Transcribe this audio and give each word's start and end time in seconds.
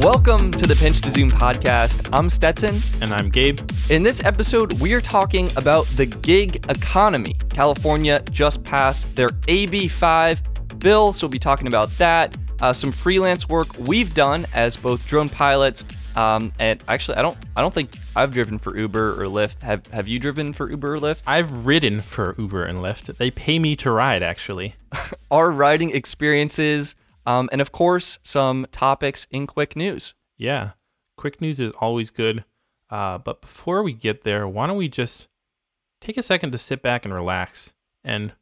Welcome 0.00 0.50
to 0.52 0.66
the 0.66 0.74
Pinch 0.74 1.02
to 1.02 1.10
Zoom 1.10 1.30
podcast. 1.30 2.08
I'm 2.10 2.30
Stetson. 2.30 2.74
And 3.02 3.12
I'm 3.12 3.28
Gabe. 3.28 3.60
In 3.90 4.02
this 4.02 4.24
episode, 4.24 4.80
we 4.80 4.94
are 4.94 5.00
talking 5.02 5.50
about 5.58 5.84
the 5.88 6.06
gig 6.06 6.64
economy. 6.70 7.34
California 7.50 8.22
just 8.30 8.64
passed 8.64 9.14
their 9.14 9.28
AB5 9.28 10.78
bill, 10.78 11.12
so 11.12 11.26
we'll 11.26 11.30
be 11.30 11.38
talking 11.38 11.66
about 11.66 11.90
that. 11.98 12.34
Uh, 12.60 12.72
some 12.72 12.90
freelance 12.90 13.46
work 13.46 13.66
we've 13.78 14.14
done 14.14 14.46
as 14.54 14.74
both 14.74 15.06
drone 15.06 15.28
pilots. 15.28 15.84
Um, 16.16 16.50
and 16.58 16.82
actually, 16.88 17.18
I 17.18 17.22
don't, 17.22 17.36
I 17.54 17.60
don't 17.60 17.74
think 17.74 17.90
I've 18.16 18.32
driven 18.32 18.58
for 18.58 18.78
Uber 18.78 19.22
or 19.22 19.26
Lyft. 19.26 19.60
Have 19.60 19.86
Have 19.88 20.08
you 20.08 20.18
driven 20.18 20.54
for 20.54 20.70
Uber 20.70 20.94
or 20.94 20.98
Lyft? 20.98 21.24
I've 21.26 21.66
ridden 21.66 22.00
for 22.00 22.34
Uber 22.38 22.64
and 22.64 22.78
Lyft. 22.78 23.18
They 23.18 23.30
pay 23.30 23.58
me 23.58 23.76
to 23.76 23.90
ride, 23.90 24.22
actually. 24.22 24.76
Our 25.30 25.50
riding 25.50 25.94
experiences 25.94 26.96
um, 27.30 27.48
and 27.52 27.60
of 27.60 27.72
course, 27.72 28.18
some 28.22 28.66
topics 28.72 29.26
in 29.30 29.46
quick 29.46 29.76
news. 29.76 30.14
Yeah, 30.36 30.72
quick 31.16 31.40
news 31.40 31.60
is 31.60 31.70
always 31.72 32.10
good. 32.10 32.44
Uh, 32.88 33.18
but 33.18 33.40
before 33.40 33.82
we 33.82 33.92
get 33.92 34.24
there, 34.24 34.48
why 34.48 34.66
don't 34.66 34.76
we 34.76 34.88
just 34.88 35.28
take 36.00 36.16
a 36.16 36.22
second 36.22 36.50
to 36.52 36.58
sit 36.58 36.82
back 36.82 37.04
and 37.04 37.14
relax 37.14 37.72
and 38.02 38.32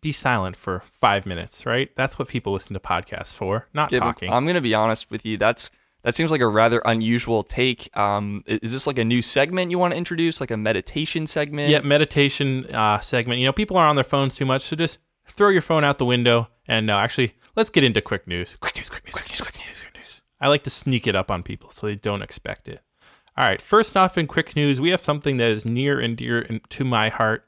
be 0.00 0.12
silent 0.12 0.56
for 0.56 0.82
five 1.00 1.26
minutes, 1.26 1.66
right? 1.66 1.94
That's 1.96 2.18
what 2.18 2.28
people 2.28 2.52
listen 2.52 2.74
to 2.74 2.80
podcasts 2.80 3.34
for, 3.34 3.68
not 3.72 3.90
talking. 3.90 4.30
I'm 4.30 4.44
going 4.44 4.54
to 4.54 4.60
be 4.60 4.74
honest 4.74 5.10
with 5.10 5.24
you. 5.24 5.36
That's 5.36 5.70
that 6.02 6.14
seems 6.14 6.30
like 6.30 6.40
a 6.40 6.48
rather 6.48 6.82
unusual 6.84 7.42
take. 7.44 7.96
Um, 7.96 8.42
is 8.46 8.72
this 8.72 8.86
like 8.86 8.98
a 8.98 9.04
new 9.04 9.22
segment 9.22 9.70
you 9.70 9.78
want 9.78 9.92
to 9.92 9.96
introduce, 9.96 10.40
like 10.40 10.50
a 10.50 10.56
meditation 10.56 11.26
segment? 11.26 11.70
Yeah, 11.70 11.80
meditation 11.80 12.66
uh, 12.74 13.00
segment. 13.00 13.40
You 13.40 13.46
know, 13.46 13.52
people 13.52 13.76
are 13.76 13.86
on 13.86 13.96
their 13.96 14.04
phones 14.04 14.34
too 14.34 14.44
much, 14.44 14.62
so 14.62 14.76
just 14.76 14.98
throw 15.26 15.48
your 15.48 15.62
phone 15.62 15.84
out 15.84 15.98
the 15.98 16.04
window 16.04 16.48
and 16.66 16.90
uh, 16.90 16.98
actually 16.98 17.34
let's 17.56 17.70
get 17.70 17.84
into 17.84 18.00
quick 18.00 18.26
news. 18.26 18.56
Quick 18.60 18.76
news, 18.76 18.90
quick 18.90 19.04
news, 19.04 19.14
quick 19.14 19.28
news, 19.30 19.40
quick 19.40 19.56
news, 19.66 19.80
quick 19.80 19.94
news. 19.94 20.22
I 20.40 20.48
like 20.48 20.64
to 20.64 20.70
sneak 20.70 21.06
it 21.06 21.14
up 21.14 21.30
on 21.30 21.42
people 21.42 21.70
so 21.70 21.86
they 21.86 21.94
don't 21.94 22.22
expect 22.22 22.68
it. 22.68 22.80
All 23.36 23.46
right, 23.48 23.62
first 23.62 23.96
off, 23.96 24.18
in 24.18 24.26
quick 24.26 24.54
news, 24.54 24.80
we 24.80 24.90
have 24.90 25.00
something 25.00 25.38
that 25.38 25.48
is 25.48 25.64
near 25.64 25.98
and 25.98 26.16
dear 26.16 26.60
to 26.68 26.84
my 26.84 27.08
heart. 27.08 27.46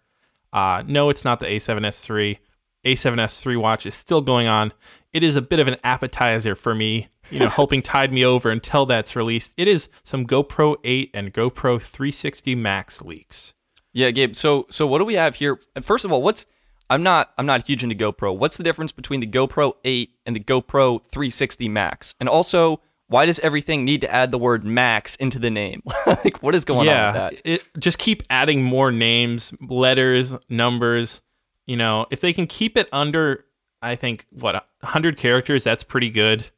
Uh, 0.53 0.83
no, 0.87 1.11
it's 1.11 1.25
not 1.25 1.41
the 1.41 1.47
A7S3. 1.47 2.39
A7S3 2.85 3.61
watch 3.61 3.87
is 3.87 3.95
still 3.95 4.21
going 4.21 4.47
on. 4.47 4.73
It 5.13 5.23
is 5.23 5.37
a 5.37 5.43
bit 5.43 5.61
of 5.61 5.69
an 5.69 5.77
appetizer 5.85 6.55
for 6.55 6.75
me, 6.75 7.09
you 7.31 7.39
know, 7.39 7.49
helping 7.51 7.83
tide 7.83 8.13
me 8.13 8.25
over 8.25 8.51
until 8.51 8.87
that's 8.87 9.17
released. 9.17 9.53
It 9.57 9.69
is 9.69 9.89
some 10.03 10.27
GoPro 10.27 10.77
8 10.85 11.11
and 11.13 11.33
GoPro 11.33 11.81
360 11.81 12.55
Max 12.55 13.03
leaks. 13.03 13.55
Yeah, 13.93 14.11
Gabe. 14.11 14.35
So, 14.35 14.67
so 14.71 14.87
what 14.87 14.99
do 14.99 15.05
we 15.05 15.15
have 15.15 15.37
here? 15.37 15.61
First 15.83 16.05
of 16.05 16.13
all, 16.13 16.23
what's 16.23 16.47
I'm 16.91 17.03
not 17.03 17.33
I'm 17.39 17.47
not 17.47 17.67
huge 17.67 17.83
into 17.83 17.97
GoPro. 17.97 18.37
What's 18.37 18.57
the 18.57 18.65
difference 18.65 18.93
between 18.93 19.21
the 19.21 19.27
GoPro 19.27 19.75
8 19.85 20.11
and 20.27 20.37
the 20.37 20.41
GoPro 20.41 21.03
360 21.11 21.69
Max? 21.69 22.15
And 22.21 22.29
also, 22.29 22.81
why 23.09 23.27
does 23.27 23.39
everything 23.41 23.85
need 23.85 24.01
to 24.03 24.13
add 24.13 24.31
the 24.31 24.39
word 24.39 24.65
Max 24.65 25.17
into 25.17 25.39
the 25.39 25.51
name? 25.51 25.83
like, 26.07 26.43
what 26.43 26.55
is 26.55 26.65
going 26.65 26.87
yeah, 26.87 27.09
on 27.09 27.15
with 27.15 27.43
that? 27.43 27.51
It, 27.51 27.65
just 27.79 27.99
keep 27.99 28.23
adding 28.31 28.63
more 28.63 28.91
names, 28.91 29.53
letters, 29.61 30.35
numbers. 30.49 31.21
You 31.67 31.77
know, 31.77 32.07
if 32.11 32.21
they 32.21 32.33
can 32.33 32.47
keep 32.47 32.77
it 32.77 32.89
under, 32.93 33.45
I 33.81 33.97
think 33.97 34.27
what 34.31 34.55
100 34.81 35.17
characters, 35.17 35.65
that's 35.65 35.83
pretty 35.83 36.11
good. 36.11 36.51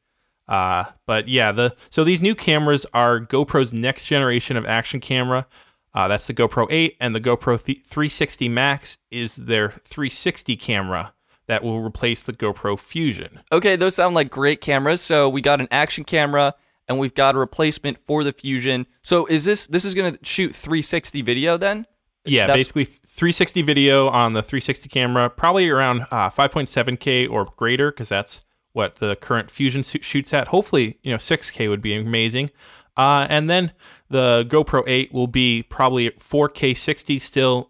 Uh, 0.48 0.84
but 1.06 1.28
yeah, 1.28 1.50
the 1.52 1.76
so 1.90 2.04
these 2.04 2.22
new 2.22 2.34
cameras 2.34 2.86
are 2.94 3.20
GoPro's 3.20 3.72
next 3.72 4.06
generation 4.06 4.56
of 4.56 4.64
action 4.64 5.00
camera. 5.00 5.46
Uh, 5.96 6.06
that's 6.06 6.26
the 6.26 6.34
GoPro 6.34 6.66
8, 6.70 6.98
and 7.00 7.14
the 7.14 7.20
GoPro 7.20 7.58
360 7.58 8.50
Max 8.50 8.98
is 9.10 9.36
their 9.36 9.70
360 9.70 10.54
camera 10.56 11.14
that 11.46 11.64
will 11.64 11.80
replace 11.80 12.24
the 12.24 12.34
GoPro 12.34 12.78
Fusion. 12.78 13.40
Okay, 13.50 13.76
those 13.76 13.94
sound 13.94 14.14
like 14.14 14.30
great 14.30 14.60
cameras. 14.60 15.00
So 15.00 15.28
we 15.28 15.40
got 15.40 15.60
an 15.60 15.68
action 15.70 16.04
camera 16.04 16.54
and 16.86 16.98
we've 16.98 17.14
got 17.14 17.34
a 17.34 17.38
replacement 17.38 17.98
for 18.06 18.24
the 18.24 18.32
Fusion. 18.32 18.86
So 19.02 19.26
is 19.26 19.44
this 19.44 19.66
this 19.66 19.84
is 19.84 19.94
going 19.94 20.12
to 20.12 20.18
shoot 20.24 20.54
360 20.54 21.22
video 21.22 21.56
then? 21.56 21.86
Yeah, 22.24 22.46
That's... 22.46 22.58
basically 22.58 22.84
360 22.84 23.62
video 23.62 24.08
on 24.08 24.32
the 24.32 24.42
360 24.42 24.88
camera, 24.88 25.30
probably 25.30 25.68
around 25.70 26.02
uh, 26.10 26.28
5.7K 26.28 27.30
or 27.30 27.46
greater, 27.56 27.90
because 27.90 28.08
that's 28.08 28.44
what 28.72 28.96
the 28.96 29.16
current 29.16 29.50
Fusion 29.50 29.82
shoots 29.82 30.34
at. 30.34 30.48
Hopefully, 30.48 30.98
you 31.02 31.12
know, 31.12 31.16
6K 31.16 31.68
would 31.68 31.80
be 31.80 31.94
amazing. 31.94 32.50
Uh, 32.96 33.26
and 33.28 33.48
then 33.48 33.72
the 34.08 34.46
GoPro 34.48 34.84
8 34.86 35.12
will 35.12 35.26
be 35.26 35.62
probably 35.62 36.10
4K 36.10 36.76
60 36.76 37.18
still. 37.18 37.68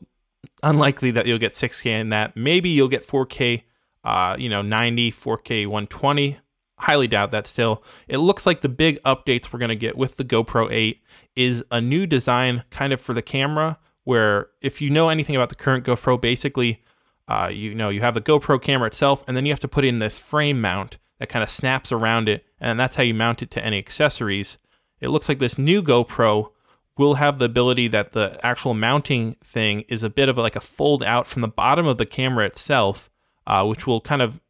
Unlikely 0.62 1.10
that 1.12 1.26
you'll 1.26 1.38
get 1.38 1.52
6K 1.52 1.86
in 1.86 2.08
that. 2.10 2.36
Maybe 2.36 2.70
you'll 2.70 2.88
get 2.88 3.06
4K, 3.06 3.62
uh, 4.04 4.36
you 4.38 4.48
know, 4.48 4.62
90, 4.62 5.12
4K 5.12 5.66
120. 5.66 6.38
Highly 6.78 7.08
doubt 7.08 7.30
that 7.30 7.46
still. 7.46 7.82
It 8.06 8.18
looks 8.18 8.44
like 8.44 8.60
the 8.60 8.68
big 8.68 9.02
updates 9.02 9.52
we're 9.52 9.58
going 9.58 9.70
to 9.70 9.76
get 9.76 9.96
with 9.96 10.16
the 10.16 10.24
GoPro 10.24 10.70
8 10.70 11.00
is 11.34 11.64
a 11.70 11.80
new 11.80 12.06
design 12.06 12.64
kind 12.70 12.92
of 12.92 13.00
for 13.00 13.14
the 13.14 13.22
camera 13.22 13.78
where 14.04 14.48
if 14.60 14.80
you 14.80 14.90
know 14.90 15.08
anything 15.08 15.34
about 15.34 15.48
the 15.48 15.54
current 15.54 15.84
GoPro, 15.84 16.20
basically, 16.20 16.82
uh, 17.28 17.50
you 17.52 17.74
know, 17.74 17.88
you 17.88 18.02
have 18.02 18.14
the 18.14 18.20
GoPro 18.20 18.60
camera 18.60 18.86
itself 18.86 19.22
and 19.26 19.36
then 19.36 19.46
you 19.46 19.52
have 19.52 19.60
to 19.60 19.68
put 19.68 19.84
in 19.84 19.98
this 19.98 20.18
frame 20.18 20.60
mount 20.60 20.98
that 21.18 21.28
kind 21.28 21.42
of 21.42 21.48
snaps 21.48 21.90
around 21.90 22.28
it. 22.28 22.44
And 22.60 22.78
that's 22.78 22.96
how 22.96 23.02
you 23.02 23.14
mount 23.14 23.42
it 23.42 23.50
to 23.52 23.64
any 23.64 23.78
accessories 23.78 24.58
it 25.00 25.08
looks 25.08 25.28
like 25.28 25.38
this 25.38 25.58
new 25.58 25.82
GoPro 25.82 26.50
will 26.96 27.14
have 27.14 27.38
the 27.38 27.44
ability 27.44 27.88
that 27.88 28.12
the 28.12 28.38
actual 28.44 28.74
mounting 28.74 29.36
thing 29.44 29.82
is 29.88 30.02
a 30.02 30.10
bit 30.10 30.28
of 30.28 30.38
like 30.38 30.56
a 30.56 30.60
fold 30.60 31.02
out 31.02 31.26
from 31.26 31.42
the 31.42 31.48
bottom 31.48 31.86
of 31.86 31.98
the 31.98 32.06
camera 32.06 32.46
itself, 32.46 33.10
uh, 33.46 33.64
which 33.66 33.86
will 33.86 34.00
kind 34.00 34.22
of 34.22 34.40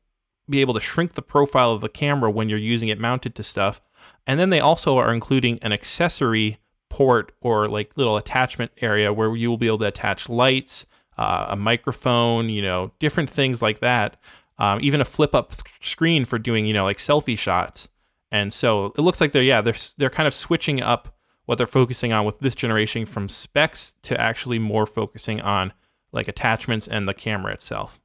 be 0.48 0.60
able 0.60 0.74
to 0.74 0.80
shrink 0.80 1.14
the 1.14 1.22
profile 1.22 1.72
of 1.72 1.80
the 1.80 1.88
camera 1.88 2.30
when 2.30 2.48
you're 2.48 2.58
using 2.58 2.88
it 2.88 3.00
mounted 3.00 3.34
to 3.34 3.42
stuff. 3.42 3.80
And 4.26 4.38
then 4.38 4.50
they 4.50 4.60
also 4.60 4.96
are 4.96 5.12
including 5.12 5.58
an 5.60 5.72
accessory 5.72 6.58
port 6.88 7.32
or 7.40 7.68
like 7.68 7.96
little 7.96 8.16
attachment 8.16 8.70
area 8.80 9.12
where 9.12 9.34
you 9.34 9.50
will 9.50 9.58
be 9.58 9.66
able 9.66 9.78
to 9.78 9.86
attach 9.86 10.28
lights, 10.28 10.86
uh, 11.18 11.46
a 11.48 11.56
microphone, 11.56 12.48
you 12.48 12.62
know, 12.62 12.92
different 13.00 13.28
things 13.28 13.60
like 13.60 13.80
that. 13.80 14.16
Um, 14.58 14.78
even 14.80 15.00
a 15.00 15.04
flip 15.04 15.34
up 15.34 15.52
screen 15.82 16.24
for 16.24 16.38
doing, 16.38 16.64
you 16.64 16.72
know, 16.72 16.84
like 16.84 16.98
selfie 16.98 17.38
shots. 17.38 17.88
And 18.32 18.52
so 18.52 18.86
it 18.96 19.00
looks 19.00 19.20
like 19.20 19.32
they're 19.32 19.42
yeah 19.42 19.60
they're 19.60 19.74
they're 19.98 20.10
kind 20.10 20.26
of 20.26 20.34
switching 20.34 20.82
up 20.82 21.14
what 21.44 21.58
they're 21.58 21.66
focusing 21.66 22.12
on 22.12 22.24
with 22.24 22.40
this 22.40 22.54
generation 22.54 23.06
from 23.06 23.28
specs 23.28 23.94
to 24.02 24.20
actually 24.20 24.58
more 24.58 24.86
focusing 24.86 25.40
on 25.40 25.72
like 26.12 26.28
attachments 26.28 26.88
and 26.88 27.06
the 27.06 27.14
camera 27.14 27.52
itself. 27.52 28.00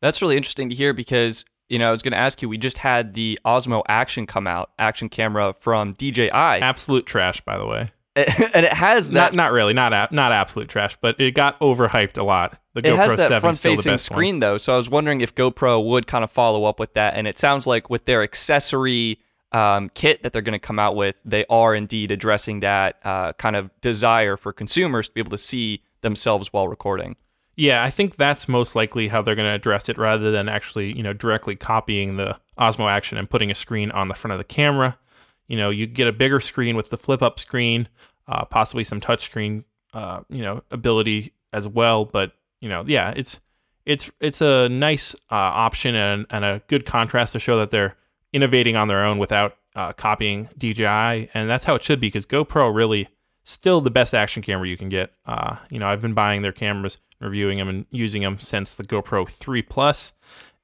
That's 0.00 0.22
really 0.22 0.36
interesting 0.36 0.68
to 0.68 0.74
hear 0.74 0.92
because 0.92 1.44
you 1.68 1.78
know 1.78 1.88
I 1.88 1.90
was 1.90 2.02
going 2.02 2.12
to 2.12 2.18
ask 2.18 2.40
you 2.40 2.48
we 2.48 2.58
just 2.58 2.78
had 2.78 3.14
the 3.14 3.38
Osmo 3.44 3.82
Action 3.88 4.26
come 4.26 4.46
out 4.46 4.70
action 4.78 5.08
camera 5.08 5.54
from 5.58 5.94
DJI. 5.94 6.30
Absolute 6.30 7.06
trash, 7.06 7.40
by 7.40 7.58
the 7.58 7.66
way. 7.66 7.90
and 8.16 8.64
it 8.64 8.72
has 8.72 9.08
that 9.08 9.12
not, 9.12 9.34
not 9.34 9.52
really 9.52 9.72
not 9.72 10.12
not 10.12 10.30
absolute 10.30 10.68
trash, 10.68 10.96
but 11.00 11.18
it 11.20 11.34
got 11.34 11.58
overhyped 11.58 12.16
a 12.16 12.22
lot. 12.22 12.60
The 12.74 12.80
it 12.80 12.84
GoPro 12.84 12.96
has 12.96 13.14
that 13.16 13.40
front-facing 13.40 13.98
screen 13.98 14.36
one. 14.36 14.40
though, 14.40 14.56
so 14.56 14.72
I 14.72 14.76
was 14.76 14.88
wondering 14.88 15.20
if 15.20 15.34
GoPro 15.34 15.84
would 15.84 16.06
kind 16.06 16.22
of 16.22 16.30
follow 16.30 16.64
up 16.64 16.78
with 16.78 16.94
that. 16.94 17.14
And 17.14 17.26
it 17.26 17.40
sounds 17.40 17.66
like 17.66 17.90
with 17.90 18.04
their 18.04 18.22
accessory 18.22 19.18
um, 19.54 19.88
kit 19.94 20.22
that 20.22 20.32
they're 20.32 20.42
going 20.42 20.52
to 20.52 20.58
come 20.58 20.80
out 20.80 20.96
with, 20.96 21.14
they 21.24 21.46
are 21.48 21.74
indeed 21.74 22.10
addressing 22.10 22.60
that 22.60 22.98
uh, 23.04 23.32
kind 23.34 23.54
of 23.54 23.70
desire 23.80 24.36
for 24.36 24.52
consumers 24.52 25.08
to 25.08 25.14
be 25.14 25.20
able 25.20 25.30
to 25.30 25.38
see 25.38 25.82
themselves 26.00 26.52
while 26.52 26.66
recording. 26.66 27.16
Yeah, 27.56 27.84
I 27.84 27.90
think 27.90 28.16
that's 28.16 28.48
most 28.48 28.74
likely 28.74 29.06
how 29.06 29.22
they're 29.22 29.36
going 29.36 29.48
to 29.48 29.54
address 29.54 29.88
it 29.88 29.96
rather 29.96 30.32
than 30.32 30.48
actually, 30.48 30.94
you 30.96 31.04
know, 31.04 31.12
directly 31.12 31.54
copying 31.54 32.16
the 32.16 32.36
Osmo 32.58 32.90
Action 32.90 33.16
and 33.16 33.30
putting 33.30 33.48
a 33.48 33.54
screen 33.54 33.92
on 33.92 34.08
the 34.08 34.14
front 34.14 34.32
of 34.32 34.38
the 34.38 34.44
camera. 34.44 34.98
You 35.46 35.56
know, 35.56 35.70
you 35.70 35.86
get 35.86 36.08
a 36.08 36.12
bigger 36.12 36.40
screen 36.40 36.74
with 36.74 36.90
the 36.90 36.98
flip 36.98 37.22
up 37.22 37.38
screen, 37.38 37.88
uh, 38.26 38.44
possibly 38.44 38.82
some 38.82 39.00
touchscreen, 39.00 39.62
uh, 39.92 40.22
you 40.28 40.42
know, 40.42 40.64
ability 40.72 41.32
as 41.52 41.68
well. 41.68 42.04
But 42.04 42.32
you 42.60 42.68
know, 42.68 42.82
yeah, 42.88 43.12
it's 43.14 43.40
it's 43.86 44.10
it's 44.18 44.40
a 44.40 44.68
nice 44.68 45.14
uh, 45.30 45.36
option 45.36 45.94
and, 45.94 46.26
and 46.30 46.44
a 46.44 46.60
good 46.66 46.84
contrast 46.86 47.34
to 47.34 47.38
show 47.38 47.56
that 47.58 47.70
they're 47.70 47.96
innovating 48.34 48.76
on 48.76 48.88
their 48.88 49.04
own 49.04 49.16
without 49.18 49.56
uh, 49.76 49.92
copying 49.92 50.48
DJI, 50.58 51.30
and 51.32 51.48
that's 51.48 51.64
how 51.64 51.76
it 51.76 51.82
should 51.82 52.00
be 52.00 52.08
because 52.08 52.26
GoPro 52.26 52.74
really 52.74 53.08
still 53.44 53.80
the 53.80 53.90
best 53.90 54.12
action 54.12 54.42
camera 54.42 54.68
you 54.68 54.76
can 54.76 54.88
get. 54.88 55.12
Uh, 55.24 55.56
you 55.70 55.78
know, 55.78 55.86
I've 55.86 56.02
been 56.02 56.14
buying 56.14 56.42
their 56.42 56.52
cameras, 56.52 56.98
reviewing 57.20 57.58
them, 57.58 57.68
and 57.68 57.86
using 57.90 58.22
them 58.22 58.38
since 58.40 58.76
the 58.76 58.84
GoPro 58.84 59.28
3 59.28 59.62
Plus, 59.62 60.12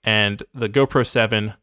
and 0.02 0.42
the 0.52 0.68
GoPro 0.68 1.06
7, 1.06 1.54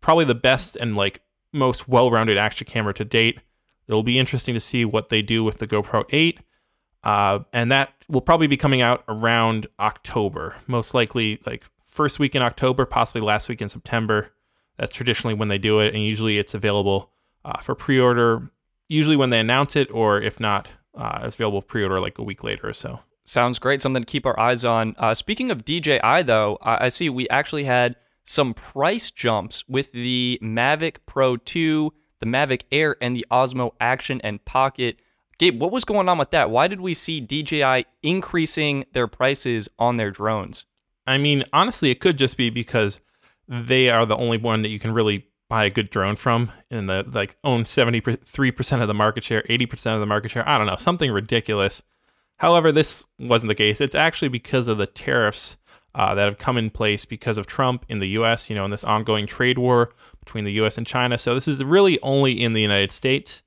probably 0.00 0.26
the 0.26 0.34
best 0.34 0.76
and 0.76 0.96
like 0.96 1.22
most 1.52 1.88
well-rounded 1.88 2.36
action 2.36 2.66
camera 2.66 2.92
to 2.94 3.04
date. 3.04 3.40
It'll 3.86 4.02
be 4.02 4.18
interesting 4.18 4.54
to 4.54 4.60
see 4.60 4.84
what 4.84 5.08
they 5.08 5.22
do 5.22 5.42
with 5.42 5.58
the 5.58 5.66
GoPro 5.66 6.04
8. 6.10 6.40
Uh, 7.04 7.38
and 7.54 7.72
that 7.72 7.92
will 8.08 8.20
probably 8.20 8.48
be 8.48 8.56
coming 8.56 8.82
out 8.82 9.02
around 9.08 9.66
October, 9.78 10.56
most 10.66 10.92
likely 10.92 11.40
like 11.46 11.64
first 11.80 12.18
week 12.18 12.34
in 12.34 12.42
October, 12.42 12.84
possibly 12.84 13.22
last 13.22 13.48
week 13.48 13.62
in 13.62 13.68
September. 13.68 14.32
That's 14.78 14.92
traditionally 14.92 15.34
when 15.34 15.48
they 15.48 15.58
do 15.58 15.80
it, 15.80 15.94
and 15.94 16.02
usually 16.02 16.38
it's 16.38 16.54
available 16.54 17.10
uh, 17.44 17.60
for 17.60 17.74
pre-order. 17.74 18.50
Usually 18.88 19.16
when 19.16 19.30
they 19.30 19.40
announce 19.40 19.76
it, 19.76 19.90
or 19.90 20.20
if 20.20 20.38
not, 20.38 20.68
uh, 20.96 21.20
it's 21.24 21.36
available 21.36 21.62
pre-order 21.62 22.00
like 22.00 22.18
a 22.18 22.22
week 22.22 22.44
later 22.44 22.68
or 22.68 22.72
so. 22.72 23.00
Sounds 23.24 23.58
great. 23.58 23.82
Something 23.82 24.02
to 24.02 24.06
keep 24.06 24.24
our 24.24 24.38
eyes 24.40 24.64
on. 24.64 24.94
Uh, 24.98 25.12
speaking 25.12 25.50
of 25.50 25.64
DJI, 25.64 26.22
though, 26.22 26.58
I 26.62 26.88
see 26.88 27.10
we 27.10 27.28
actually 27.28 27.64
had 27.64 27.96
some 28.24 28.54
price 28.54 29.10
jumps 29.10 29.64
with 29.68 29.92
the 29.92 30.38
Mavic 30.42 30.96
Pro 31.06 31.36
2, 31.36 31.92
the 32.20 32.26
Mavic 32.26 32.62
Air 32.72 32.96
and 33.00 33.14
the 33.14 33.26
Osmo 33.30 33.72
Action 33.80 34.20
and 34.22 34.42
Pocket. 34.44 34.98
Gabe, 35.38 35.60
what 35.60 35.70
was 35.70 35.84
going 35.84 36.08
on 36.08 36.18
with 36.18 36.30
that? 36.30 36.50
Why 36.50 36.68
did 36.68 36.80
we 36.80 36.94
see 36.94 37.20
DJI 37.20 37.84
increasing 38.02 38.86
their 38.92 39.06
prices 39.06 39.68
on 39.78 39.98
their 39.98 40.10
drones? 40.10 40.64
I 41.06 41.16
mean, 41.16 41.44
honestly, 41.52 41.90
it 41.90 42.00
could 42.00 42.18
just 42.18 42.36
be 42.36 42.50
because 42.50 43.00
they 43.48 43.88
are 43.88 44.04
the 44.06 44.16
only 44.16 44.38
one 44.38 44.62
that 44.62 44.68
you 44.68 44.78
can 44.78 44.92
really 44.92 45.26
buy 45.48 45.64
a 45.64 45.70
good 45.70 45.88
drone 45.90 46.14
from 46.14 46.52
and 46.70 46.88
the 46.88 47.08
like 47.12 47.36
own 47.42 47.64
73% 47.64 48.82
of 48.82 48.88
the 48.88 48.94
market 48.94 49.24
share, 49.24 49.42
80% 49.48 49.94
of 49.94 50.00
the 50.00 50.06
market 50.06 50.30
share. 50.30 50.46
I 50.48 50.58
don't 50.58 50.66
know, 50.66 50.76
something 50.76 51.10
ridiculous. 51.10 51.82
However, 52.36 52.70
this 52.70 53.04
wasn't 53.18 53.48
the 53.48 53.54
case. 53.54 53.80
It's 53.80 53.94
actually 53.94 54.28
because 54.28 54.68
of 54.68 54.78
the 54.78 54.86
tariffs 54.86 55.56
uh, 55.94 56.14
that 56.14 56.26
have 56.26 56.38
come 56.38 56.58
in 56.58 56.70
place 56.70 57.04
because 57.04 57.38
of 57.38 57.46
Trump 57.46 57.84
in 57.88 57.98
the 57.98 58.08
U.S., 58.10 58.48
you 58.48 58.54
know, 58.54 58.64
in 58.64 58.70
this 58.70 58.84
ongoing 58.84 59.26
trade 59.26 59.58
war 59.58 59.90
between 60.20 60.44
the 60.44 60.52
U.S. 60.52 60.78
and 60.78 60.86
China. 60.86 61.18
So 61.18 61.34
this 61.34 61.48
is 61.48 61.64
really 61.64 61.98
only 62.02 62.40
in 62.40 62.52
the 62.52 62.60
United 62.60 62.92
States, 62.92 63.42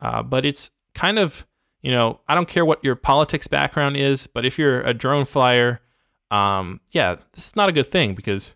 uh, 0.00 0.22
but 0.22 0.44
it's 0.44 0.70
kind 0.94 1.18
of, 1.18 1.46
you 1.80 1.92
know, 1.92 2.20
I 2.28 2.34
don't 2.34 2.48
care 2.48 2.64
what 2.64 2.84
your 2.84 2.96
politics 2.96 3.46
background 3.46 3.96
is, 3.96 4.26
but 4.26 4.44
if 4.44 4.58
you're 4.58 4.82
a 4.82 4.92
drone 4.92 5.24
flyer, 5.24 5.80
um, 6.30 6.80
yeah, 6.90 7.16
this 7.32 7.46
is 7.46 7.56
not 7.56 7.68
a 7.68 7.72
good 7.72 7.86
thing 7.86 8.14
because 8.14 8.54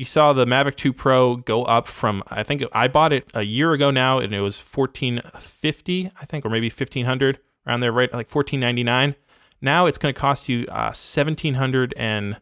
you 0.00 0.06
saw 0.06 0.32
the 0.32 0.46
Mavic 0.46 0.76
2 0.76 0.94
Pro 0.94 1.36
go 1.36 1.62
up 1.64 1.86
from 1.86 2.22
I 2.28 2.42
think 2.42 2.62
I 2.72 2.88
bought 2.88 3.12
it 3.12 3.30
a 3.34 3.42
year 3.42 3.74
ago 3.74 3.90
now 3.90 4.18
and 4.18 4.34
it 4.34 4.40
was 4.40 4.58
1450 4.58 6.10
I 6.18 6.24
think 6.24 6.46
or 6.46 6.48
maybe 6.48 6.70
1500 6.70 7.38
around 7.66 7.80
there 7.80 7.92
right 7.92 8.10
like 8.10 8.34
1499 8.34 9.14
now 9.60 9.84
it's 9.84 9.98
going 9.98 10.14
to 10.14 10.18
cost 10.18 10.48
you 10.48 10.64
uh, 10.70 10.88
1700 10.96 11.92
and 11.98 12.40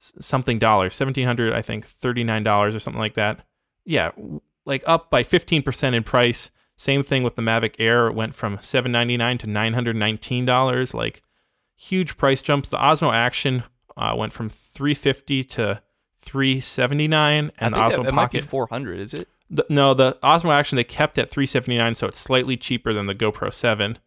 something 0.00 0.58
dollars 0.58 0.98
1700 0.98 1.52
I 1.52 1.62
think 1.62 1.86
39 1.86 2.42
dollars 2.42 2.74
or 2.74 2.80
something 2.80 3.00
like 3.00 3.14
that. 3.14 3.46
Yeah 3.84 4.10
like 4.66 4.82
up 4.84 5.08
by 5.08 5.22
15% 5.22 5.94
in 5.94 6.02
price. 6.02 6.50
Same 6.76 7.04
thing 7.04 7.22
with 7.22 7.36
the 7.36 7.42
Mavic 7.42 7.76
Air 7.78 8.08
it 8.08 8.14
went 8.14 8.34
from 8.34 8.58
799 8.58 9.38
to 9.38 9.46
919 9.46 10.44
dollars 10.44 10.94
like 10.94 11.22
huge 11.76 12.16
price 12.16 12.42
jumps. 12.42 12.70
The 12.70 12.78
Osmo 12.78 13.14
Action 13.14 13.62
uh, 13.96 14.16
went 14.18 14.32
from 14.32 14.48
350 14.48 15.44
to 15.44 15.80
379 16.20 17.52
and 17.58 17.74
the 17.74 17.78
Osmo 17.78 18.04
it, 18.04 18.08
it 18.08 18.14
Pocket. 18.14 18.44
400 18.44 19.00
is 19.00 19.14
it? 19.14 19.28
The, 19.50 19.64
no 19.68 19.94
the 19.94 20.18
Osmo 20.22 20.52
Action 20.52 20.76
they 20.76 20.84
kept 20.84 21.18
at 21.18 21.28
379 21.28 21.94
so 21.94 22.06
it's 22.06 22.18
slightly 22.18 22.56
cheaper 22.56 22.92
than 22.92 23.06
the 23.06 23.14
GoPro 23.14 23.52
7 23.52 23.98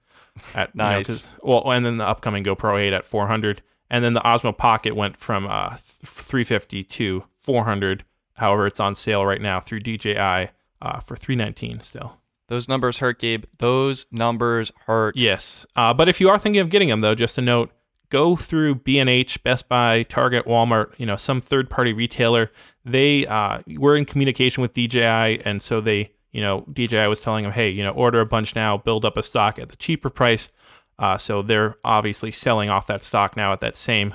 at 0.56 0.76
nice 0.76 1.10
you 1.10 1.16
know, 1.44 1.62
well 1.64 1.72
and 1.72 1.86
then 1.86 1.98
the 1.98 2.08
upcoming 2.08 2.44
GoPro 2.44 2.80
8 2.80 2.94
at 2.94 3.06
400 3.06 3.62
and 3.90 4.04
then 4.04 4.14
the 4.14 4.22
Osmo 4.22 4.56
Pocket 4.56 4.96
went 4.96 5.18
from 5.18 5.48
uh, 5.48 5.78
350 5.80 6.84
to 6.84 7.24
400 7.38 8.04
however 8.36 8.68
it's 8.68 8.80
on 8.80 8.96
sale 8.96 9.26
right 9.26 9.42
now 9.42 9.60
through 9.60 9.80
DJI 9.80 10.50
uh, 10.82 11.00
for 11.00 11.16
319 11.16 11.82
still. 11.82 12.18
Those 12.48 12.68
numbers 12.68 12.98
hurt 12.98 13.18
Gabe. 13.20 13.46
Those 13.60 14.08
numbers 14.12 14.74
hurt. 14.86 15.16
Yes. 15.16 15.66
Uh, 15.74 15.94
but 15.94 16.10
if 16.10 16.20
you 16.20 16.28
are 16.28 16.38
thinking 16.38 16.60
of 16.60 16.70
getting 16.70 16.90
them 16.90 17.00
though 17.00 17.16
just 17.16 17.38
a 17.38 17.42
note 17.42 17.72
go 18.12 18.36
through 18.36 18.76
B&H, 18.76 19.42
Best 19.42 19.68
Buy, 19.68 20.04
Target, 20.04 20.46
Walmart, 20.46 20.94
you 21.00 21.06
know, 21.08 21.16
some 21.16 21.42
third-party 21.42 21.94
retailer. 21.94 22.52
They 22.86 23.26
uh, 23.26 23.60
were 23.78 23.96
in 23.96 24.06
communication 24.06 24.62
with 24.62 24.74
DJI, 24.74 25.44
and 25.44 25.62
so 25.62 25.82
they, 25.82 26.12
you 26.32 26.42
know, 26.42 26.66
DJI 26.72 27.08
was 27.08 27.22
telling 27.22 27.44
them, 27.44 27.54
hey, 27.54 27.70
you 27.70 27.84
know, 27.84 27.92
order 27.92 28.20
a 28.20 28.26
bunch 28.26 28.56
now, 28.56 28.78
build 28.78 29.06
up 29.06 29.18
a 29.18 29.24
stock 29.24 29.58
at 29.58 29.70
the 29.70 29.76
cheaper 29.78 30.12
price. 30.12 30.50
Uh, 31.00 31.18
so 31.18 31.42
they're 31.42 31.78
obviously 31.84 32.32
selling 32.32 32.70
off 32.70 32.86
that 32.86 33.04
stock 33.04 33.36
now 33.36 33.54
at 33.54 33.62
that 33.62 33.76
same 33.76 34.14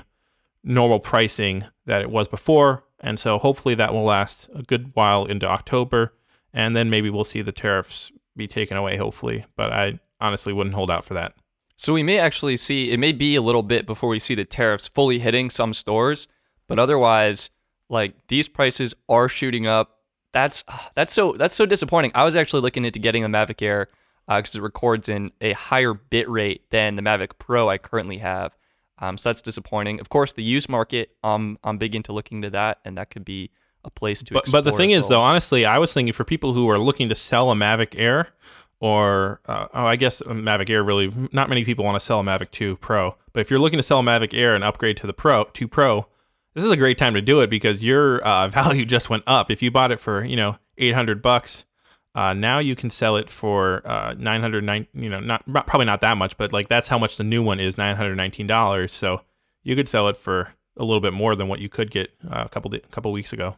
normal 0.63 0.99
pricing 0.99 1.65
that 1.85 2.01
it 2.01 2.09
was 2.09 2.27
before, 2.27 2.83
and 2.99 3.19
so 3.19 3.37
hopefully 3.37 3.75
that 3.75 3.93
will 3.93 4.03
last 4.03 4.49
a 4.53 4.61
good 4.61 4.91
while 4.93 5.25
into 5.25 5.47
October, 5.47 6.13
and 6.53 6.75
then 6.75 6.89
maybe 6.89 7.09
we'll 7.09 7.23
see 7.23 7.41
the 7.41 7.51
tariffs 7.51 8.11
be 8.35 8.47
taken 8.47 8.77
away, 8.77 8.97
hopefully. 8.97 9.45
But 9.55 9.73
I 9.73 9.99
honestly 10.21 10.53
wouldn't 10.53 10.75
hold 10.75 10.91
out 10.91 11.03
for 11.03 11.13
that. 11.15 11.33
So 11.77 11.93
we 11.93 12.03
may 12.03 12.17
actually 12.17 12.57
see 12.57 12.91
it 12.91 12.99
may 12.99 13.11
be 13.11 13.35
a 13.35 13.41
little 13.41 13.63
bit 13.63 13.85
before 13.85 14.09
we 14.09 14.19
see 14.19 14.35
the 14.35 14.45
tariffs 14.45 14.87
fully 14.87 15.19
hitting 15.19 15.49
some 15.49 15.73
stores, 15.73 16.27
but 16.67 16.79
otherwise, 16.79 17.51
like 17.87 18.15
these 18.27 18.47
prices 18.47 18.95
are 19.07 19.29
shooting 19.29 19.67
up. 19.67 19.99
That's 20.33 20.63
that's 20.95 21.13
so 21.13 21.33
that's 21.33 21.53
so 21.53 21.65
disappointing. 21.65 22.11
I 22.15 22.23
was 22.23 22.35
actually 22.35 22.61
looking 22.61 22.83
into 22.83 22.99
getting 22.99 23.23
the 23.23 23.29
Mavic 23.29 23.61
Air 23.61 23.87
because 24.27 24.55
uh, 24.55 24.59
it 24.59 24.63
records 24.63 25.07
in 25.07 25.31
a 25.39 25.53
higher 25.53 25.93
bit 25.93 26.27
rate 26.27 26.69
than 26.69 26.95
the 26.95 27.01
Mavic 27.01 27.31
Pro 27.39 27.69
I 27.69 27.77
currently 27.77 28.17
have. 28.17 28.55
Um, 28.99 29.17
so 29.17 29.29
that's 29.29 29.41
disappointing. 29.41 29.99
Of 29.99 30.09
course, 30.09 30.33
the 30.33 30.43
used 30.43 30.69
market, 30.69 31.11
um, 31.23 31.59
I'm 31.63 31.77
big 31.77 31.95
into 31.95 32.11
looking 32.11 32.41
to 32.41 32.49
that, 32.49 32.79
and 32.83 32.97
that 32.97 33.11
could 33.11 33.23
be 33.23 33.51
a 33.83 33.89
place 33.89 34.23
to. 34.23 34.33
But, 34.33 34.51
but 34.51 34.63
the 34.63 34.71
thing 34.71 34.91
is, 34.91 35.07
though, 35.07 35.21
honestly, 35.21 35.65
I 35.65 35.77
was 35.77 35.93
thinking 35.93 36.13
for 36.13 36.23
people 36.23 36.53
who 36.53 36.69
are 36.69 36.79
looking 36.79 37.09
to 37.09 37.15
sell 37.15 37.51
a 37.51 37.55
Mavic 37.55 37.93
Air, 37.97 38.29
or 38.79 39.41
uh, 39.45 39.67
oh, 39.73 39.85
I 39.85 39.95
guess 39.95 40.21
Mavic 40.21 40.69
Air 40.69 40.83
really 40.83 41.11
not 41.31 41.49
many 41.49 41.65
people 41.65 41.83
want 41.83 41.95
to 41.95 42.05
sell 42.05 42.19
a 42.19 42.23
Mavic 42.23 42.51
2 42.51 42.77
Pro. 42.77 43.15
But 43.33 43.41
if 43.41 43.49
you're 43.49 43.59
looking 43.59 43.79
to 43.79 43.83
sell 43.83 43.99
a 43.99 44.03
Mavic 44.03 44.33
Air 44.33 44.55
and 44.55 44.63
upgrade 44.63 44.97
to 44.97 45.07
the 45.07 45.13
Pro 45.13 45.45
2 45.45 45.67
Pro, 45.67 46.07
this 46.53 46.63
is 46.63 46.71
a 46.71 46.77
great 46.77 46.97
time 46.97 47.13
to 47.13 47.21
do 47.21 47.39
it 47.41 47.49
because 47.49 47.83
your 47.83 48.25
uh, 48.25 48.47
value 48.49 48.85
just 48.85 49.09
went 49.09 49.23
up. 49.27 49.49
If 49.51 49.61
you 49.61 49.71
bought 49.71 49.91
it 49.91 49.99
for 49.99 50.23
you 50.23 50.35
know 50.35 50.57
800 50.77 51.21
bucks, 51.21 51.65
uh, 52.15 52.33
now 52.33 52.59
you 52.59 52.75
can 52.75 52.89
sell 52.89 53.15
it 53.15 53.29
for 53.29 53.87
uh, 53.87 54.15
909. 54.17 54.87
You 54.93 55.09
know, 55.09 55.19
not 55.19 55.43
probably 55.65 55.85
not 55.85 56.01
that 56.01 56.17
much, 56.17 56.37
but 56.37 56.53
like 56.53 56.67
that's 56.67 56.87
how 56.87 56.97
much 56.97 57.17
the 57.17 57.23
new 57.23 57.41
one 57.43 57.59
is 57.59 57.77
919 57.77 58.47
dollars. 58.47 58.91
So 58.91 59.21
you 59.63 59.75
could 59.75 59.89
sell 59.89 60.07
it 60.07 60.17
for 60.17 60.53
a 60.77 60.83
little 60.83 61.01
bit 61.01 61.13
more 61.13 61.35
than 61.35 61.47
what 61.47 61.59
you 61.59 61.69
could 61.69 61.91
get 61.91 62.11
uh, 62.29 62.43
a 62.45 62.49
couple 62.49 62.73
a 62.73 62.79
couple 62.79 63.11
weeks 63.11 63.33
ago. 63.33 63.57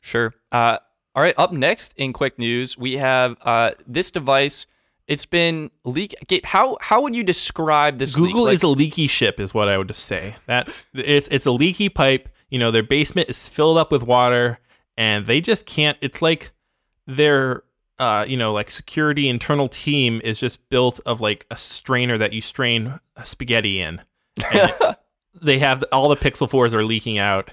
Sure. 0.00 0.34
Uh, 0.52 0.78
all 1.14 1.22
right, 1.22 1.34
up 1.36 1.52
next 1.52 1.94
in 1.96 2.12
quick 2.12 2.38
news, 2.38 2.76
we 2.76 2.96
have 2.96 3.36
uh, 3.42 3.72
this 3.86 4.10
device. 4.10 4.66
It's 5.06 5.26
been 5.26 5.70
leak. 5.84 6.14
How 6.44 6.78
how 6.80 7.02
would 7.02 7.14
you 7.14 7.22
describe 7.22 7.98
this? 7.98 8.14
Google? 8.14 8.44
Like, 8.44 8.54
is 8.54 8.62
a 8.62 8.68
leaky 8.68 9.06
ship, 9.06 9.38
is 9.38 9.52
what 9.52 9.68
I 9.68 9.76
would 9.76 9.88
just 9.88 10.06
say. 10.06 10.34
That 10.46 10.82
it's 10.94 11.28
it's 11.28 11.46
a 11.46 11.52
leaky 11.52 11.88
pipe. 11.88 12.28
You 12.48 12.58
know, 12.58 12.70
their 12.70 12.82
basement 12.82 13.28
is 13.28 13.48
filled 13.48 13.76
up 13.76 13.92
with 13.92 14.02
water, 14.02 14.58
and 14.96 15.26
they 15.26 15.40
just 15.40 15.66
can't. 15.66 15.98
It's 16.00 16.22
like 16.22 16.52
their 17.06 17.64
uh, 17.98 18.24
you 18.26 18.36
know, 18.36 18.52
like 18.52 18.70
security 18.70 19.28
internal 19.28 19.68
team 19.68 20.20
is 20.24 20.38
just 20.38 20.68
built 20.68 21.00
of 21.06 21.20
like 21.20 21.46
a 21.50 21.56
strainer 21.56 22.18
that 22.18 22.32
you 22.32 22.40
strain 22.40 22.98
spaghetti 23.22 23.80
in. 23.80 24.00
they 25.42 25.58
have 25.58 25.84
all 25.92 26.08
the 26.08 26.16
Pixel 26.16 26.48
fours 26.48 26.74
are 26.74 26.84
leaking 26.84 27.18
out. 27.18 27.50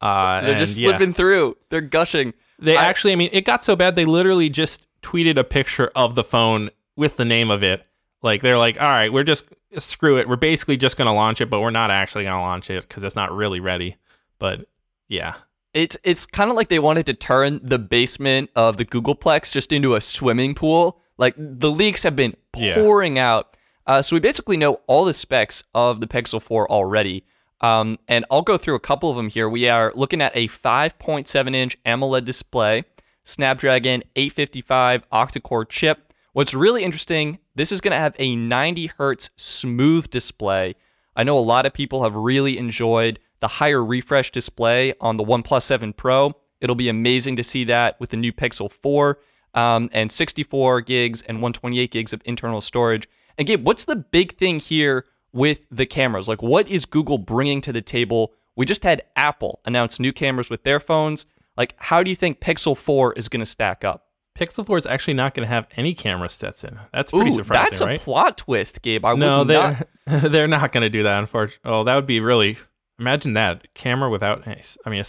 Uh, 0.00 0.42
They're 0.42 0.58
just 0.58 0.76
slipping 0.76 1.10
yeah. 1.10 1.14
through. 1.14 1.56
They're 1.70 1.80
gushing. 1.80 2.34
They 2.58 2.76
I, 2.76 2.84
actually, 2.84 3.12
I 3.12 3.16
mean, 3.16 3.30
it 3.32 3.44
got 3.44 3.64
so 3.64 3.76
bad 3.76 3.96
they 3.96 4.04
literally 4.04 4.48
just 4.48 4.86
tweeted 5.02 5.38
a 5.38 5.44
picture 5.44 5.90
of 5.94 6.14
the 6.14 6.24
phone 6.24 6.70
with 6.96 7.16
the 7.16 7.24
name 7.24 7.50
of 7.50 7.62
it. 7.62 7.86
Like 8.22 8.40
they're 8.40 8.58
like, 8.58 8.80
all 8.80 8.88
right, 8.88 9.12
we're 9.12 9.24
just 9.24 9.46
screw 9.76 10.18
it. 10.18 10.28
We're 10.28 10.36
basically 10.36 10.76
just 10.76 10.96
going 10.96 11.06
to 11.06 11.12
launch 11.12 11.40
it, 11.40 11.50
but 11.50 11.60
we're 11.60 11.70
not 11.70 11.90
actually 11.90 12.24
going 12.24 12.34
to 12.34 12.40
launch 12.40 12.70
it 12.70 12.88
because 12.88 13.04
it's 13.04 13.16
not 13.16 13.32
really 13.32 13.60
ready. 13.60 13.96
But 14.38 14.66
yeah, 15.08 15.34
it's 15.74 15.96
it's 16.04 16.24
kind 16.24 16.50
of 16.50 16.56
like 16.56 16.68
they 16.68 16.78
wanted 16.78 17.06
to 17.06 17.14
turn 17.14 17.60
the 17.62 17.78
basement 17.78 18.50
of 18.56 18.76
the 18.76 18.84
Googleplex 18.84 19.52
just 19.52 19.72
into 19.72 19.94
a 19.94 20.00
swimming 20.00 20.54
pool. 20.54 21.00
Like 21.18 21.34
the 21.36 21.70
leaks 21.70 22.02
have 22.02 22.16
been 22.16 22.34
pouring 22.52 23.16
yeah. 23.16 23.30
out. 23.30 23.56
Uh, 23.86 24.00
so 24.00 24.16
we 24.16 24.20
basically 24.20 24.56
know 24.56 24.80
all 24.86 25.04
the 25.04 25.12
specs 25.12 25.62
of 25.74 26.00
the 26.00 26.06
Pixel 26.06 26.40
4 26.40 26.70
already. 26.70 27.24
Um, 27.60 27.98
and 28.08 28.24
I'll 28.30 28.42
go 28.42 28.56
through 28.56 28.74
a 28.74 28.80
couple 28.80 29.10
of 29.10 29.16
them 29.16 29.28
here. 29.28 29.48
We 29.48 29.68
are 29.68 29.92
looking 29.94 30.20
at 30.20 30.36
a 30.36 30.48
5.7 30.48 31.54
inch 31.54 31.76
AMOLED 31.84 32.24
display, 32.24 32.84
Snapdragon 33.24 34.02
855 34.16 35.08
octa-core 35.10 35.64
chip. 35.64 36.12
What's 36.32 36.52
really 36.52 36.82
interesting, 36.82 37.38
this 37.54 37.72
is 37.72 37.80
going 37.80 37.92
to 37.92 37.98
have 37.98 38.16
a 38.18 38.36
90 38.36 38.86
hertz 38.98 39.30
smooth 39.36 40.10
display. 40.10 40.74
I 41.16 41.22
know 41.22 41.38
a 41.38 41.40
lot 41.40 41.64
of 41.64 41.72
people 41.72 42.02
have 42.02 42.14
really 42.14 42.58
enjoyed 42.58 43.20
the 43.40 43.48
higher 43.48 43.84
refresh 43.84 44.30
display 44.30 44.94
on 45.00 45.16
the 45.16 45.24
OnePlus 45.24 45.62
7 45.62 45.92
Pro. 45.92 46.32
It'll 46.60 46.74
be 46.74 46.88
amazing 46.88 47.36
to 47.36 47.44
see 47.44 47.64
that 47.64 47.98
with 48.00 48.10
the 48.10 48.16
new 48.16 48.32
Pixel 48.32 48.70
4 48.70 49.18
um, 49.54 49.88
and 49.92 50.10
64 50.10 50.80
gigs 50.80 51.22
and 51.22 51.38
128 51.38 51.90
gigs 51.90 52.12
of 52.12 52.22
internal 52.24 52.60
storage. 52.60 53.08
And 53.38 53.46
Gabe, 53.46 53.66
what's 53.66 53.84
the 53.84 53.96
big 53.96 54.32
thing 54.32 54.58
here 54.58 55.06
with 55.34 55.60
the 55.70 55.84
cameras? 55.84 56.28
Like, 56.28 56.42
what 56.42 56.68
is 56.68 56.86
Google 56.86 57.18
bringing 57.18 57.60
to 57.62 57.72
the 57.72 57.82
table? 57.82 58.32
We 58.56 58.64
just 58.64 58.84
had 58.84 59.02
Apple 59.16 59.60
announce 59.66 60.00
new 60.00 60.12
cameras 60.12 60.48
with 60.48 60.62
their 60.62 60.80
phones. 60.80 61.26
Like, 61.56 61.74
how 61.76 62.02
do 62.02 62.08
you 62.08 62.16
think 62.16 62.40
Pixel 62.40 62.76
4 62.76 63.12
is 63.14 63.28
going 63.28 63.40
to 63.40 63.46
stack 63.46 63.84
up? 63.84 64.06
Pixel 64.38 64.66
4 64.66 64.78
is 64.78 64.86
actually 64.86 65.14
not 65.14 65.34
going 65.34 65.46
to 65.46 65.52
have 65.52 65.68
any 65.76 65.94
camera 65.94 66.28
sets 66.28 66.64
in. 66.64 66.78
That's 66.92 67.10
pretty 67.10 67.30
Ooh, 67.30 67.34
surprising, 67.34 67.64
That's 67.64 67.80
a 67.80 67.86
right? 67.86 68.00
plot 68.00 68.38
twist, 68.38 68.82
Gabe. 68.82 69.04
I 69.04 69.14
no, 69.14 69.40
was 69.40 69.46
they're, 69.48 69.86
not. 70.06 70.32
they're 70.32 70.48
not 70.48 70.72
going 70.72 70.82
to 70.82 70.90
do 70.90 71.02
that, 71.02 71.18
unfortunately. 71.18 71.70
Oh, 71.70 71.84
that 71.84 71.94
would 71.94 72.06
be 72.06 72.20
really. 72.20 72.56
Imagine 72.98 73.32
that 73.32 73.74
camera 73.74 74.08
without. 74.08 74.46
I 74.46 74.90
mean, 74.90 75.02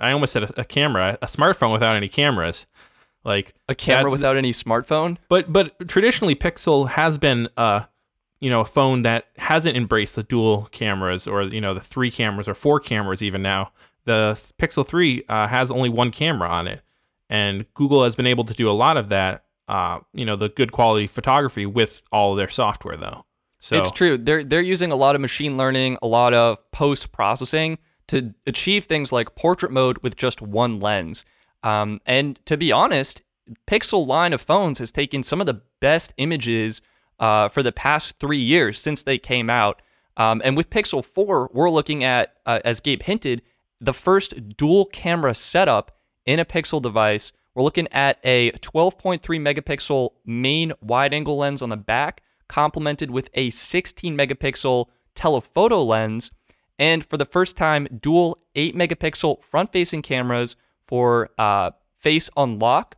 I 0.00 0.10
almost 0.10 0.32
said 0.32 0.42
a, 0.42 0.60
a 0.60 0.64
camera, 0.64 1.18
a 1.22 1.26
smartphone 1.26 1.72
without 1.72 1.94
any 1.94 2.08
cameras. 2.08 2.66
Like 3.24 3.54
a 3.68 3.74
camera 3.74 4.04
that, 4.04 4.10
without 4.10 4.36
any 4.36 4.52
smartphone. 4.52 5.18
But 5.28 5.52
but 5.52 5.88
traditionally, 5.88 6.34
Pixel 6.34 6.88
has 6.88 7.18
been 7.18 7.48
uh 7.56 7.82
you 8.40 8.50
know 8.50 8.60
a 8.60 8.64
phone 8.64 9.02
that 9.02 9.26
hasn't 9.36 9.76
embraced 9.76 10.16
the 10.16 10.22
dual 10.22 10.68
cameras 10.70 11.26
or 11.26 11.42
you 11.42 11.60
know 11.60 11.74
the 11.74 11.80
three 11.80 12.10
cameras 12.10 12.48
or 12.48 12.54
four 12.54 12.80
cameras 12.80 13.22
even 13.22 13.42
now 13.42 13.72
the 14.04 14.40
pixel 14.58 14.86
3 14.86 15.24
uh, 15.28 15.46
has 15.48 15.70
only 15.70 15.88
one 15.88 16.10
camera 16.10 16.48
on 16.48 16.66
it 16.66 16.80
and 17.28 17.66
google 17.74 18.04
has 18.04 18.16
been 18.16 18.26
able 18.26 18.44
to 18.44 18.54
do 18.54 18.70
a 18.70 18.72
lot 18.72 18.96
of 18.96 19.08
that 19.08 19.44
uh, 19.68 20.00
you 20.14 20.24
know, 20.24 20.34
the 20.34 20.48
good 20.48 20.72
quality 20.72 21.06
photography 21.06 21.66
with 21.66 22.02
all 22.10 22.34
their 22.34 22.48
software 22.48 22.96
though. 22.96 23.24
So 23.60 23.76
It's 23.76 23.90
true. 23.90 24.16
They're 24.16 24.42
they're 24.42 24.60
using 24.60 24.92
a 24.92 24.96
lot 24.96 25.14
of 25.14 25.20
machine 25.20 25.56
learning, 25.56 25.98
a 26.02 26.06
lot 26.06 26.32
of 26.32 26.58
post 26.70 27.12
processing 27.12 27.78
to 28.08 28.34
achieve 28.46 28.86
things 28.86 29.12
like 29.12 29.34
portrait 29.34 29.70
mode 29.70 29.98
with 29.98 30.16
just 30.16 30.40
one 30.40 30.80
lens. 30.80 31.24
Um, 31.62 32.00
and 32.06 32.44
to 32.46 32.56
be 32.56 32.72
honest, 32.72 33.22
Pixel 33.66 34.06
line 34.06 34.32
of 34.32 34.40
phones 34.40 34.78
has 34.78 34.90
taken 34.90 35.22
some 35.22 35.40
of 35.40 35.46
the 35.46 35.60
best 35.80 36.14
images 36.16 36.80
uh, 37.18 37.48
for 37.48 37.62
the 37.62 37.72
past 37.72 38.18
three 38.18 38.38
years 38.38 38.80
since 38.80 39.02
they 39.02 39.18
came 39.18 39.50
out. 39.50 39.82
Um, 40.16 40.42
and 40.44 40.56
with 40.56 40.70
Pixel 40.70 41.04
4, 41.04 41.50
we're 41.52 41.70
looking 41.70 42.02
at, 42.02 42.34
uh, 42.44 42.60
as 42.64 42.80
Gabe 42.80 43.02
hinted, 43.02 43.42
the 43.80 43.92
first 43.92 44.56
dual 44.56 44.84
camera 44.86 45.34
setup 45.34 45.96
in 46.26 46.40
a 46.40 46.44
Pixel 46.44 46.82
device. 46.82 47.32
We're 47.54 47.62
looking 47.62 47.88
at 47.92 48.18
a 48.24 48.50
12.3 48.52 49.20
megapixel 49.20 50.10
main 50.26 50.72
wide 50.80 51.14
angle 51.14 51.36
lens 51.36 51.62
on 51.62 51.68
the 51.68 51.76
back, 51.76 52.22
complemented 52.48 53.10
with 53.10 53.30
a 53.34 53.50
16 53.50 54.16
megapixel 54.16 54.86
telephoto 55.14 55.82
lens. 55.82 56.30
And 56.78 57.04
for 57.04 57.16
the 57.16 57.24
first 57.24 57.56
time, 57.56 57.88
dual 58.00 58.38
8 58.54 58.76
megapixel 58.76 59.42
front 59.42 59.72
facing 59.72 60.02
cameras 60.02 60.56
for 60.86 61.30
uh, 61.38 61.72
face 61.98 62.30
unlock, 62.36 62.96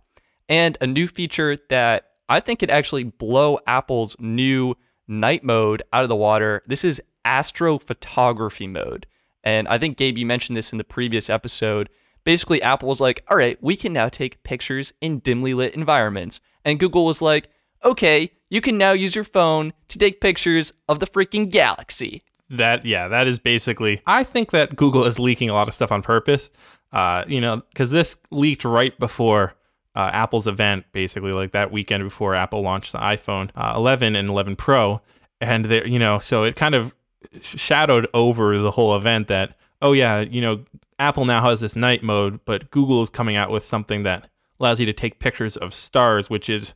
and 0.49 0.77
a 0.81 0.87
new 0.87 1.09
feature 1.09 1.57
that 1.69 2.10
I 2.31 2.41
think 2.41 2.61
could 2.61 2.71
actually 2.71 3.05
blow 3.05 3.59
Apple's 3.67 4.17
new 4.21 4.77
night 5.09 5.43
mode 5.43 5.83
out 5.93 6.05
of 6.05 6.09
the 6.09 6.17
water. 6.17 6.63
This 6.67 6.85
is 6.85 7.03
astrophotography 7.27 8.71
mode. 8.71 9.07
And 9.43 9.67
I 9.69 9.79
think, 9.79 9.97
Gabe, 9.97 10.17
you 10.17 10.25
mentioned 10.25 10.57
this 10.57 10.73
in 10.73 10.79
the 10.79 10.85
previous 10.85 11.29
episode. 11.29 11.89
Basically, 12.25 12.63
Apple 12.63 12.89
was 12.89 13.01
like, 13.01 13.25
all 13.29 13.37
right, 13.37 13.61
we 13.61 13.77
can 13.77 13.93
now 13.93 14.09
take 14.09 14.43
pictures 14.45 14.93
in 15.01 15.19
dimly 15.19 15.55
lit 15.55 15.75
environments. 15.75 16.41
And 16.65 16.79
Google 16.79 17.05
was 17.05 17.21
like, 17.21 17.51
okay, 17.85 18.31
you 18.49 18.61
can 18.61 18.79
now 18.79 18.93
use 18.93 19.15
your 19.15 19.25
phone 19.25 19.73
to 19.89 19.99
take 19.99 20.21
pictures 20.21 20.73
of 20.89 21.01
the 21.01 21.07
freaking 21.07 21.51
galaxy. 21.51 22.23
That 22.49 22.85
yeah, 22.85 23.09
that 23.09 23.27
is 23.27 23.39
basically. 23.39 24.03
I 24.07 24.25
think 24.25 24.51
that 24.51 24.77
Google 24.77 25.05
is 25.05 25.19
leaking 25.19 25.51
a 25.51 25.55
lot 25.55 25.69
of 25.69 25.75
stuff 25.75 25.93
on 25.93 26.03
purpose. 26.03 26.51
Uh, 26.93 27.25
you 27.27 27.41
know, 27.41 27.63
because 27.71 27.91
this 27.91 28.17
leaked 28.31 28.65
right 28.65 28.99
before 28.99 29.55
uh, 29.95 30.11
Apple's 30.13 30.47
event, 30.47 30.85
basically 30.93 31.33
like 31.33 31.53
that 31.53 31.73
weekend 31.73 32.05
before 32.05 32.35
Apple 32.35 32.63
launched 32.63 32.93
the 32.93 32.99
iPhone 32.99 33.51
uh, 33.57 33.73
11 33.77 34.17
and 34.17 34.29
11 34.29 34.57
Pro, 34.57 35.01
and 35.41 35.65
there, 35.67 35.87
you 35.87 35.99
know, 35.99 36.19
so 36.19 36.45
it 36.45 36.57
kind 36.57 36.75
of 36.75 36.95
shadowed 37.43 38.07
over 38.15 38.59
the 38.59 38.71
whole 38.71 38.97
event 38.97 39.29
that 39.29 39.57
oh 39.83 39.93
yeah, 39.93 40.21
you 40.21 40.41
know, 40.41 40.65
Apple 40.99 41.25
now 41.25 41.43
has 41.43 41.61
this 41.61 41.77
night 41.77 42.03
mode, 42.03 42.41
but 42.45 42.71
Google 42.71 43.03
is 43.03 43.11
coming 43.11 43.37
out 43.37 43.51
with 43.51 43.65
something 43.65 44.03
that 44.03 44.29
allows 44.59 44.79
you 44.79 44.87
to 44.87 44.93
take 44.93 45.19
pictures 45.19 45.57
of 45.57 45.73
stars, 45.73 46.29
which 46.29 46.51
is 46.51 46.75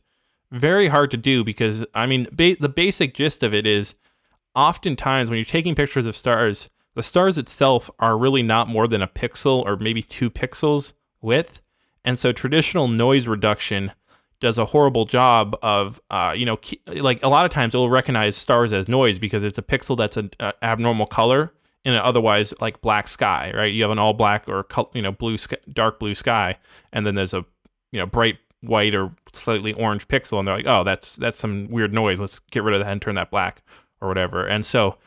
very 0.51 0.87
hard 0.87 1.11
to 1.11 1.17
do 1.17 1.43
because 1.43 1.85
I 1.93 2.05
mean, 2.05 2.27
ba- 2.31 2.57
the 2.59 2.69
basic 2.69 3.13
gist 3.13 3.43
of 3.43 3.53
it 3.53 3.67
is 3.67 3.95
oftentimes 4.55 5.29
when 5.29 5.37
you're 5.37 5.45
taking 5.45 5.75
pictures 5.75 6.05
of 6.05 6.15
stars, 6.15 6.69
the 6.95 7.03
stars 7.03 7.37
itself 7.37 7.91
are 7.99 8.17
really 8.17 8.41
not 8.41 8.67
more 8.67 8.87
than 8.87 9.01
a 9.01 9.07
pixel 9.07 9.63
or 9.65 9.75
maybe 9.75 10.01
two 10.01 10.29
pixels 10.29 10.93
width. 11.21 11.61
And 12.05 12.17
so 12.17 12.31
traditional 12.31 12.87
noise 12.87 13.27
reduction 13.27 13.91
does 14.39 14.57
a 14.57 14.65
horrible 14.65 15.05
job 15.05 15.57
of, 15.61 15.99
uh, 16.09 16.33
you 16.35 16.45
know, 16.45 16.59
like 16.87 17.21
a 17.23 17.27
lot 17.27 17.45
of 17.45 17.51
times 17.51 17.73
it 17.73 17.77
will 17.77 17.89
recognize 17.89 18.37
stars 18.37 18.71
as 18.71 18.87
noise 18.87 19.19
because 19.19 19.43
it's 19.43 19.57
a 19.57 19.61
pixel 19.61 19.97
that's 19.97 20.15
an 20.15 20.31
abnormal 20.61 21.07
color 21.07 21.51
in 21.83 21.93
an 21.93 21.99
otherwise 21.99 22.53
like 22.61 22.81
black 22.81 23.07
sky, 23.07 23.51
right? 23.55 23.73
You 23.73 23.83
have 23.83 23.91
an 23.91 23.99
all 23.99 24.13
black 24.13 24.47
or 24.47 24.65
you 24.93 25.01
know 25.01 25.11
blue, 25.11 25.37
sky, 25.37 25.57
dark 25.71 25.99
blue 25.99 26.15
sky, 26.15 26.57
and 26.93 27.05
then 27.05 27.15
there's 27.15 27.33
a 27.33 27.45
you 27.91 27.99
know 27.99 28.05
bright 28.05 28.37
white 28.61 28.95
or 28.95 29.11
slightly 29.31 29.73
orange 29.73 30.07
pixel, 30.07 30.39
and 30.39 30.47
they're 30.47 30.57
like, 30.57 30.67
oh, 30.67 30.83
that's 30.83 31.15
that's 31.15 31.37
some 31.37 31.67
weird 31.69 31.93
noise. 31.93 32.19
Let's 32.19 32.39
get 32.39 32.63
rid 32.63 32.73
of 32.73 32.81
that 32.81 32.91
and 32.91 33.01
turn 33.01 33.15
that 33.15 33.31
black 33.31 33.61
or 34.01 34.07
whatever. 34.07 34.45
And 34.45 34.65
so, 34.65 34.97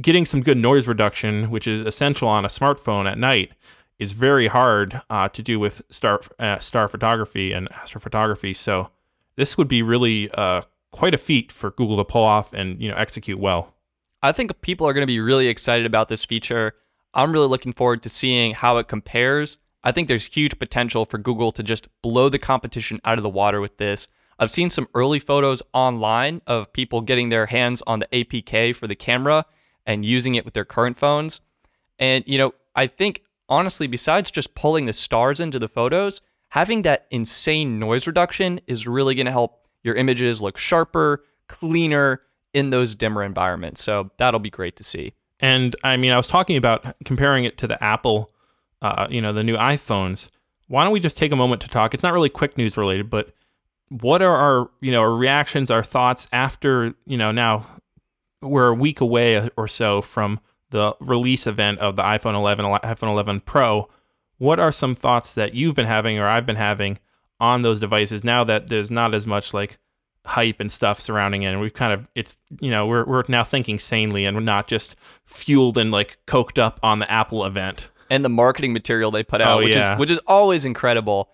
getting 0.00 0.24
some 0.24 0.42
good 0.42 0.56
noise 0.56 0.88
reduction, 0.88 1.50
which 1.50 1.66
is 1.66 1.86
essential 1.86 2.28
on 2.28 2.44
a 2.44 2.48
smartphone 2.48 3.10
at 3.10 3.18
night, 3.18 3.52
is 3.98 4.12
very 4.12 4.46
hard 4.46 5.00
uh, 5.10 5.28
to 5.28 5.42
do 5.42 5.58
with 5.58 5.82
star 5.90 6.20
uh, 6.38 6.58
star 6.58 6.88
photography 6.88 7.52
and 7.52 7.68
astrophotography. 7.70 8.54
So 8.54 8.90
this 9.36 9.58
would 9.58 9.68
be 9.68 9.82
really 9.82 10.30
uh, 10.30 10.62
quite 10.92 11.14
a 11.14 11.18
feat 11.18 11.52
for 11.52 11.70
Google 11.70 11.96
to 11.96 12.04
pull 12.04 12.24
off 12.24 12.52
and 12.52 12.80
you 12.80 12.88
know 12.88 12.96
execute 12.96 13.38
well. 13.38 13.74
I 14.22 14.32
think 14.32 14.60
people 14.62 14.86
are 14.86 14.92
going 14.92 15.02
to 15.02 15.06
be 15.06 15.20
really 15.20 15.46
excited 15.46 15.86
about 15.86 16.08
this 16.08 16.24
feature. 16.24 16.74
I'm 17.14 17.32
really 17.32 17.46
looking 17.46 17.72
forward 17.72 18.02
to 18.02 18.08
seeing 18.08 18.52
how 18.52 18.78
it 18.78 18.88
compares. 18.88 19.58
I 19.84 19.92
think 19.92 20.08
there's 20.08 20.26
huge 20.26 20.58
potential 20.58 21.04
for 21.04 21.18
Google 21.18 21.52
to 21.52 21.62
just 21.62 21.88
blow 22.02 22.28
the 22.28 22.38
competition 22.38 23.00
out 23.04 23.18
of 23.18 23.22
the 23.22 23.28
water 23.28 23.60
with 23.60 23.78
this. 23.78 24.08
I've 24.38 24.50
seen 24.50 24.70
some 24.70 24.88
early 24.94 25.18
photos 25.18 25.62
online 25.72 26.42
of 26.46 26.72
people 26.72 27.00
getting 27.00 27.28
their 27.28 27.46
hands 27.46 27.82
on 27.86 28.00
the 28.00 28.06
APK 28.06 28.74
for 28.74 28.86
the 28.86 28.94
camera 28.94 29.44
and 29.86 30.04
using 30.04 30.34
it 30.34 30.44
with 30.44 30.54
their 30.54 30.64
current 30.64 30.98
phones. 30.98 31.40
And, 31.98 32.24
you 32.26 32.38
know, 32.38 32.54
I 32.76 32.86
think 32.86 33.22
honestly, 33.48 33.86
besides 33.86 34.30
just 34.30 34.54
pulling 34.54 34.86
the 34.86 34.92
stars 34.92 35.40
into 35.40 35.58
the 35.58 35.68
photos, 35.68 36.20
having 36.50 36.82
that 36.82 37.06
insane 37.10 37.78
noise 37.78 38.06
reduction 38.06 38.60
is 38.66 38.86
really 38.86 39.14
going 39.14 39.26
to 39.26 39.32
help 39.32 39.66
your 39.82 39.94
images 39.94 40.40
look 40.40 40.58
sharper, 40.58 41.24
cleaner 41.48 42.22
in 42.52 42.70
those 42.70 42.94
dimmer 42.94 43.22
environments. 43.22 43.82
So 43.82 44.10
that'll 44.18 44.40
be 44.40 44.50
great 44.50 44.76
to 44.76 44.84
see. 44.84 45.14
And 45.40 45.76
I 45.84 45.96
mean, 45.96 46.12
I 46.12 46.16
was 46.16 46.28
talking 46.28 46.56
about 46.56 46.96
comparing 47.04 47.44
it 47.44 47.58
to 47.58 47.66
the 47.66 47.82
Apple, 47.82 48.32
uh, 48.82 49.06
you 49.10 49.20
know, 49.20 49.32
the 49.32 49.44
new 49.44 49.56
iPhones. 49.56 50.28
Why 50.66 50.84
don't 50.84 50.92
we 50.92 51.00
just 51.00 51.16
take 51.16 51.32
a 51.32 51.36
moment 51.36 51.60
to 51.62 51.68
talk? 51.68 51.94
It's 51.94 52.02
not 52.02 52.12
really 52.12 52.28
quick 52.28 52.58
news 52.58 52.76
related, 52.76 53.08
but 53.08 53.32
what 53.88 54.20
are 54.20 54.36
our, 54.36 54.70
you 54.80 54.92
know, 54.92 55.00
our 55.00 55.14
reactions, 55.14 55.70
our 55.70 55.82
thoughts 55.82 56.26
after, 56.32 56.94
you 57.06 57.16
know, 57.16 57.30
now 57.30 57.66
we're 58.42 58.68
a 58.68 58.74
week 58.74 59.00
away 59.00 59.48
or 59.56 59.68
so 59.68 60.00
from 60.02 60.40
the 60.70 60.94
release 61.00 61.46
event 61.46 61.78
of 61.78 61.96
the 61.96 62.02
iPhone 62.02 62.34
11, 62.34 62.64
iPhone 62.66 63.08
11 63.08 63.40
Pro, 63.40 63.88
what 64.38 64.60
are 64.60 64.72
some 64.72 64.94
thoughts 64.94 65.34
that 65.34 65.54
you've 65.54 65.74
been 65.74 65.86
having 65.86 66.18
or 66.18 66.26
I've 66.26 66.46
been 66.46 66.56
having 66.56 66.98
on 67.40 67.62
those 67.62 67.80
devices 67.80 68.24
now 68.24 68.44
that 68.44 68.68
there's 68.68 68.90
not 68.90 69.14
as 69.14 69.26
much 69.26 69.54
like 69.54 69.78
hype 70.24 70.60
and 70.60 70.70
stuff 70.70 71.00
surrounding 71.00 71.42
it 71.42 71.48
and 71.48 71.60
we've 71.60 71.72
kind 71.72 71.92
of 71.92 72.06
it's 72.14 72.36
you 72.60 72.70
know 72.70 72.86
we're 72.86 73.04
we're 73.06 73.22
now 73.28 73.42
thinking 73.42 73.78
sanely 73.78 74.26
and 74.26 74.36
we're 74.36 74.42
not 74.42 74.68
just 74.68 74.94
fueled 75.24 75.78
and 75.78 75.90
like 75.90 76.18
coked 76.26 76.58
up 76.58 76.78
on 76.82 76.98
the 76.98 77.10
Apple 77.10 77.44
event 77.44 77.88
and 78.10 78.24
the 78.24 78.28
marketing 78.28 78.72
material 78.72 79.10
they 79.10 79.22
put 79.22 79.40
out 79.40 79.58
oh, 79.58 79.64
which 79.64 79.74
yeah. 79.74 79.94
is 79.94 79.98
which 79.98 80.10
is 80.10 80.18
always 80.26 80.66
incredible 80.66 81.30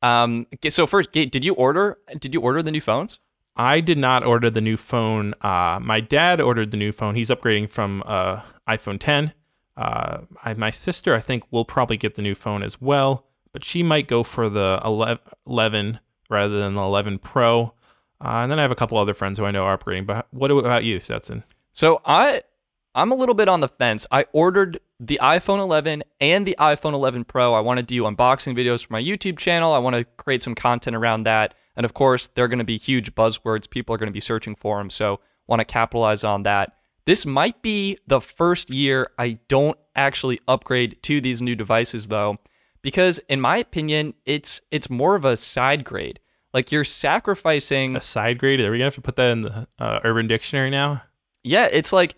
um 0.00 0.46
so 0.68 0.86
first 0.86 1.12
did 1.12 1.44
you 1.44 1.52
order 1.54 1.98
did 2.18 2.32
you 2.32 2.40
order 2.40 2.62
the 2.62 2.72
new 2.72 2.80
phones 2.80 3.18
I 3.58 3.80
did 3.80 3.98
not 3.98 4.24
order 4.24 4.50
the 4.50 4.60
new 4.60 4.76
phone. 4.76 5.34
Uh, 5.42 5.80
my 5.82 5.98
dad 5.98 6.40
ordered 6.40 6.70
the 6.70 6.76
new 6.76 6.92
phone. 6.92 7.16
He's 7.16 7.28
upgrading 7.28 7.70
from 7.70 8.04
uh, 8.06 8.42
iPhone 8.68 8.98
10. 8.98 9.32
Uh, 9.76 10.22
I, 10.44 10.54
my 10.54 10.70
sister, 10.70 11.14
I 11.14 11.20
think, 11.20 11.44
will 11.50 11.64
probably 11.64 11.96
get 11.96 12.16
the 12.16 12.22
new 12.22 12.34
phone 12.34 12.62
as 12.62 12.80
well, 12.80 13.26
but 13.52 13.64
she 13.64 13.82
might 13.82 14.08
go 14.08 14.22
for 14.22 14.48
the 14.48 14.80
11 14.84 16.00
rather 16.28 16.58
than 16.58 16.74
the 16.74 16.82
11 16.82 17.18
Pro. 17.18 17.74
Uh, 18.20 18.42
and 18.42 18.50
then 18.50 18.58
I 18.58 18.62
have 18.62 18.72
a 18.72 18.76
couple 18.76 18.98
other 18.98 19.14
friends 19.14 19.38
who 19.38 19.44
I 19.44 19.50
know 19.50 19.64
are 19.64 19.78
upgrading. 19.78 20.06
But 20.06 20.26
what 20.30 20.50
about 20.50 20.84
you, 20.84 20.98
Stetson? 20.98 21.44
So 21.72 22.00
I, 22.04 22.42
I'm 22.94 23.12
a 23.12 23.14
little 23.14 23.36
bit 23.36 23.48
on 23.48 23.60
the 23.60 23.68
fence. 23.68 24.06
I 24.10 24.26
ordered 24.32 24.80
the 24.98 25.20
iPhone 25.22 25.60
11 25.60 26.02
and 26.20 26.44
the 26.44 26.56
iPhone 26.58 26.94
11 26.94 27.24
Pro. 27.24 27.54
I 27.54 27.60
want 27.60 27.78
to 27.78 27.84
do 27.84 28.02
unboxing 28.02 28.56
videos 28.58 28.84
for 28.84 28.92
my 28.92 29.02
YouTube 29.02 29.38
channel. 29.38 29.72
I 29.72 29.78
want 29.78 29.94
to 29.94 30.04
create 30.04 30.42
some 30.42 30.56
content 30.56 30.96
around 30.96 31.22
that. 31.22 31.54
And 31.76 31.84
of 31.84 31.94
course, 31.94 32.26
they're 32.26 32.48
going 32.48 32.58
to 32.58 32.64
be 32.64 32.76
huge 32.78 33.14
buzzwords. 33.14 33.70
People 33.70 33.94
are 33.94 33.98
going 33.98 34.08
to 34.08 34.12
be 34.12 34.20
searching 34.20 34.56
for 34.56 34.78
them. 34.78 34.90
So 34.90 35.20
want 35.46 35.60
to 35.60 35.64
capitalize 35.64 36.24
on 36.24 36.42
that. 36.42 36.77
This 37.08 37.24
might 37.24 37.62
be 37.62 37.96
the 38.06 38.20
first 38.20 38.68
year 38.68 39.12
I 39.18 39.38
don't 39.48 39.78
actually 39.96 40.40
upgrade 40.46 41.02
to 41.04 41.22
these 41.22 41.40
new 41.40 41.54
devices 41.54 42.08
though, 42.08 42.36
because 42.82 43.18
in 43.30 43.40
my 43.40 43.56
opinion, 43.56 44.12
it's 44.26 44.60
it's 44.70 44.90
more 44.90 45.14
of 45.14 45.24
a 45.24 45.34
side 45.34 45.84
grade. 45.84 46.20
Like 46.52 46.70
you're 46.70 46.84
sacrificing 46.84 47.96
a 47.96 48.02
side 48.02 48.38
grade. 48.38 48.60
Are 48.60 48.70
we 48.70 48.76
gonna 48.76 48.88
have 48.88 48.94
to 48.96 49.00
put 49.00 49.16
that 49.16 49.30
in 49.30 49.40
the 49.40 49.66
uh, 49.78 50.00
Urban 50.04 50.26
Dictionary 50.26 50.68
now? 50.68 51.02
Yeah, 51.42 51.66
it's 51.72 51.94
like 51.94 52.14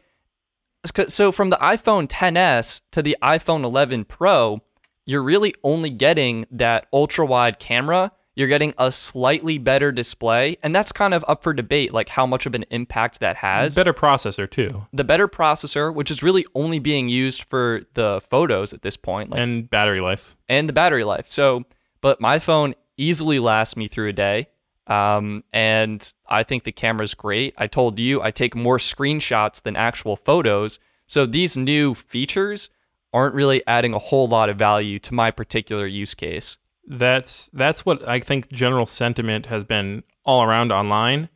so 1.06 1.30
from 1.30 1.50
the 1.50 1.58
iPhone 1.58 2.08
10s 2.08 2.80
to 2.90 3.00
the 3.00 3.16
iPhone 3.22 3.62
11 3.62 4.06
Pro, 4.06 4.60
you're 5.06 5.22
really 5.22 5.54
only 5.62 5.90
getting 5.90 6.46
that 6.50 6.88
ultra 6.92 7.24
wide 7.24 7.60
camera 7.60 8.10
you're 8.34 8.48
getting 8.48 8.72
a 8.78 8.92
slightly 8.92 9.58
better 9.58 9.92
display, 9.92 10.56
and 10.62 10.74
that's 10.74 10.92
kind 10.92 11.14
of 11.14 11.24
up 11.28 11.42
for 11.42 11.52
debate, 11.52 11.92
like 11.92 12.08
how 12.08 12.26
much 12.26 12.46
of 12.46 12.54
an 12.54 12.64
impact 12.70 13.20
that 13.20 13.36
has. 13.36 13.74
Better 13.74 13.92
processor 13.92 14.48
too. 14.48 14.86
The 14.92 15.04
better 15.04 15.28
processor, 15.28 15.92
which 15.92 16.10
is 16.10 16.22
really 16.22 16.46
only 16.54 16.78
being 16.78 17.08
used 17.08 17.44
for 17.44 17.82
the 17.94 18.20
photos 18.28 18.72
at 18.72 18.82
this 18.82 18.96
point, 18.96 19.30
like, 19.30 19.40
and 19.40 19.68
battery 19.68 20.00
life, 20.00 20.36
and 20.48 20.68
the 20.68 20.72
battery 20.72 21.04
life. 21.04 21.28
So, 21.28 21.64
but 22.00 22.20
my 22.20 22.38
phone 22.38 22.74
easily 22.96 23.38
lasts 23.38 23.76
me 23.76 23.88
through 23.88 24.08
a 24.08 24.12
day. 24.12 24.48
Um, 24.86 25.44
and 25.52 26.12
I 26.28 26.42
think 26.42 26.64
the 26.64 26.72
camera's 26.72 27.14
great. 27.14 27.54
I 27.56 27.68
told 27.68 28.00
you 28.00 28.20
I 28.22 28.32
take 28.32 28.56
more 28.56 28.78
screenshots 28.78 29.62
than 29.62 29.76
actual 29.76 30.16
photos. 30.16 30.80
So 31.06 31.26
these 31.26 31.56
new 31.56 31.94
features 31.94 32.70
aren't 33.12 33.34
really 33.34 33.64
adding 33.66 33.94
a 33.94 33.98
whole 33.98 34.26
lot 34.26 34.48
of 34.48 34.56
value 34.56 34.98
to 35.00 35.14
my 35.14 35.30
particular 35.30 35.86
use 35.86 36.14
case 36.14 36.56
that's 36.90 37.48
that's 37.52 37.86
what 37.86 38.06
I 38.06 38.18
think 38.18 38.50
general 38.50 38.84
sentiment 38.84 39.46
has 39.46 39.62
been 39.62 40.02
all 40.24 40.42
around 40.42 40.72
online, 40.72 41.28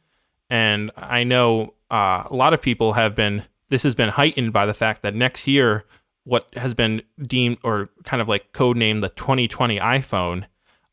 and 0.51 0.91
I 0.97 1.23
know 1.23 1.75
uh, 1.91 2.25
a 2.29 2.35
lot 2.35 2.53
of 2.53 2.61
people 2.61 2.95
have 2.95 3.15
been. 3.15 3.45
This 3.69 3.85
has 3.85 3.95
been 3.95 4.11
heightened 4.11 4.53
by 4.53 4.67
the 4.67 4.75
fact 4.75 5.03
that 5.03 5.15
next 5.15 5.47
year, 5.47 5.85
what 6.25 6.49
has 6.57 6.75
been 6.75 7.03
deemed 7.23 7.59
or 7.63 7.89
kind 8.03 8.21
of 8.21 8.29
like 8.29 8.53
codenamed 8.53 9.01
the 9.01 9.09
2020 9.11 9.79
iPhone, 9.79 10.45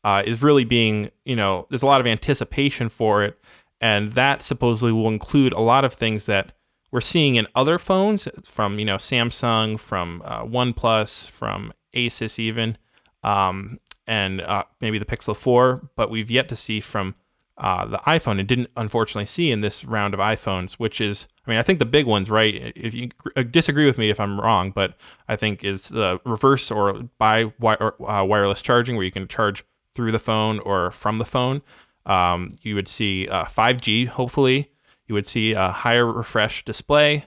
uh, 0.04 0.22
is 0.24 0.42
really 0.42 0.64
being 0.64 1.10
you 1.24 1.34
know 1.34 1.66
there's 1.68 1.82
a 1.82 1.86
lot 1.86 2.00
of 2.00 2.06
anticipation 2.06 2.88
for 2.88 3.24
it, 3.24 3.40
and 3.80 4.08
that 4.12 4.42
supposedly 4.42 4.92
will 4.92 5.08
include 5.08 5.52
a 5.52 5.60
lot 5.60 5.84
of 5.84 5.92
things 5.92 6.26
that 6.26 6.52
we're 6.92 7.00
seeing 7.00 7.34
in 7.34 7.48
other 7.56 7.80
phones 7.80 8.28
from 8.44 8.78
you 8.78 8.84
know 8.84 8.96
Samsung, 8.96 9.78
from 9.80 10.22
uh, 10.24 10.44
OnePlus, 10.44 11.28
from 11.28 11.72
Asus 11.96 12.38
even, 12.38 12.78
um, 13.24 13.78
and 14.06 14.40
uh, 14.40 14.64
maybe 14.80 14.98
the 14.98 15.04
Pixel 15.04 15.36
4, 15.36 15.90
but 15.96 16.10
we've 16.10 16.30
yet 16.30 16.48
to 16.48 16.56
see 16.56 16.80
from 16.80 17.14
uh, 17.58 17.86
the 17.86 17.98
iPhone 17.98 18.38
and 18.38 18.48
didn't 18.48 18.70
unfortunately 18.76 19.26
see 19.26 19.50
in 19.50 19.60
this 19.60 19.84
round 19.84 20.14
of 20.14 20.20
iPhones, 20.20 20.74
which 20.74 21.00
is, 21.00 21.28
I 21.46 21.50
mean, 21.50 21.58
I 21.58 21.62
think 21.62 21.78
the 21.78 21.84
big 21.84 22.06
ones, 22.06 22.30
right? 22.30 22.72
If 22.74 22.94
you 22.94 23.10
uh, 23.36 23.42
disagree 23.42 23.86
with 23.86 23.98
me 23.98 24.10
if 24.10 24.18
I'm 24.18 24.40
wrong, 24.40 24.70
but 24.70 24.94
I 25.28 25.36
think 25.36 25.62
is 25.62 25.88
the 25.88 26.18
reverse 26.24 26.70
or 26.70 27.04
by 27.18 27.44
uh, 27.44 27.90
wireless 28.24 28.62
charging, 28.62 28.96
where 28.96 29.04
you 29.04 29.12
can 29.12 29.28
charge 29.28 29.64
through 29.94 30.12
the 30.12 30.18
phone 30.18 30.58
or 30.60 30.90
from 30.90 31.18
the 31.18 31.24
phone. 31.24 31.62
Um, 32.06 32.48
you 32.62 32.74
would 32.74 32.88
see 32.88 33.28
5G, 33.30 34.08
uh, 34.08 34.12
hopefully. 34.12 34.72
You 35.06 35.14
would 35.14 35.26
see 35.26 35.52
a 35.52 35.70
higher 35.70 36.06
refresh 36.06 36.64
display, 36.64 37.26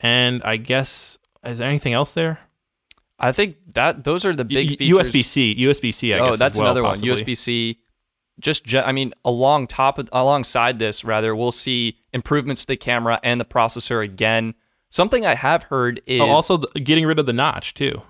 and 0.00 0.42
I 0.42 0.58
guess 0.58 1.18
is 1.44 1.58
there 1.58 1.68
anything 1.68 1.92
else 1.92 2.14
there? 2.14 2.40
I 3.22 3.30
think 3.30 3.56
that 3.74 4.02
those 4.02 4.24
are 4.24 4.34
the 4.34 4.44
big 4.44 4.78
features. 4.78 5.10
USB 5.10 5.24
C, 5.24 5.54
USB 5.56 5.94
C. 5.94 6.12
oh, 6.14 6.30
guess. 6.30 6.38
that's 6.38 6.58
well, 6.58 6.66
another 6.66 6.82
possibly. 6.82 7.10
one. 7.10 7.18
USB 7.18 7.36
C. 7.36 7.78
Just, 8.40 8.74
I 8.74 8.90
mean, 8.90 9.14
along 9.24 9.68
top 9.68 9.98
of, 9.98 10.08
alongside 10.12 10.78
this, 10.78 11.04
rather, 11.04 11.36
we'll 11.36 11.52
see 11.52 11.98
improvements 12.12 12.62
to 12.62 12.66
the 12.68 12.76
camera 12.76 13.20
and 13.22 13.40
the 13.40 13.44
processor 13.44 14.02
again. 14.02 14.54
Something 14.90 15.24
I 15.24 15.36
have 15.36 15.64
heard 15.64 16.02
is 16.06 16.20
oh, 16.20 16.28
also 16.28 16.56
the, 16.56 16.80
getting 16.80 17.06
rid 17.06 17.18
of 17.18 17.26
the 17.26 17.32
notch 17.32 17.74
too. 17.74 18.02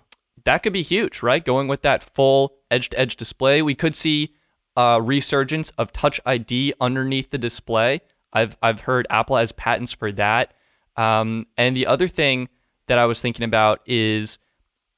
That 0.45 0.62
could 0.62 0.73
be 0.73 0.83
huge, 0.83 1.23
right? 1.23 1.45
Going 1.45 1.69
with 1.69 1.83
that 1.83 2.02
full 2.02 2.54
edge-to-edge 2.71 3.16
display, 3.16 3.62
we 3.62 3.75
could 3.75 3.95
see 3.95 4.35
a 4.76 5.00
resurgence 5.00 5.71
of 5.76 5.92
Touch 5.92 6.21
ID 6.25 6.73
underneath 6.81 7.31
the 7.31 7.38
display. 7.38 8.00
I've 8.33 8.57
I've 8.62 8.81
heard 8.81 9.07
Apple 9.11 9.37
has 9.37 9.52
patents 9.52 9.92
for 9.92 10.11
that. 10.12 10.54
Um, 10.97 11.47
and 11.57 11.76
the 11.76 11.87
other 11.87 12.09
thing 12.09 12.49
that 12.87 12.99
I 12.99 13.04
was 13.04 13.21
thinking 13.23 13.45
about 13.45 13.81
is 13.87 14.38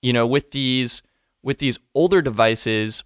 you 0.05 0.13
know, 0.13 0.27
with 0.27 0.51
these 0.51 1.03
with 1.43 1.59
these 1.59 1.79
older 1.95 2.21
devices, 2.21 3.05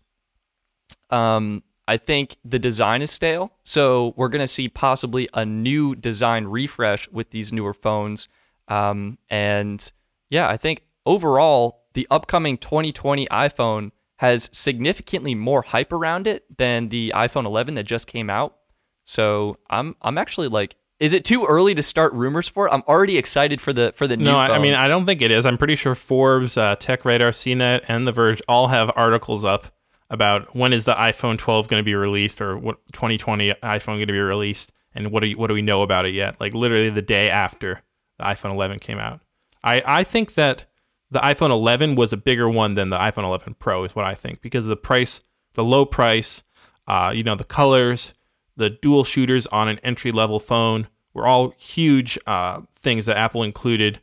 um, 1.10 1.62
I 1.86 1.96
think 1.96 2.36
the 2.44 2.58
design 2.58 3.02
is 3.02 3.12
stale. 3.12 3.52
So 3.62 4.14
we're 4.16 4.28
going 4.28 4.42
to 4.42 4.48
see 4.48 4.68
possibly 4.68 5.28
a 5.32 5.46
new 5.46 5.94
design 5.94 6.46
refresh 6.46 7.08
with 7.10 7.30
these 7.30 7.52
newer 7.52 7.72
phones. 7.72 8.26
Um, 8.66 9.18
and 9.30 9.90
yeah, 10.28 10.48
I 10.48 10.56
think 10.56 10.82
overall, 11.06 11.84
the 11.94 12.08
upcoming 12.10 12.58
2020 12.58 13.28
iPhone 13.28 13.92
has 14.16 14.50
significantly 14.52 15.36
more 15.36 15.62
hype 15.62 15.92
around 15.92 16.26
it 16.26 16.56
than 16.58 16.88
the 16.88 17.12
iPhone 17.14 17.46
11 17.46 17.76
that 17.76 17.84
just 17.84 18.08
came 18.08 18.28
out. 18.28 18.56
So 19.04 19.58
I'm 19.70 19.94
I'm 20.02 20.18
actually 20.18 20.48
like 20.48 20.74
is 21.00 21.12
it 21.12 21.24
too 21.24 21.46
early 21.46 21.74
to 21.74 21.82
start 21.82 22.12
rumors 22.12 22.48
for 22.48 22.66
it? 22.66 22.72
I'm 22.72 22.82
already 22.88 23.16
excited 23.16 23.60
for 23.60 23.72
the 23.72 23.92
for 23.96 24.06
the 24.06 24.16
new. 24.16 24.24
No, 24.24 24.32
phone. 24.32 24.50
I 24.50 24.58
mean 24.58 24.74
I 24.74 24.88
don't 24.88 25.06
think 25.06 25.22
it 25.22 25.30
is. 25.30 25.46
I'm 25.46 25.58
pretty 25.58 25.76
sure 25.76 25.94
Forbes, 25.94 26.56
uh, 26.56 26.76
Tech 26.76 27.04
Radar, 27.04 27.30
CNET, 27.30 27.84
and 27.88 28.06
The 28.06 28.12
Verge 28.12 28.42
all 28.48 28.68
have 28.68 28.90
articles 28.96 29.44
up 29.44 29.66
about 30.10 30.56
when 30.56 30.72
is 30.72 30.86
the 30.86 30.94
iPhone 30.94 31.38
12 31.38 31.68
going 31.68 31.80
to 31.80 31.84
be 31.84 31.94
released 31.94 32.40
or 32.40 32.56
what 32.56 32.78
2020 32.92 33.52
iPhone 33.62 33.86
going 33.86 34.06
to 34.06 34.12
be 34.12 34.20
released, 34.20 34.72
and 34.94 35.10
what 35.10 35.20
do 35.20 35.28
you, 35.28 35.36
what 35.36 35.48
do 35.48 35.54
we 35.54 35.62
know 35.62 35.82
about 35.82 36.06
it 36.06 36.14
yet? 36.14 36.40
Like 36.40 36.54
literally 36.54 36.90
the 36.90 37.02
day 37.02 37.30
after 37.30 37.82
the 38.18 38.24
iPhone 38.24 38.52
11 38.52 38.78
came 38.80 38.98
out. 38.98 39.20
I 39.62 39.82
I 39.84 40.04
think 40.04 40.34
that 40.34 40.66
the 41.10 41.20
iPhone 41.20 41.50
11 41.50 41.94
was 41.94 42.12
a 42.12 42.16
bigger 42.16 42.48
one 42.48 42.74
than 42.74 42.90
the 42.90 42.98
iPhone 42.98 43.24
11 43.24 43.54
Pro 43.58 43.84
is 43.84 43.94
what 43.94 44.04
I 44.04 44.14
think 44.14 44.40
because 44.42 44.66
the 44.66 44.76
price, 44.76 45.20
the 45.54 45.64
low 45.64 45.86
price, 45.86 46.42
uh, 46.86 47.12
you 47.14 47.22
know, 47.22 47.34
the 47.34 47.44
colors 47.44 48.12
the 48.58 48.70
dual 48.70 49.04
shooters 49.04 49.46
on 49.46 49.68
an 49.68 49.78
entry 49.82 50.12
level 50.12 50.38
phone 50.38 50.88
were 51.14 51.26
all 51.26 51.54
huge 51.56 52.18
uh, 52.26 52.60
things 52.74 53.06
that 53.06 53.16
Apple 53.16 53.42
included. 53.42 54.00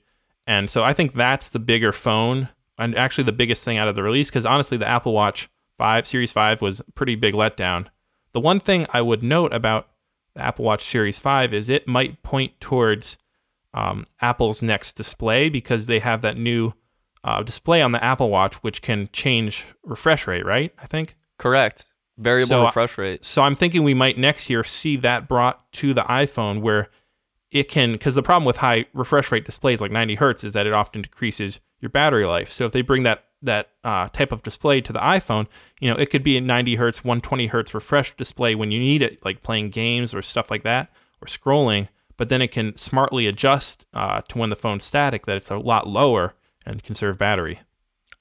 And 0.47 0.69
so 0.69 0.83
I 0.83 0.93
think 0.93 1.13
that's 1.13 1.49
the 1.49 1.59
bigger 1.59 1.91
phone 1.91 2.49
and 2.77 2.97
actually 2.97 3.25
the 3.25 3.31
biggest 3.31 3.63
thing 3.63 3.77
out 3.77 3.87
of 3.87 3.95
the 3.95 4.03
release 4.03 4.29
because 4.29 4.45
honestly, 4.45 4.77
the 4.77 4.87
Apple 4.87 5.13
Watch 5.13 5.49
5 5.77 6.07
Series 6.07 6.31
5 6.31 6.61
was 6.61 6.81
pretty 6.95 7.15
big 7.15 7.33
letdown. 7.33 7.87
The 8.31 8.39
one 8.39 8.59
thing 8.59 8.87
I 8.91 9.01
would 9.01 9.23
note 9.23 9.53
about 9.53 9.89
the 10.35 10.41
Apple 10.41 10.65
Watch 10.65 10.83
Series 10.83 11.19
5 11.19 11.53
is 11.53 11.69
it 11.69 11.87
might 11.87 12.23
point 12.23 12.59
towards 12.59 13.17
um, 13.73 14.05
Apple's 14.21 14.61
next 14.61 14.93
display 14.93 15.49
because 15.49 15.87
they 15.87 15.99
have 15.99 16.21
that 16.21 16.37
new 16.37 16.73
uh, 17.25 17.43
display 17.43 17.81
on 17.81 17.91
the 17.91 18.03
Apple 18.03 18.29
Watch 18.29 18.55
which 18.55 18.81
can 18.81 19.09
change 19.11 19.65
refresh 19.83 20.27
rate, 20.27 20.45
right? 20.45 20.73
I 20.81 20.87
think. 20.87 21.17
Correct. 21.37 21.87
Variable 22.17 22.47
So, 22.47 22.65
refresh 22.65 22.97
rate. 22.97 23.25
So 23.25 23.41
I'm 23.41 23.56
thinking 23.56 23.84
we 23.84 23.93
might 23.93 24.17
next 24.17 24.49
year 24.49 24.63
see 24.63 24.95
that 24.97 25.28
brought 25.28 25.71
to 25.73 25.93
the 25.93 26.04
iPhone 26.04 26.62
where 26.62 26.89
it 27.51 27.69
can, 27.69 27.93
because 27.93 28.15
the 28.15 28.23
problem 28.23 28.45
with 28.45 28.58
high 28.58 28.86
refresh 28.93 29.32
rate 29.32 29.45
displays 29.45 29.82
like 29.82 29.91
90 29.91 30.15
hertz 30.15 30.43
is 30.43 30.54
that 30.54 30.65
it 30.65 30.73
often 30.73 31.01
decreases 31.01 31.60
your 31.80 31.89
battery 31.89 32.25
life. 32.25 32.49
So 32.49 32.65
if 32.65 32.71
they 32.71 32.82
bring 32.82 33.04
that 33.04 33.25
that 33.41 33.69
uh, 33.84 34.08
type 34.10 34.32
of 34.32 34.41
display 34.41 34.82
to 34.82 34.91
the 34.91 34.99
iPhone, 34.99 35.45
you 35.80 35.89
know, 35.89 35.95
it 35.97 36.10
could 36.10 36.23
be 36.23 36.36
a 36.36 36.41
90 36.41 36.75
hertz, 36.75 37.04
120 37.04 37.47
hertz 37.47 37.73
refresh 37.73 38.15
display 38.15 38.56
when 38.56 38.71
you 38.71 38.80
need 38.80 39.04
it, 39.04 39.23
like 39.23 39.43
playing 39.43 39.69
games 39.69 40.13
or 40.13 40.21
stuff 40.21 40.49
like 40.49 40.63
that, 40.63 40.89
or 41.21 41.28
scrolling. 41.28 41.88
But 42.17 42.30
then 42.30 42.41
it 42.41 42.51
can 42.51 42.75
smartly 42.78 43.28
adjust 43.28 43.86
uh, 43.93 44.21
to 44.30 44.38
when 44.38 44.49
the 44.49 44.56
phone's 44.56 44.84
static 44.84 45.25
that 45.25 45.38
it's 45.38 45.51
a 45.51 45.58
lot 45.58 45.88
lower 45.88 46.34
and 46.65 46.82
conserve 46.82 47.17
battery. 47.17 47.60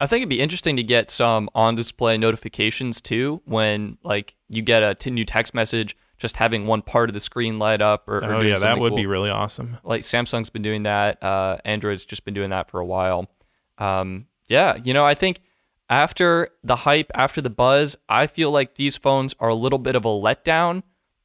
I 0.00 0.06
think 0.06 0.22
it'd 0.22 0.28
be 0.28 0.40
interesting 0.40 0.76
to 0.76 0.82
get 0.82 1.10
some 1.10 1.48
on-display 1.54 2.18
notifications 2.18 3.00
too 3.00 3.40
when 3.44 3.98
like 4.02 4.34
you 4.48 4.62
get 4.62 4.82
a 4.82 4.94
t- 4.94 5.10
new 5.10 5.24
text 5.24 5.54
message, 5.54 5.96
just 6.18 6.36
having 6.36 6.66
one 6.66 6.82
part 6.82 7.08
of 7.08 7.14
the 7.14 7.20
screen 7.20 7.58
light 7.58 7.80
up. 7.80 8.08
Or, 8.08 8.16
or 8.16 8.34
Oh 8.34 8.40
yeah, 8.40 8.56
that 8.58 8.78
would 8.78 8.90
cool. 8.90 8.96
be 8.96 9.06
really 9.06 9.30
awesome. 9.30 9.78
like 9.84 10.02
Samsung's 10.02 10.50
been 10.50 10.62
doing 10.62 10.82
that. 10.84 11.22
Uh, 11.22 11.58
Android's 11.64 12.04
just 12.04 12.24
been 12.24 12.34
doing 12.34 12.50
that 12.50 12.70
for 12.70 12.80
a 12.80 12.86
while. 12.86 13.30
Um, 13.78 14.26
yeah, 14.48 14.76
you 14.82 14.92
know, 14.94 15.04
I 15.04 15.14
think 15.14 15.40
after 15.88 16.48
the 16.62 16.76
hype, 16.76 17.10
after 17.14 17.40
the 17.40 17.50
buzz, 17.50 17.96
I 18.08 18.26
feel 18.26 18.50
like 18.50 18.74
these 18.76 18.96
phones 18.96 19.34
are 19.38 19.48
a 19.48 19.54
little 19.54 19.78
bit 19.78 19.96
of 19.96 20.04
a 20.04 20.08
letdown. 20.08 20.82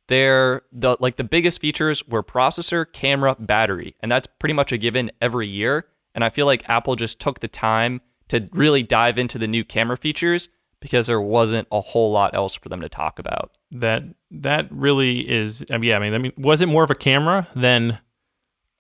They're 0.08 0.64
the 0.72 0.98
like 1.00 1.18
the 1.18 1.24
biggest 1.24 1.62
features 1.62 2.06
were 2.08 2.24
processor, 2.24 2.86
camera, 2.92 3.36
battery, 3.40 3.96
and 4.00 4.12
that's 4.12 4.28
pretty 4.28 4.54
much 4.54 4.72
a 4.72 4.78
given 4.78 5.12
every 5.22 5.48
year. 5.48 5.86
And 6.16 6.24
I 6.24 6.30
feel 6.30 6.48
like 6.48 6.68
Apple 6.68 6.96
just 6.96 7.20
took 7.20 7.40
the 7.40 7.48
time 7.48 8.02
to 8.30 8.50
really 8.54 8.84
dive 8.84 9.18
into 9.18 9.38
the 9.38 9.48
new 9.48 9.64
camera 9.64 9.98
features 9.98 10.50
because 10.80 11.08
there 11.08 11.22
wasn't 11.22 11.68
a 11.72 11.82
whole 11.82 12.12
lot 12.12 12.34
else 12.34 12.56
for 12.56 12.70
them 12.70 12.82
to 12.82 12.90
talk 12.90 13.20
about. 13.20 13.52
that 13.72 14.04
that 14.32 14.68
really 14.72 15.30
is 15.30 15.66
I 15.70 15.78
mean, 15.78 15.90
yeah 15.90 15.98
i 15.98 16.00
mean 16.00 16.14
i 16.14 16.18
mean 16.18 16.34
was 16.38 16.62
it 16.62 16.68
more 16.68 16.84
of 16.84 16.92
a 16.92 16.96
camera 16.96 17.48
than 17.56 18.00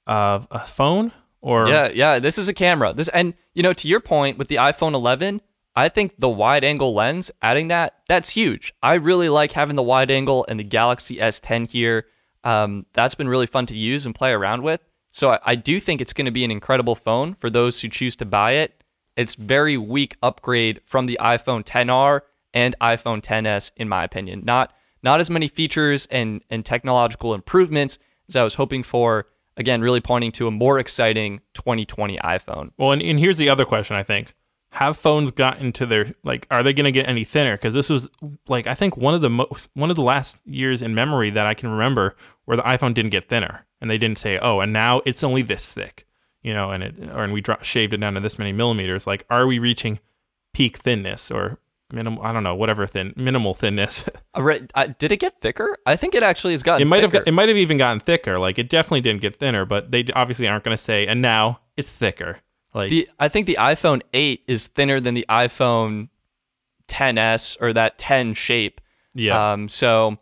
uh, 0.08 0.40
a 0.52 0.60
phone 0.60 1.12
or 1.42 1.68
Yeah, 1.68 1.90
yeah. 1.90 2.20
This 2.20 2.38
is 2.38 2.48
a 2.48 2.54
camera. 2.54 2.94
This 2.94 3.08
and 3.10 3.34
you 3.54 3.64
know, 3.64 3.74
to 3.74 3.88
your 3.88 4.00
point 4.00 4.38
with 4.38 4.48
the 4.48 4.56
iPhone 4.56 4.94
11, 4.94 5.42
I 5.76 5.90
think 5.90 6.16
the 6.20 6.30
wide 6.30 6.64
angle 6.64 6.94
lens, 6.94 7.32
adding 7.42 7.70
that, 7.70 8.00
that's 8.08 8.30
huge. 8.30 8.74
I 8.82 8.96
really 8.96 9.30
like 9.30 9.54
having 9.54 9.76
the 9.76 9.84
wide 9.84 10.12
angle 10.12 10.46
and 10.50 10.60
the 10.60 10.64
Galaxy 10.64 11.18
S10 11.18 11.70
here. 11.70 12.06
Um, 12.44 12.86
that's 12.94 13.16
been 13.16 13.30
really 13.30 13.48
fun 13.48 13.66
to 13.68 13.78
use 13.78 14.06
and 14.06 14.16
play 14.16 14.32
around 14.32 14.64
with. 14.64 14.82
So 15.12 15.32
I, 15.32 15.40
I 15.44 15.56
do 15.56 15.80
think 15.80 16.02
it's 16.02 16.14
going 16.14 16.26
to 16.26 16.32
be 16.32 16.44
an 16.44 16.52
incredible 16.52 16.96
phone 16.96 17.36
for 17.36 17.50
those 17.50 17.82
who 17.82 17.90
choose 17.90 18.16
to 18.18 18.26
buy 18.26 18.54
it. 18.54 18.79
It's 19.20 19.36
very 19.36 19.78
weak 19.78 20.16
upgrade 20.24 20.80
from 20.86 21.06
the 21.06 21.20
iPhone 21.22 21.66
10R 21.66 22.22
and 22.54 22.76
iPhone 22.80 23.22
10s, 23.22 23.72
in 23.76 23.90
my 23.90 24.04
opinion. 24.04 24.44
Not 24.46 24.74
not 25.04 25.20
as 25.20 25.30
many 25.30 25.48
features 25.48 26.06
and 26.08 26.42
and 26.50 26.66
technological 26.66 27.34
improvements 27.34 28.00
as 28.30 28.36
I 28.36 28.44
was 28.44 28.54
hoping 28.54 28.82
for 28.82 29.28
again, 29.58 29.82
really 29.82 30.00
pointing 30.00 30.32
to 30.32 30.48
a 30.48 30.52
more 30.52 30.80
exciting 30.80 31.42
2020 31.54 32.18
iPhone. 32.20 32.72
well 32.78 32.92
and, 32.92 33.02
and 33.02 33.20
here's 33.20 33.38
the 33.38 33.50
other 33.50 33.66
question 33.66 33.96
i 33.96 34.04
think 34.04 34.34
have 34.72 34.98
phones 34.98 35.32
gotten 35.32 35.72
to 35.74 35.86
their 35.86 36.08
like 36.24 36.48
are 36.50 36.64
they 36.64 36.74
going 36.74 36.86
to 36.86 36.92
get 36.92 37.08
any 37.08 37.24
thinner 37.24 37.56
because 37.56 37.74
this 37.74 37.90
was 37.90 38.08
like 38.48 38.68
i 38.68 38.74
think 38.74 38.96
one 38.96 39.14
of 39.14 39.22
the 39.22 39.30
most 39.30 39.68
one 39.74 39.90
of 39.90 39.96
the 39.96 40.02
last 40.02 40.38
years 40.46 40.82
in 40.82 40.96
memory 40.96 41.30
that 41.30 41.46
i 41.46 41.54
can 41.54 41.70
remember 41.70 42.16
where 42.46 42.56
the 42.56 42.64
iphone 42.64 42.94
didn't 42.94 43.12
get 43.12 43.28
thinner 43.28 43.66
and 43.82 43.90
they 43.90 43.98
didn't 43.98 44.18
say 44.18 44.38
oh 44.40 44.60
and 44.60 44.72
now 44.72 45.02
it's 45.06 45.24
only 45.24 45.42
this 45.42 45.74
thick 45.74 46.06
you 46.42 46.54
know 46.54 46.72
and 46.72 46.84
it 46.84 46.96
or 47.14 47.24
and 47.24 47.34
we 47.34 47.42
dro- 47.42 47.58
shaved 47.62 47.94
it 47.94 47.98
down 47.98 48.14
to 48.14 48.20
this 48.20 48.40
many 48.40 48.52
millimeters 48.52 49.06
like 49.08 49.26
are 49.30 49.46
we 49.48 49.60
reaching 49.60 50.00
peak 50.54 50.78
thinness 50.78 51.30
or 51.32 51.60
minimal 51.92 52.22
i 52.24 52.32
don't 52.32 52.44
know 52.44 52.56
whatever 52.56 52.86
thin 52.88 53.14
minimal 53.16 53.54
thinness 53.54 54.08
I- 54.76 54.88
did 54.88 55.12
it 55.12 55.18
get 55.18 55.42
thicker? 55.42 55.78
I 55.86 55.96
think 55.96 56.16
it 56.16 56.24
actually 56.24 56.54
has 56.54 56.64
gotten 56.64 56.82
it 56.82 56.86
might 56.86 57.02
have 57.02 57.12
thicker. 57.12 57.24
got, 57.24 57.28
it 57.30 57.34
might 57.34 57.50
have 57.50 57.58
even 57.58 57.78
gotten 57.78 58.00
thicker 58.00 58.38
like 58.40 58.58
it 58.60 58.70
definitely 58.70 59.02
didn't 59.02 59.22
get 59.22 59.38
thinner 59.38 59.66
but 59.66 59.92
they 59.92 60.06
obviously 60.16 60.48
aren't 60.48 60.64
going 60.64 60.78
to 60.78 60.82
say 60.82 61.08
and 61.08 61.22
now 61.22 61.60
it's 61.76 61.98
thicker 61.98 62.40
like 62.74 62.92
the, 62.92 63.10
I 63.20 63.30
think 63.30 63.48
the 63.48 63.58
iPhone 63.60 64.02
8 64.14 64.44
is 64.48 64.68
thinner 64.68 65.00
than 65.00 65.16
the 65.16 65.26
iPhone 65.28 66.10
10s 66.88 67.58
or 67.62 67.74
that 67.74 67.98
10 67.98 68.34
shape. 68.34 68.82
Yeah. 69.14 69.54
Um, 69.54 69.68
so 69.70 70.18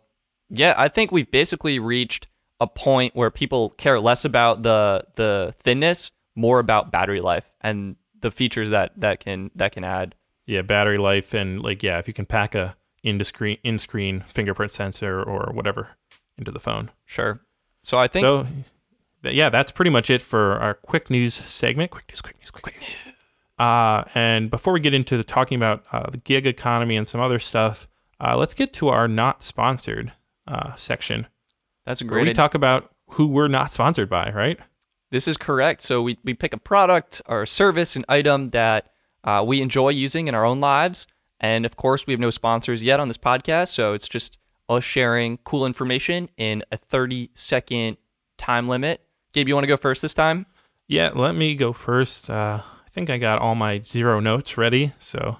yeah, 0.48 0.74
I 0.76 0.88
think 0.88 1.12
we've 1.12 1.30
basically 1.30 1.78
reached 1.78 2.26
a 2.60 2.66
point 2.66 3.14
where 3.14 3.30
people 3.30 3.70
care 3.70 4.00
less 4.00 4.24
about 4.24 4.62
the 4.62 5.04
the 5.14 5.54
thinness, 5.60 6.10
more 6.34 6.58
about 6.58 6.90
battery 6.90 7.20
life 7.20 7.44
and 7.60 7.96
the 8.20 8.30
features 8.30 8.70
that 8.70 8.92
that 8.96 9.20
can 9.20 9.50
that 9.54 9.72
can 9.72 9.84
add. 9.84 10.14
yeah, 10.46 10.62
battery 10.62 10.98
life 10.98 11.34
and 11.34 11.62
like 11.62 11.82
yeah, 11.82 11.98
if 11.98 12.08
you 12.08 12.14
can 12.14 12.26
pack 12.26 12.54
a 12.54 12.76
in 13.02 13.22
screen 13.24 13.58
in 13.62 13.78
screen 13.78 14.24
fingerprint 14.28 14.72
sensor 14.72 15.22
or 15.22 15.52
whatever 15.52 15.90
into 16.36 16.50
the 16.50 16.60
phone. 16.60 16.90
Sure. 17.04 17.40
So 17.82 17.98
I 17.98 18.08
think 18.08 18.24
So 18.24 18.46
yeah, 19.22 19.50
that's 19.50 19.72
pretty 19.72 19.90
much 19.90 20.10
it 20.10 20.22
for 20.22 20.58
our 20.58 20.74
quick 20.74 21.10
news 21.10 21.34
segment. 21.34 21.90
Quick 21.90 22.06
news, 22.08 22.20
quick 22.20 22.38
news, 22.38 22.50
quick 22.50 22.76
news. 22.80 22.94
Uh, 23.58 24.04
and 24.14 24.50
before 24.50 24.72
we 24.72 24.80
get 24.80 24.94
into 24.94 25.16
the 25.16 25.24
talking 25.24 25.56
about 25.56 25.84
uh, 25.90 26.08
the 26.10 26.18
gig 26.18 26.46
economy 26.46 26.96
and 26.96 27.08
some 27.08 27.20
other 27.20 27.40
stuff, 27.40 27.88
uh, 28.20 28.36
let's 28.36 28.54
get 28.54 28.72
to 28.72 28.88
our 28.88 29.08
not 29.08 29.42
sponsored 29.42 30.12
uh, 30.46 30.74
section 30.76 31.26
that's 31.88 32.02
a 32.02 32.04
great. 32.04 32.18
we 32.18 32.28
idea. 32.28 32.34
talk 32.34 32.54
about 32.54 32.90
who 33.12 33.26
we're 33.28 33.48
not 33.48 33.72
sponsored 33.72 34.10
by, 34.10 34.30
right? 34.30 34.58
This 35.10 35.26
is 35.26 35.38
correct. 35.38 35.80
So 35.80 36.02
we, 36.02 36.18
we 36.22 36.34
pick 36.34 36.52
a 36.52 36.58
product 36.58 37.22
or 37.26 37.42
a 37.42 37.46
service, 37.46 37.96
an 37.96 38.04
item 38.10 38.50
that 38.50 38.90
uh, 39.24 39.42
we 39.46 39.62
enjoy 39.62 39.88
using 39.88 40.28
in 40.28 40.34
our 40.34 40.44
own 40.44 40.60
lives. 40.60 41.06
And 41.40 41.64
of 41.64 41.76
course, 41.76 42.06
we 42.06 42.12
have 42.12 42.20
no 42.20 42.28
sponsors 42.28 42.84
yet 42.84 43.00
on 43.00 43.08
this 43.08 43.16
podcast. 43.16 43.68
So 43.68 43.94
it's 43.94 44.06
just 44.06 44.38
us 44.68 44.84
sharing 44.84 45.38
cool 45.44 45.64
information 45.64 46.28
in 46.36 46.62
a 46.70 46.76
30 46.76 47.30
second 47.32 47.96
time 48.36 48.68
limit. 48.68 49.00
Gabe, 49.32 49.48
you 49.48 49.54
want 49.54 49.64
to 49.64 49.68
go 49.68 49.78
first 49.78 50.02
this 50.02 50.12
time? 50.12 50.44
Yeah, 50.88 51.10
let 51.14 51.34
me 51.34 51.54
go 51.54 51.72
first. 51.72 52.28
Uh, 52.28 52.60
I 52.64 52.90
think 52.90 53.08
I 53.08 53.16
got 53.16 53.38
all 53.38 53.54
my 53.54 53.80
zero 53.80 54.20
notes 54.20 54.58
ready, 54.58 54.92
so 54.98 55.38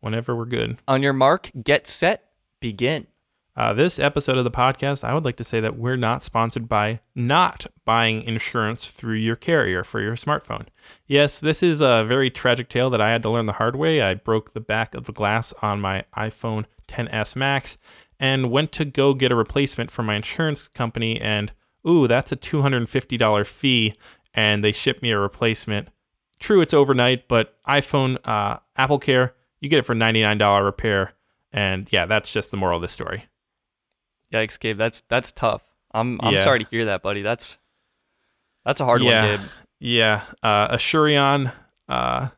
whenever 0.00 0.34
we're 0.34 0.46
good. 0.46 0.78
On 0.88 1.00
your 1.00 1.12
mark, 1.12 1.52
get 1.62 1.86
set, 1.86 2.24
begin. 2.58 3.06
Uh, 3.56 3.72
this 3.72 3.98
episode 3.98 4.36
of 4.36 4.44
the 4.44 4.50
podcast, 4.50 5.02
I 5.02 5.14
would 5.14 5.24
like 5.24 5.36
to 5.36 5.44
say 5.44 5.60
that 5.60 5.78
we're 5.78 5.96
not 5.96 6.22
sponsored 6.22 6.68
by 6.68 7.00
not 7.14 7.66
buying 7.86 8.22
insurance 8.24 8.90
through 8.90 9.14
your 9.14 9.34
carrier 9.34 9.82
for 9.82 9.98
your 9.98 10.14
smartphone. 10.14 10.66
Yes, 11.06 11.40
this 11.40 11.62
is 11.62 11.80
a 11.80 12.04
very 12.06 12.30
tragic 12.30 12.68
tale 12.68 12.90
that 12.90 13.00
I 13.00 13.10
had 13.10 13.22
to 13.22 13.30
learn 13.30 13.46
the 13.46 13.52
hard 13.52 13.74
way. 13.74 14.02
I 14.02 14.12
broke 14.12 14.52
the 14.52 14.60
back 14.60 14.94
of 14.94 15.06
the 15.06 15.12
glass 15.12 15.54
on 15.62 15.80
my 15.80 16.04
iPhone 16.14 16.66
10s 16.86 17.34
Max 17.34 17.78
and 18.20 18.50
went 18.50 18.72
to 18.72 18.84
go 18.84 19.14
get 19.14 19.32
a 19.32 19.36
replacement 19.36 19.90
from 19.90 20.04
my 20.04 20.16
insurance 20.16 20.68
company, 20.68 21.18
and 21.18 21.50
ooh, 21.88 22.06
that's 22.06 22.32
a 22.32 22.36
$250 22.36 23.46
fee, 23.46 23.94
and 24.34 24.62
they 24.62 24.72
shipped 24.72 25.00
me 25.00 25.12
a 25.12 25.18
replacement. 25.18 25.88
True, 26.38 26.60
it's 26.60 26.74
overnight, 26.74 27.26
but 27.26 27.56
iPhone, 27.66 28.18
uh, 28.26 28.58
Apple 28.76 28.98
Care, 28.98 29.34
you 29.60 29.70
get 29.70 29.78
it 29.78 29.86
for 29.86 29.94
$99 29.94 30.62
repair. 30.62 31.14
And 31.52 31.90
yeah, 31.90 32.04
that's 32.04 32.30
just 32.30 32.50
the 32.50 32.58
moral 32.58 32.76
of 32.76 32.82
this 32.82 32.92
story. 32.92 33.24
Yikes, 34.32 34.58
Gabe. 34.58 34.76
That's 34.78 35.02
that's 35.02 35.32
tough. 35.32 35.62
I'm 35.92 36.20
I'm 36.22 36.34
Yeah. 36.34 36.44
sorry 36.44 36.60
to 36.60 36.70
hear 36.70 36.86
that, 36.86 37.02
buddy. 37.02 37.22
That's 37.22 37.58
that's 38.64 38.80
a 38.80 38.84
hard 38.84 39.02
yeah, 39.02 39.22
one, 39.30 39.38
Gabe. 39.40 39.48
Yeah, 39.78 40.22
uh, 40.42 40.68
Asurion, 40.74 41.52
uh, 41.88 42.28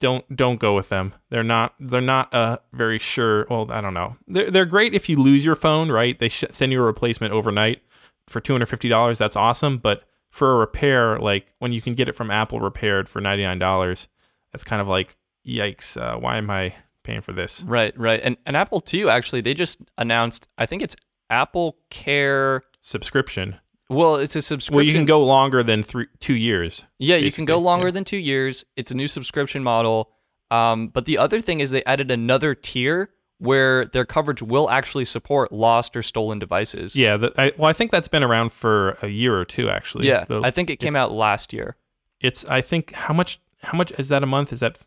don't 0.00 0.36
don't 0.36 0.58
go 0.60 0.74
with 0.74 0.88
them. 0.90 1.14
They're 1.30 1.42
not 1.44 1.74
they're 1.80 2.00
not 2.00 2.34
uh 2.34 2.58
very 2.72 2.98
sure. 2.98 3.46
Well, 3.48 3.70
I 3.70 3.80
don't 3.80 3.94
know. 3.94 4.16
They're 4.26 4.50
they're 4.50 4.66
great 4.66 4.94
if 4.94 5.08
you 5.08 5.16
lose 5.16 5.44
your 5.44 5.54
phone, 5.56 5.90
right? 5.90 6.18
They 6.18 6.28
sh- 6.28 6.44
send 6.50 6.72
you 6.72 6.80
a 6.82 6.84
replacement 6.84 7.32
overnight 7.32 7.80
for 8.28 8.40
two 8.40 8.52
hundred 8.52 8.66
fifty 8.66 8.88
dollars. 8.88 9.18
That's 9.18 9.36
awesome. 9.36 9.78
But 9.78 10.04
for 10.30 10.52
a 10.52 10.56
repair, 10.56 11.18
like 11.18 11.52
when 11.60 11.72
you 11.72 11.80
can 11.80 11.94
get 11.94 12.08
it 12.08 12.12
from 12.14 12.30
Apple 12.30 12.60
repaired 12.60 13.08
for 13.08 13.20
ninety 13.20 13.44
nine 13.44 13.58
dollars, 13.58 14.08
that's 14.52 14.64
kind 14.64 14.82
of 14.82 14.88
like 14.88 15.16
yikes. 15.46 15.96
Uh, 16.00 16.18
why 16.18 16.36
am 16.36 16.50
I 16.50 16.74
paying 17.04 17.20
for 17.22 17.32
this? 17.32 17.62
Right, 17.62 17.98
right. 17.98 18.20
And 18.22 18.36
and 18.44 18.56
Apple 18.56 18.80
too, 18.80 19.08
actually, 19.08 19.40
they 19.40 19.54
just 19.54 19.78
announced 19.96 20.48
I 20.58 20.66
think 20.66 20.82
it's 20.82 20.96
Apple 21.30 21.76
Care 21.90 22.62
Subscription. 22.80 23.56
well, 23.88 24.16
it's 24.16 24.36
a 24.36 24.42
subscription. 24.42 24.76
Well, 24.76 24.84
you 24.84 24.92
can 24.92 25.04
go 25.04 25.24
longer 25.24 25.62
than 25.62 25.82
three 25.82 26.06
two 26.20 26.34
years. 26.34 26.84
Yeah, 26.98 27.16
you 27.16 27.32
can 27.32 27.44
go 27.44 27.58
longer 27.58 27.86
yeah. 27.86 27.92
than 27.92 28.04
two 28.04 28.16
years. 28.18 28.64
It's 28.76 28.90
a 28.90 28.94
new 28.94 29.08
subscription 29.08 29.62
model. 29.62 30.10
Um, 30.50 30.88
but 30.88 31.06
the 31.06 31.18
other 31.18 31.40
thing 31.40 31.60
is 31.60 31.70
they 31.70 31.84
added 31.84 32.10
another 32.10 32.54
tier 32.54 33.10
where 33.38 33.86
their 33.86 34.04
coverage 34.04 34.40
will 34.42 34.70
actually 34.70 35.04
support 35.04 35.50
lost 35.50 35.96
or 35.96 36.02
stolen 36.02 36.38
devices. 36.38 36.94
Yeah, 36.94 37.16
the, 37.16 37.32
I, 37.36 37.52
well, 37.56 37.68
I 37.68 37.72
think 37.72 37.90
that's 37.90 38.08
been 38.08 38.22
around 38.22 38.52
for 38.52 38.96
a 39.02 39.08
year 39.08 39.36
or 39.36 39.44
two 39.44 39.68
actually. 39.68 40.06
Yeah, 40.06 40.24
The- 40.24 40.42
I 40.42 40.50
think 40.50 40.70
it 40.70 40.76
came 40.76 40.94
out 40.94 41.12
last 41.12 41.52
year. 41.52 41.76
it's 42.20 42.44
I 42.44 42.60
think 42.60 42.92
how 42.92 43.12
much 43.14 43.40
how 43.62 43.76
much 43.76 43.92
is 43.98 44.08
that 44.10 44.22
a 44.22 44.26
month? 44.26 44.52
Is 44.52 44.60
that 44.60 44.78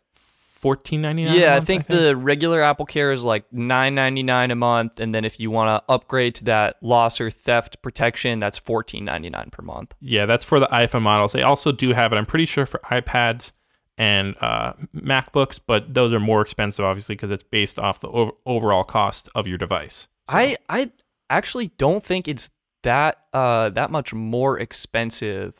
fourteen 0.60 1.00
ninety 1.02 1.24
nine? 1.24 1.38
Yeah, 1.38 1.54
I 1.54 1.60
think, 1.60 1.86
the 1.86 2.16
regular 2.16 2.62
Apple 2.62 2.86
Care 2.86 3.12
is 3.12 3.24
like 3.24 3.44
nine 3.52 3.94
ninety 3.94 4.22
nine 4.22 4.50
a 4.50 4.54
month, 4.56 5.00
and 5.00 5.14
then 5.14 5.24
if 5.24 5.38
you 5.40 5.50
want 5.50 5.68
to 5.86 5.92
upgrade 5.92 6.34
to 6.36 6.44
that 6.44 6.76
loss 6.82 7.20
or 7.20 7.30
theft 7.30 7.80
protection, 7.82 8.40
that's 8.40 8.58
fourteen 8.58 9.04
ninety 9.04 9.30
nine 9.30 9.50
per 9.50 9.62
month. 9.62 9.94
yeah 10.00 10.26
that's 10.26 10.44
for 10.44 10.58
the 10.60 10.66
iPhone 10.68 11.02
models. 11.02 11.32
They 11.32 11.42
also 11.42 11.72
do 11.72 11.92
have 11.92 12.12
it. 12.12 12.16
I'm 12.16 12.26
pretty 12.26 12.46
sure 12.46 12.66
for 12.66 12.80
iPads 12.90 13.52
and 13.96 14.36
uh, 14.40 14.74
MacBooks, 14.94 15.60
but 15.66 15.92
those 15.94 16.12
are 16.14 16.20
more 16.20 16.40
expensive 16.40 16.84
obviously 16.84 17.14
because 17.16 17.30
it's 17.30 17.42
based 17.42 17.78
off 17.78 18.00
the 18.00 18.08
over- 18.08 18.32
overall 18.46 18.84
cost 18.84 19.28
of 19.34 19.46
your 19.46 19.58
device. 19.58 20.08
So- 20.30 20.38
I 20.38 20.56
I 20.68 20.90
actually 21.30 21.68
don't 21.78 22.04
think 22.04 22.28
it's 22.28 22.50
that 22.84 23.18
uh 23.32 23.70
that 23.70 23.90
much 23.90 24.14
more 24.14 24.58
expensive 24.58 25.54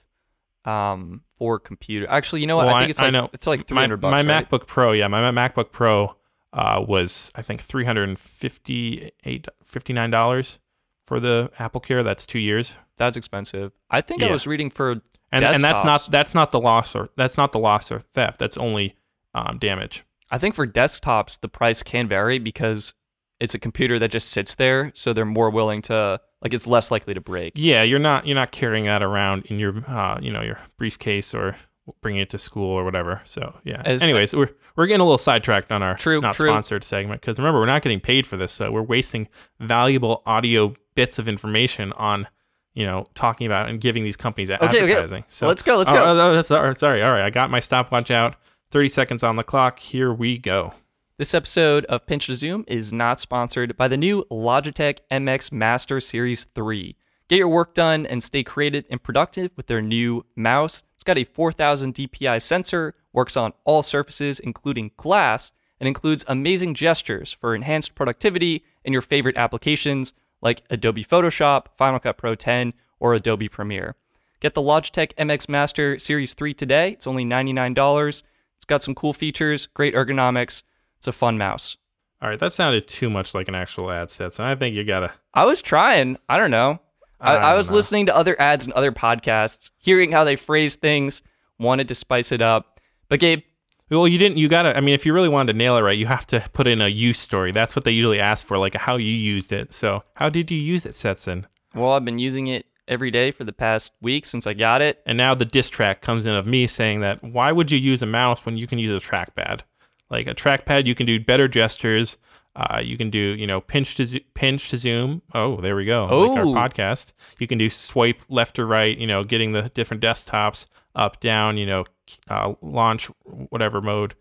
um 0.69 1.23
for 1.39 1.59
computer. 1.59 2.07
Actually, 2.09 2.43
you 2.43 2.47
know 2.47 2.57
what? 2.57 2.67
Well, 2.67 2.75
I 2.75 2.81
think 2.81 2.91
it's 2.91 3.01
like 3.01 3.09
I 3.09 3.11
know 3.11 3.31
it's 3.33 3.47
like 3.47 3.67
300 3.67 3.97
my, 3.97 4.11
bucks. 4.11 4.25
My 4.25 4.35
right? 4.35 4.49
MacBook 4.49 4.67
Pro, 4.67 4.93
yeah, 4.93 5.09
my 5.09 5.21
MacBook 5.31 5.73
Pro 5.73 6.17
uh, 6.53 6.85
was 6.87 7.33
I 7.35 7.43
think 7.43 7.63
three 7.63 7.85
hundred 7.85 8.09
and 8.09 8.19
fifty 8.19 9.11
eight 9.25 9.49
fifty 9.65 9.93
nine 9.93 10.11
dollars 10.11 10.59
for 11.07 11.21
the 11.21 11.51
Apple 11.59 11.81
Care. 11.81 12.03
That's 12.03 12.27
two 12.27 12.39
years. 12.39 12.77
That's 12.97 13.17
expensive. 13.17 13.73
I 13.91 14.01
think 14.01 14.23
I 14.23 14.31
was 14.31 14.47
reading 14.47 14.71
for 14.71 15.01
and 15.33 15.45
and 15.45 15.63
that's 15.63 15.85
not 15.85 16.09
that's 16.11 16.35
not 16.35 16.51
the 16.51 16.61
loss 16.61 16.95
or 16.95 17.11
that's 17.17 17.37
not 17.37 17.53
the 17.53 17.59
loss 17.59 17.93
or 17.93 18.01
theft. 18.01 18.39
That's 18.39 18.59
only 18.59 18.97
um, 19.35 19.59
damage. 19.59 20.05
I 20.31 20.39
think 20.39 20.55
for 20.55 20.67
desktops 20.67 21.41
the 21.41 21.49
price 21.49 21.83
can 21.83 22.09
vary 22.09 22.39
because 22.39 22.95
it's 23.41 23.55
a 23.55 23.59
computer 23.59 23.99
that 23.99 24.11
just 24.11 24.29
sits 24.31 24.55
there, 24.57 24.91
so 24.95 25.13
they're 25.13 25.25
more 25.25 25.51
willing 25.51 25.83
to 25.83 26.21
like 26.43 26.53
it's 26.55 26.67
less 26.67 26.91
likely 26.91 27.15
to 27.15 27.21
break. 27.21 27.53
Yeah, 27.57 27.83
you're 27.83 27.99
not 27.99 28.27
you're 28.27 28.35
not 28.35 28.51
carrying 28.53 28.85
that 28.87 29.03
around 29.03 29.47
in 29.47 29.59
your 29.59 29.83
uh, 29.89 30.19
you 30.21 30.31
know 30.33 30.43
your 30.43 30.59
briefcase 30.77 31.35
or 31.35 31.57
bringing 32.03 32.21
it 32.21 32.29
to 32.31 32.39
school 32.39 32.69
or 32.71 32.85
whatever. 32.85 33.23
So 33.25 33.59
yeah. 33.65 33.81
As- 33.85 34.03
Anyways, 34.03 34.35
we're 34.37 34.51
we're 34.77 34.87
getting 34.87 35.01
a 35.01 35.05
little 35.05 35.19
sidetracked 35.19 35.73
on 35.73 35.83
our 35.83 35.97
True, 35.97 36.21
not 36.21 36.35
true. 36.35 36.49
sponsored 36.51 36.85
segment 36.85 37.21
because 37.21 37.39
remember 37.39 37.61
we're 37.61 37.67
not 37.67 37.83
getting 37.83 38.01
paid 38.01 38.27
for 38.27 38.37
this, 38.37 38.53
so 38.53 38.71
we're 38.71 38.83
wasting 38.83 39.29
valuable 39.61 40.23
audio 40.27 40.75
bits 40.95 41.19
of 41.19 41.29
information 41.29 41.93
on 41.93 42.27
you 42.75 42.85
know 42.85 43.07
talking 43.15 43.47
about 43.47 43.69
and 43.69 43.81
giving 43.81 44.05
these 44.05 44.17
companies 44.17 44.51
okay. 44.51 44.67
advertising. 44.67 45.25
So 45.29 45.47
Let's 45.49 45.63
go, 45.63 45.79
let's 45.79 45.91
Oh, 45.91 45.95
go. 45.95 46.05
oh, 46.05 46.39
oh, 46.39 46.43
sorry, 46.43 46.75
sorry. 46.75 47.03
All 47.03 47.13
right, 47.13 47.25
I 47.25 47.31
got 47.31 47.51
my 47.51 47.61
stopwatch 47.61 48.11
out. 48.11 48.37
Thirty 48.71 48.89
seconds 48.89 49.23
on 49.23 49.37
the 49.37 49.45
clock. 49.45 49.79
Here 49.79 50.13
we 50.13 50.37
go. 50.39 50.75
This 51.19 51.35
episode 51.35 51.85
of 51.87 52.07
Pinch 52.07 52.27
to 52.27 52.37
Zoom 52.37 52.65
is 52.69 52.93
not 52.93 53.19
sponsored 53.19 53.77
by 53.77 53.89
the 53.89 53.97
new 53.97 54.25
Logitech 54.31 54.99
MX 55.11 55.51
Master 55.51 55.99
Series 55.99 56.45
3. 56.45 56.95
Get 57.27 57.39
your 57.39 57.49
work 57.49 57.75
done 57.75 58.07
and 58.07 58.23
stay 58.23 58.45
creative 58.45 58.85
and 58.89 59.03
productive 59.03 59.51
with 59.57 59.67
their 59.67 59.83
new 59.83 60.25
mouse. 60.37 60.85
It's 60.95 61.03
got 61.03 61.19
a 61.19 61.25
4000 61.25 61.93
DPI 61.93 62.41
sensor, 62.41 62.95
works 63.13 63.37
on 63.37 63.53
all 63.65 63.83
surfaces, 63.83 64.39
including 64.39 64.93
glass, 64.97 65.51
and 65.81 65.89
includes 65.89 66.25
amazing 66.29 66.75
gestures 66.75 67.33
for 67.33 67.53
enhanced 67.53 67.97
productivity 67.97 68.65
in 68.85 68.93
your 68.93 69.03
favorite 69.03 69.37
applications 69.37 70.15
like 70.41 70.63
Adobe 70.71 71.05
Photoshop, 71.05 71.67
Final 71.77 71.99
Cut 71.99 72.17
Pro 72.17 72.37
10, 72.37 72.75
or 73.01 73.15
Adobe 73.15 73.49
Premiere. 73.49 73.97
Get 74.39 74.55
the 74.55 74.63
Logitech 74.63 75.15
MX 75.15 75.49
Master 75.49 75.99
Series 75.99 76.35
3 76.35 76.55
today. 76.55 76.91
It's 76.91 77.09
only 77.09 77.25
$99. 77.25 78.23
It's 78.55 78.65
got 78.65 78.85
some 78.85 78.95
cool 78.95 79.13
features, 79.13 79.67
great 79.67 79.97
ergonomics. 79.97 80.63
It's 80.99 81.07
a 81.09 81.13
fun 81.13 81.39
mouse. 81.39 81.77
All 82.21 82.29
right, 82.29 82.39
that 82.39 82.53
sounded 82.53 82.89
too 82.89 83.09
much 83.09 83.35
like 83.35 83.47
an 83.49 83.55
actual 83.55 83.91
ad 83.93 84.11
set, 84.11 84.39
and 84.39 84.47
I 84.49 84.55
think 84.57 84.75
you 84.75 84.85
gotta. 84.85 85.13
I 85.35 85.45
was 85.47 85.63
trying. 85.63 86.17
I 86.29 86.37
don't 86.37 86.51
know. 86.51 86.81
I, 87.21 87.35
I 87.35 87.37
I, 87.37 87.49
don't 87.51 87.57
was 87.59 87.71
know. 87.71 87.77
listening 87.77 88.07
to 88.07 88.17
other 88.17 88.41
ads 88.41 88.65
and 88.65 88.73
other 88.75 88.93
podcasts, 88.93 89.71
hearing 89.79 90.11
how 90.13 90.25
they 90.25 90.37
phrase 90.37 90.77
things, 90.77 91.23
wanted 91.59 91.89
to 91.89 91.95
spice 91.95 92.33
it 92.33 92.43
up. 92.43 92.81
But 93.09 93.21
Gabe, 93.21 93.43
Well, 93.91 94.09
you 94.09 94.19
didn't. 94.19 94.39
You 94.39 94.49
gotta. 94.49 94.77
I 94.77 94.81
mean, 94.81 94.95
if 94.95 95.07
you 95.07 95.13
really 95.13 95.29
wanted 95.29 95.53
to 95.53 95.59
nail 95.59 95.77
it 95.77 95.83
right, 95.83 95.97
you 95.97 96.07
have 96.07 96.27
to 96.29 96.45
put 96.53 96.67
in 96.67 96.81
a 96.81 96.89
use 96.89 97.19
story. 97.21 97.53
That's 97.53 97.77
what 97.77 97.85
they 97.85 97.93
usually 97.93 98.19
ask 98.21 98.45
for, 98.47 98.59
like 98.59 98.75
how 98.75 98.97
you 98.97 99.13
used 99.13 99.53
it. 99.53 99.73
So, 99.73 100.03
how 100.15 100.29
did 100.29 100.51
you 100.51 100.59
use 100.59 100.85
it, 100.87 100.95
Stetson? 100.97 101.47
well, 101.75 101.93
I've 101.93 102.05
been 102.05 102.19
using 102.19 102.49
it 102.49 102.67
every 102.89 103.11
day 103.13 103.31
for 103.31 103.45
the 103.45 103.53
past 103.53 103.93
week 104.01 104.25
since 104.27 104.47
I 104.47 104.55
got 104.55 104.81
it. 104.83 105.01
And 105.07 105.17
now 105.19 105.35
the 105.35 105.45
diss 105.45 105.69
track 105.69 106.01
comes 106.01 106.25
in 106.27 106.35
of 106.35 106.47
me 106.47 106.67
saying 106.67 107.01
that 107.01 107.23
why 107.23 107.53
would 107.53 107.71
you 107.71 107.79
use 107.79 108.03
a 108.03 108.07
mouse 108.07 108.45
when 108.47 108.57
you 108.57 108.67
can 108.67 108.79
use 108.81 108.91
a 108.91 109.07
trackpad? 109.07 109.61
Like 110.11 110.27
a 110.27 110.35
trackpad, 110.35 110.87
you 110.87 110.95
can 110.95 111.07
do 111.07 111.21
better 111.21 111.49
gestures. 111.49 112.17
Uh, 112.57 112.81
you 112.83 112.97
can 112.97 113.09
do, 113.11 113.19
you 113.19 113.47
know, 113.47 113.61
pinch 113.61 113.95
to 113.97 114.05
zo- 114.07 114.19
pinch 114.35 114.71
to 114.71 114.77
zoom. 114.77 115.23
Oh, 115.35 115.61
there 115.61 115.77
we 115.77 115.85
go. 115.85 116.05
Like 116.07 116.13
Oh. 116.13 116.37
our 116.39 116.45
podcast. 116.69 117.13
You 117.39 117.47
can 117.47 117.59
do 117.59 117.69
swipe 117.71 118.21
left 118.29 118.59
or 118.59 118.67
right. 118.67 118.97
You 118.97 119.07
know, 119.07 119.23
getting 119.23 119.53
the 119.53 119.63
different 119.75 120.03
desktops 120.03 120.67
up, 120.95 121.21
down. 121.21 121.57
You 121.59 121.67
know, 121.67 121.85
uh, 122.29 122.55
launch 122.63 123.07
whatever 123.51 123.81
mode. 123.81 124.15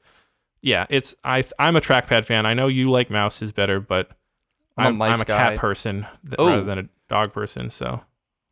yeah, 0.61 0.85
it's 0.89 1.15
I 1.23 1.43
I'm 1.57 1.75
a 1.75 1.81
trackpad 1.81 2.25
fan. 2.25 2.45
I 2.45 2.53
know 2.53 2.67
you 2.67 2.89
like 2.91 3.09
mouses 3.09 3.51
better, 3.51 3.79
but 3.79 4.11
I'm 4.77 4.85
a 4.85 4.89
I'm, 4.89 4.97
mice 4.97 5.15
I'm 5.15 5.21
a 5.21 5.25
cat 5.25 5.57
person 5.57 6.05
th- 6.25 6.35
Oh. 6.37 6.47
rather 6.49 6.63
than 6.63 6.79
a 6.79 6.83
dog 7.09 7.31
person. 7.33 7.69
So 7.69 8.01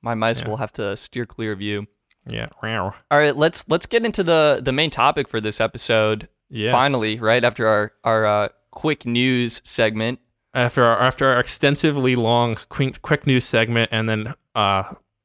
My 0.01 0.13
mice 0.15 0.41
Yeah. 0.41 0.47
will 0.47 0.57
have 0.57 0.71
to 0.73 0.95
steer 0.95 1.25
clear 1.25 1.51
of 1.51 1.61
you. 1.61 1.87
yeah, 2.27 2.47
All 2.63 2.93
right, 3.11 3.35
let's 3.35 3.65
let's 3.67 3.85
get 3.85 4.03
into 4.05 4.23
the 4.23 4.61
the 4.63 4.71
main 4.71 4.89
topic 4.89 5.27
for 5.27 5.39
this 5.41 5.59
episode. 5.61 6.27
Yes. 6.49 6.71
Finally, 6.71 7.17
right 7.19 7.43
after 7.43 7.67
our 7.67 7.91
our 8.03 8.25
uh, 8.25 8.47
quick 8.71 9.05
news 9.05 9.61
segment. 9.63 10.19
after 10.53 10.83
our 10.83 10.99
after 10.99 11.27
our 11.27 11.39
extensively 11.39 12.15
long 12.15 12.55
quick, 12.69 13.01
quick 13.01 13.25
news 13.27 13.45
segment, 13.45 13.89
and 13.91 14.07
then 14.07 14.33
uh 14.53 14.83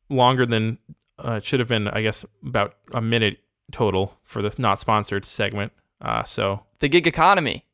longer 0.08 0.44
than 0.46 0.78
uh, 1.24 1.32
it 1.32 1.44
should 1.44 1.60
have 1.60 1.68
been, 1.68 1.86
I 1.88 2.00
guess, 2.02 2.24
about 2.44 2.74
a 2.94 3.00
minute 3.02 3.38
total 3.70 4.18
for 4.24 4.40
the 4.42 4.52
not 4.58 4.78
sponsored 4.78 5.24
segment. 5.24 5.72
Uh, 6.00 6.24
so 6.24 6.64
The 6.80 6.88
gig 6.88 7.06
economy. 7.06 7.64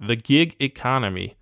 the 0.00 0.16
gig 0.16 0.56
economy. 0.60 1.36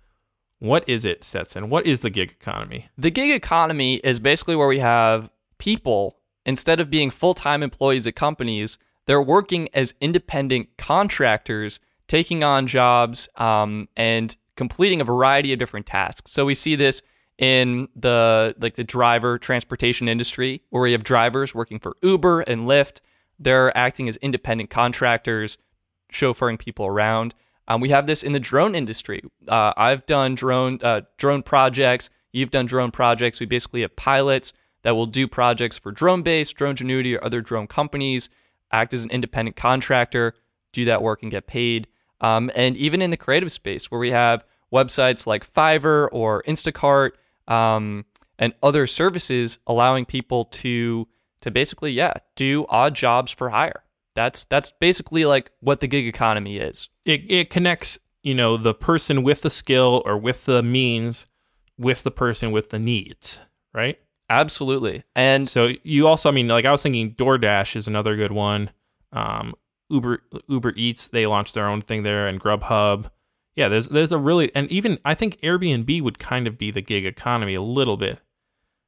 What 0.59 0.87
is 0.87 1.03
it, 1.05 1.23
Stetson? 1.23 1.69
What 1.69 1.85
is 1.85 2.01
the 2.01 2.09
gig 2.09 2.31
economy? 2.31 2.87
The 2.97 3.09
gig 3.11 3.31
economy 3.31 3.95
is 4.03 4.19
basically 4.19 4.55
where 4.55 4.67
we 4.67 4.79
have 4.79 5.29
people, 5.57 6.17
instead 6.45 6.79
of 6.79 6.89
being 6.89 7.09
full 7.09 7.33
time 7.33 7.63
employees 7.63 8.05
at 8.07 8.15
companies, 8.15 8.77
they're 9.05 9.21
working 9.21 9.69
as 9.73 9.93
independent 9.99 10.69
contractors, 10.77 11.79
taking 12.07 12.43
on 12.43 12.67
jobs 12.67 13.29
um, 13.37 13.87
and 13.95 14.35
completing 14.55 15.01
a 15.01 15.03
variety 15.03 15.53
of 15.53 15.59
different 15.59 15.85
tasks. 15.85 16.31
So 16.31 16.45
we 16.45 16.55
see 16.55 16.75
this 16.75 17.01
in 17.37 17.87
the 17.95 18.55
like 18.59 18.75
the 18.75 18.83
driver 18.83 19.37
transportation 19.37 20.07
industry, 20.07 20.61
where 20.69 20.83
we 20.83 20.91
have 20.91 21.03
drivers 21.03 21.55
working 21.55 21.79
for 21.79 21.97
Uber 22.01 22.41
and 22.41 22.61
Lyft. 22.61 23.01
They're 23.39 23.75
acting 23.77 24.07
as 24.07 24.17
independent 24.17 24.69
contractors, 24.69 25.57
chauffeuring 26.11 26.59
people 26.59 26.85
around. 26.85 27.33
Um, 27.67 27.81
we 27.81 27.89
have 27.89 28.07
this 28.07 28.23
in 28.23 28.33
the 28.33 28.39
drone 28.39 28.75
industry. 28.75 29.23
Uh, 29.47 29.73
I've 29.75 30.05
done 30.05 30.35
drone 30.35 30.79
uh, 30.83 31.01
drone 31.17 31.43
projects. 31.43 32.09
You've 32.31 32.51
done 32.51 32.65
drone 32.65 32.91
projects. 32.91 33.39
We 33.39 33.45
basically 33.45 33.81
have 33.81 33.95
pilots 33.95 34.53
that 34.83 34.95
will 34.95 35.05
do 35.05 35.27
projects 35.27 35.77
for 35.77 35.91
Drone 35.91 36.23
Base, 36.23 36.51
Drone 36.51 36.75
Genuity, 36.75 37.15
or 37.15 37.23
other 37.23 37.41
drone 37.41 37.67
companies. 37.67 38.29
Act 38.73 38.93
as 38.93 39.03
an 39.03 39.11
independent 39.11 39.55
contractor, 39.55 40.33
do 40.73 40.85
that 40.85 41.01
work 41.01 41.21
and 41.21 41.31
get 41.31 41.47
paid. 41.47 41.87
Um, 42.19 42.51
and 42.55 42.75
even 42.75 43.01
in 43.01 43.11
the 43.11 43.17
creative 43.17 43.51
space, 43.51 43.91
where 43.91 43.99
we 43.99 44.11
have 44.11 44.43
websites 44.73 45.27
like 45.27 45.51
Fiverr 45.51 46.09
or 46.11 46.43
Instacart 46.43 47.11
um, 47.47 48.05
and 48.39 48.53
other 48.63 48.87
services 48.87 49.59
allowing 49.67 50.05
people 50.05 50.45
to 50.45 51.07
to 51.41 51.51
basically 51.51 51.91
yeah 51.91 52.13
do 52.35 52.65
odd 52.69 52.95
jobs 52.95 53.31
for 53.31 53.49
hire. 53.49 53.83
That's 54.15 54.45
that's 54.45 54.71
basically 54.71 55.25
like 55.25 55.51
what 55.59 55.79
the 55.79 55.87
gig 55.87 56.07
economy 56.07 56.57
is. 56.57 56.89
It 57.05 57.29
it 57.29 57.49
connects, 57.49 57.99
you 58.21 58.33
know, 58.33 58.57
the 58.57 58.73
person 58.73 59.23
with 59.23 59.41
the 59.41 59.49
skill 59.49 60.01
or 60.05 60.17
with 60.17 60.45
the 60.45 60.63
means 60.63 61.25
with 61.77 62.03
the 62.03 62.11
person 62.11 62.51
with 62.51 62.69
the 62.69 62.79
needs, 62.79 63.41
right? 63.73 63.99
Absolutely. 64.29 65.03
And 65.15 65.47
So 65.47 65.71
you 65.83 66.07
also, 66.07 66.29
I 66.29 66.31
mean, 66.31 66.47
like 66.47 66.65
I 66.65 66.71
was 66.71 66.81
thinking, 66.81 67.13
DoorDash 67.15 67.75
is 67.75 67.87
another 67.87 68.15
good 68.15 68.31
one. 68.31 68.71
Um, 69.11 69.53
Uber 69.89 70.23
Uber 70.47 70.73
Eats, 70.75 71.09
they 71.09 71.27
launched 71.27 71.53
their 71.53 71.67
own 71.67 71.81
thing 71.81 72.03
there, 72.03 72.27
and 72.27 72.39
Grubhub. 72.39 73.11
Yeah, 73.55 73.67
there's 73.67 73.89
there's 73.89 74.11
a 74.11 74.17
really, 74.17 74.53
and 74.55 74.71
even 74.71 74.97
I 75.05 75.13
think 75.13 75.39
Airbnb 75.41 76.01
would 76.01 76.17
kind 76.17 76.47
of 76.47 76.57
be 76.57 76.71
the 76.71 76.81
gig 76.81 77.05
economy 77.05 77.53
a 77.53 77.61
little 77.61 77.97
bit. 77.97 78.19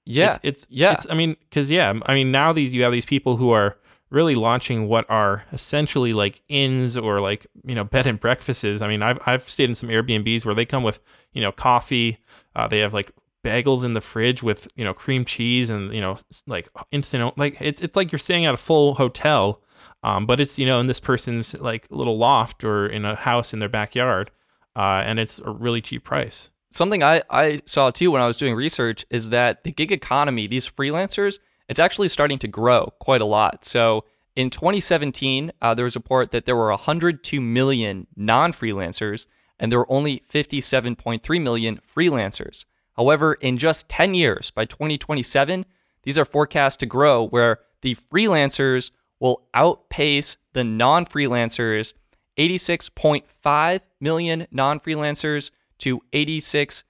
yeah, 0.05 0.29
it's, 0.29 0.39
it's 0.41 0.67
yeah. 0.69 0.93
It's, 0.93 1.11
I 1.11 1.13
mean, 1.13 1.35
because 1.41 1.69
yeah, 1.69 1.93
I 2.07 2.13
mean 2.15 2.31
now 2.31 2.51
these 2.53 2.73
you 2.73 2.81
have 2.83 2.91
these 2.91 3.05
people 3.05 3.37
who 3.37 3.51
are 3.51 3.77
really 4.09 4.35
launching 4.35 4.87
what 4.87 5.07
are 5.09 5.43
essentially 5.51 6.13
like 6.13 6.41
inns 6.47 6.95
or 6.95 7.19
like 7.19 7.45
you 7.63 7.75
know 7.75 7.83
bed 7.95 8.07
and 8.07 8.19
breakfasts. 8.19 8.81
I 8.81 8.87
mean, 8.87 9.03
I've 9.03 9.19
I've 9.27 9.47
stayed 9.47 9.69
in 9.69 9.75
some 9.75 9.89
Airbnbs 9.89 10.45
where 10.45 10.55
they 10.55 10.65
come 10.65 10.81
with 10.81 10.99
you 11.33 11.41
know 11.41 11.51
coffee. 11.51 12.17
Uh, 12.55 12.67
they 12.67 12.79
have 12.79 12.93
like 12.93 13.11
bagels 13.45 13.83
in 13.83 13.93
the 13.93 14.01
fridge 14.01 14.41
with 14.41 14.67
you 14.75 14.83
know 14.83 14.93
cream 14.93 15.23
cheese 15.23 15.69
and 15.69 15.93
you 15.93 16.01
know 16.01 16.17
like 16.47 16.67
instant 16.91 17.37
like 17.37 17.55
it's 17.61 17.81
it's 17.81 17.95
like 17.95 18.11
you're 18.11 18.19
staying 18.19 18.45
at 18.45 18.53
a 18.53 18.57
full 18.57 18.95
hotel. 18.95 19.61
Um, 20.03 20.25
but 20.25 20.39
it's 20.39 20.57
you 20.57 20.65
know 20.65 20.79
in 20.79 20.87
this 20.87 20.99
person's 20.99 21.53
like 21.55 21.87
little 21.89 22.17
loft 22.17 22.63
or 22.63 22.87
in 22.87 23.05
a 23.05 23.15
house 23.15 23.53
in 23.53 23.59
their 23.59 23.69
backyard, 23.69 24.31
uh, 24.75 25.01
and 25.05 25.19
it's 25.19 25.39
a 25.39 25.51
really 25.51 25.81
cheap 25.81 26.03
price. 26.03 26.51
something 26.69 27.03
I, 27.03 27.23
I 27.29 27.61
saw 27.65 27.91
too 27.91 28.11
when 28.11 28.21
I 28.21 28.27
was 28.27 28.37
doing 28.37 28.55
research 28.55 29.05
is 29.09 29.29
that 29.29 29.63
the 29.63 29.71
gig 29.71 29.91
economy, 29.91 30.47
these 30.47 30.67
freelancers, 30.67 31.39
it's 31.69 31.79
actually 31.79 32.09
starting 32.09 32.39
to 32.39 32.47
grow 32.47 32.93
quite 32.99 33.21
a 33.21 33.25
lot. 33.25 33.65
So 33.65 34.05
in 34.35 34.49
2017, 34.49 35.51
uh, 35.61 35.73
there 35.73 35.85
was 35.85 35.95
a 35.95 35.99
report 35.99 36.31
that 36.31 36.45
there 36.45 36.55
were 36.55 36.69
102 36.69 37.41
million 37.41 38.07
non 38.15 38.51
freelancers 38.51 39.27
and 39.59 39.71
there 39.71 39.79
were 39.79 39.91
only 39.91 40.23
57.3 40.31 41.41
million 41.41 41.79
freelancers. 41.87 42.65
However, 42.95 43.33
in 43.33 43.57
just 43.57 43.89
10 43.89 44.13
years, 44.13 44.51
by 44.51 44.65
2027, 44.65 45.65
these 46.03 46.17
are 46.17 46.25
forecast 46.25 46.79
to 46.79 46.85
grow 46.85 47.27
where 47.27 47.59
the 47.81 47.95
freelancers 47.95 48.91
will 49.19 49.43
outpace 49.53 50.37
the 50.53 50.63
non 50.63 51.05
freelancers 51.05 51.93
86.5 52.37 53.79
million 54.01 54.47
non 54.51 54.79
freelancers 54.79 55.51
to 55.79 56.01
86.5 56.13 56.83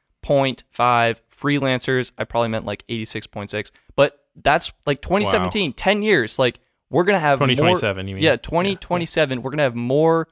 freelancers. 1.35 2.11
I 2.17 2.23
probably 2.23 2.49
meant 2.49 2.65
like 2.65 2.85
86.6, 2.87 3.71
but 3.95 4.19
that's 4.41 4.71
like 4.85 5.01
2017, 5.01 5.73
10 5.73 6.01
years. 6.01 6.39
Like 6.39 6.59
we're 6.89 7.03
going 7.03 7.15
to 7.15 7.19
have 7.19 7.39
more- 7.39 7.47
2027, 7.47 8.07
you 8.07 8.15
mean? 8.15 8.23
Yeah, 8.23 8.31
Yeah, 8.31 8.37
2027, 8.37 9.41
we're 9.41 9.51
going 9.51 9.57
to 9.57 9.63
have 9.63 9.75
more 9.75 10.27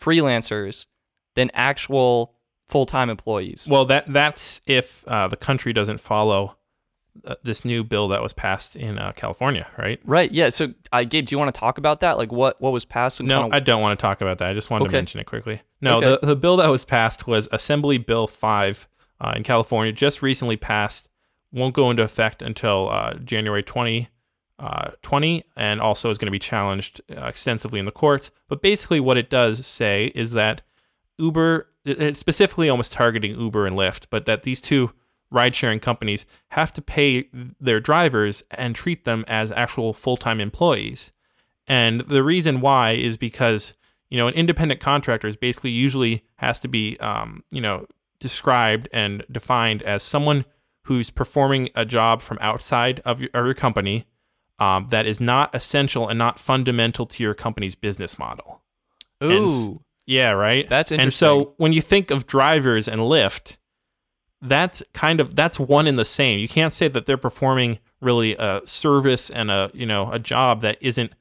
freelancers 0.00 0.86
than 1.34 1.50
actual 1.54 2.34
full 2.68 2.86
time 2.86 3.10
employees. 3.10 3.66
Well, 3.70 3.84
that 3.86 4.12
that's 4.12 4.60
if 4.66 5.06
uh, 5.08 5.28
the 5.28 5.36
country 5.36 5.72
doesn't 5.72 6.00
follow 6.00 6.56
uh, 7.24 7.34
this 7.42 7.64
new 7.64 7.82
bill 7.82 8.08
that 8.08 8.22
was 8.22 8.32
passed 8.32 8.76
in 8.76 8.98
uh, 8.98 9.12
California, 9.12 9.66
right? 9.78 9.98
right. 10.04 10.30
Yeah. 10.30 10.50
So, 10.50 10.74
Gabe, 10.92 11.26
do 11.26 11.34
you 11.34 11.38
want 11.38 11.54
to 11.54 11.58
talk 11.58 11.78
about 11.78 12.00
that? 12.00 12.18
Like 12.18 12.30
what, 12.30 12.60
what 12.60 12.72
was 12.72 12.84
passed? 12.84 13.22
No, 13.22 13.42
kinda- 13.42 13.56
I 13.56 13.60
don't 13.60 13.80
want 13.80 13.98
to 13.98 14.02
talk 14.02 14.20
about 14.20 14.38
that. 14.38 14.50
I 14.50 14.54
just 14.54 14.68
wanted 14.70 14.84
Okay. 14.84 14.90
to 14.92 14.96
mention 14.98 15.20
it 15.20 15.24
quickly. 15.24 15.62
No, 15.80 15.96
Okay. 15.98 16.18
the, 16.20 16.26
the 16.28 16.36
bill 16.36 16.56
that 16.58 16.68
was 16.68 16.84
passed 16.84 17.26
was 17.26 17.48
Assembly 17.52 17.96
Bill 17.98 18.26
5 18.26 18.88
uh, 19.20 19.32
in 19.34 19.42
California, 19.44 19.92
just 19.92 20.20
recently 20.22 20.56
passed. 20.56 21.08
Won't 21.52 21.74
go 21.74 21.90
into 21.90 22.02
effect 22.02 22.42
until 22.42 22.90
uh, 22.90 23.14
January 23.14 23.62
20, 23.62 24.08
uh, 24.58 24.90
20, 25.00 25.42
and 25.56 25.80
also 25.80 26.10
is 26.10 26.18
going 26.18 26.26
to 26.26 26.30
be 26.32 26.38
challenged 26.38 27.00
uh, 27.16 27.24
extensively 27.24 27.78
in 27.78 27.86
the 27.86 27.92
courts. 27.92 28.30
But 28.48 28.60
basically, 28.60 29.00
what 29.00 29.16
it 29.16 29.30
does 29.30 29.66
say 29.66 30.12
is 30.14 30.32
that 30.32 30.60
Uber, 31.18 31.70
it's 31.86 32.18
specifically 32.18 32.68
almost 32.68 32.92
targeting 32.92 33.38
Uber 33.38 33.66
and 33.66 33.76
Lyft, 33.76 34.06
but 34.10 34.26
that 34.26 34.42
these 34.42 34.60
two 34.60 34.92
ride 35.30 35.54
sharing 35.54 35.80
companies 35.80 36.26
have 36.48 36.72
to 36.72 36.82
pay 36.82 37.28
their 37.60 37.80
drivers 37.80 38.42
and 38.50 38.74
treat 38.74 39.04
them 39.04 39.24
as 39.28 39.50
actual 39.52 39.92
full 39.92 40.16
time 40.16 40.40
employees. 40.40 41.12
And 41.66 42.00
the 42.02 42.22
reason 42.22 42.60
why 42.60 42.92
is 42.92 43.16
because, 43.16 43.74
you 44.08 44.18
know, 44.18 44.28
an 44.28 44.34
independent 44.34 44.80
contractor 44.80 45.26
is 45.26 45.36
basically 45.36 45.70
usually 45.70 46.24
has 46.36 46.60
to 46.60 46.68
be, 46.68 46.98
um, 47.00 47.42
you 47.50 47.60
know, 47.60 47.86
described 48.20 48.88
and 48.92 49.24
defined 49.30 49.82
as 49.82 50.02
someone 50.02 50.44
who's 50.84 51.10
performing 51.10 51.70
a 51.74 51.84
job 51.84 52.22
from 52.22 52.38
outside 52.40 53.00
of 53.04 53.20
your, 53.20 53.30
of 53.34 53.44
your 53.44 53.54
company 53.54 54.06
um, 54.58 54.86
that 54.90 55.06
is 55.06 55.20
not 55.20 55.54
essential 55.54 56.08
and 56.08 56.18
not 56.18 56.38
fundamental 56.38 57.06
to 57.06 57.22
your 57.22 57.34
company's 57.34 57.74
business 57.74 58.18
model. 58.18 58.62
Ooh. 59.22 59.30
and 59.30 59.80
Yeah, 60.06 60.30
right. 60.30 60.68
That's 60.68 60.92
interesting. 60.92 61.04
And 61.04 61.12
so 61.12 61.54
when 61.56 61.72
you 61.72 61.82
think 61.82 62.10
of 62.10 62.26
drivers 62.26 62.88
and 62.88 63.00
Lyft, 63.00 63.56
that's 64.40 64.82
kind 64.94 65.20
of 65.20 65.34
that's 65.34 65.58
one 65.58 65.86
in 65.86 65.96
the 65.96 66.04
same. 66.04 66.38
You 66.38 66.48
can't 66.48 66.72
say 66.72 66.88
that 66.88 67.06
they're 67.06 67.16
performing 67.16 67.78
really 68.00 68.36
a 68.36 68.62
service 68.64 69.30
and 69.30 69.50
a 69.50 69.70
you 69.74 69.86
know 69.86 70.12
a 70.12 70.18
job 70.18 70.60
that 70.60 70.78
isn't 70.80 71.12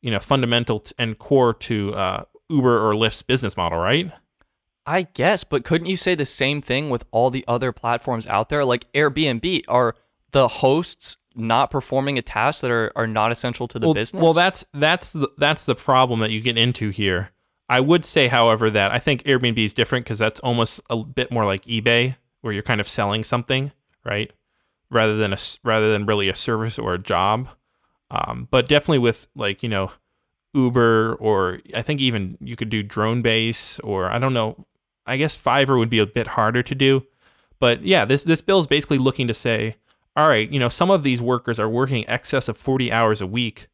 you 0.00 0.10
know 0.10 0.18
fundamental 0.18 0.84
and 0.98 1.18
core 1.18 1.54
to 1.54 1.94
uh, 1.94 2.24
Uber 2.50 2.88
or 2.88 2.94
Lyft's 2.94 3.22
business 3.22 3.56
model, 3.56 3.78
right? 3.78 4.12
I 4.84 5.02
guess, 5.02 5.44
but 5.44 5.64
couldn't 5.64 5.86
you 5.86 5.96
say 5.96 6.16
the 6.16 6.24
same 6.24 6.60
thing 6.60 6.90
with 6.90 7.04
all 7.12 7.30
the 7.30 7.44
other 7.46 7.70
platforms 7.70 8.26
out 8.26 8.48
there? 8.48 8.64
Like 8.64 8.92
Airbnb, 8.92 9.62
are 9.68 9.94
the 10.32 10.48
hosts 10.48 11.18
not 11.36 11.70
performing 11.70 12.18
a 12.18 12.22
task 12.22 12.62
that 12.62 12.70
are, 12.70 12.90
are 12.96 13.06
not 13.06 13.30
essential 13.30 13.68
to 13.68 13.78
the 13.78 13.86
well, 13.86 13.94
business? 13.94 14.20
Well, 14.20 14.32
that's 14.32 14.64
that's 14.74 15.12
the, 15.12 15.28
that's 15.38 15.64
the 15.64 15.76
problem 15.76 16.18
that 16.20 16.32
you 16.32 16.40
get 16.40 16.58
into 16.58 16.90
here. 16.90 17.30
I 17.72 17.80
would 17.80 18.04
say, 18.04 18.28
however, 18.28 18.68
that 18.68 18.92
I 18.92 18.98
think 18.98 19.22
Airbnb 19.22 19.56
is 19.56 19.72
different 19.72 20.04
because 20.04 20.18
that's 20.18 20.40
almost 20.40 20.82
a 20.90 21.02
bit 21.02 21.30
more 21.30 21.46
like 21.46 21.64
eBay, 21.64 22.16
where 22.42 22.52
you're 22.52 22.60
kind 22.60 22.82
of 22.82 22.86
selling 22.86 23.24
something, 23.24 23.72
right? 24.04 24.30
Rather 24.90 25.16
than 25.16 25.32
a 25.32 25.38
rather 25.64 25.90
than 25.90 26.04
really 26.04 26.28
a 26.28 26.34
service 26.34 26.78
or 26.78 26.92
a 26.92 26.98
job. 26.98 27.48
Um, 28.10 28.46
but 28.50 28.68
definitely 28.68 28.98
with 28.98 29.26
like 29.34 29.62
you 29.62 29.70
know 29.70 29.90
Uber 30.52 31.14
or 31.14 31.60
I 31.74 31.80
think 31.80 32.02
even 32.02 32.36
you 32.42 32.56
could 32.56 32.68
do 32.68 32.82
Drone 32.82 33.22
Base 33.22 33.80
or 33.80 34.10
I 34.10 34.18
don't 34.18 34.34
know. 34.34 34.66
I 35.06 35.16
guess 35.16 35.34
Fiverr 35.34 35.78
would 35.78 35.88
be 35.88 35.98
a 35.98 36.04
bit 36.04 36.26
harder 36.26 36.62
to 36.62 36.74
do. 36.74 37.06
But 37.58 37.84
yeah, 37.84 38.04
this 38.04 38.22
this 38.22 38.42
bill 38.42 38.60
is 38.60 38.66
basically 38.66 38.98
looking 38.98 39.28
to 39.28 39.34
say, 39.34 39.76
all 40.14 40.28
right, 40.28 40.50
you 40.50 40.60
know, 40.60 40.68
some 40.68 40.90
of 40.90 41.04
these 41.04 41.22
workers 41.22 41.58
are 41.58 41.70
working 41.70 42.06
excess 42.06 42.50
of 42.50 42.58
40 42.58 42.92
hours 42.92 43.22
a 43.22 43.26
week 43.26 43.68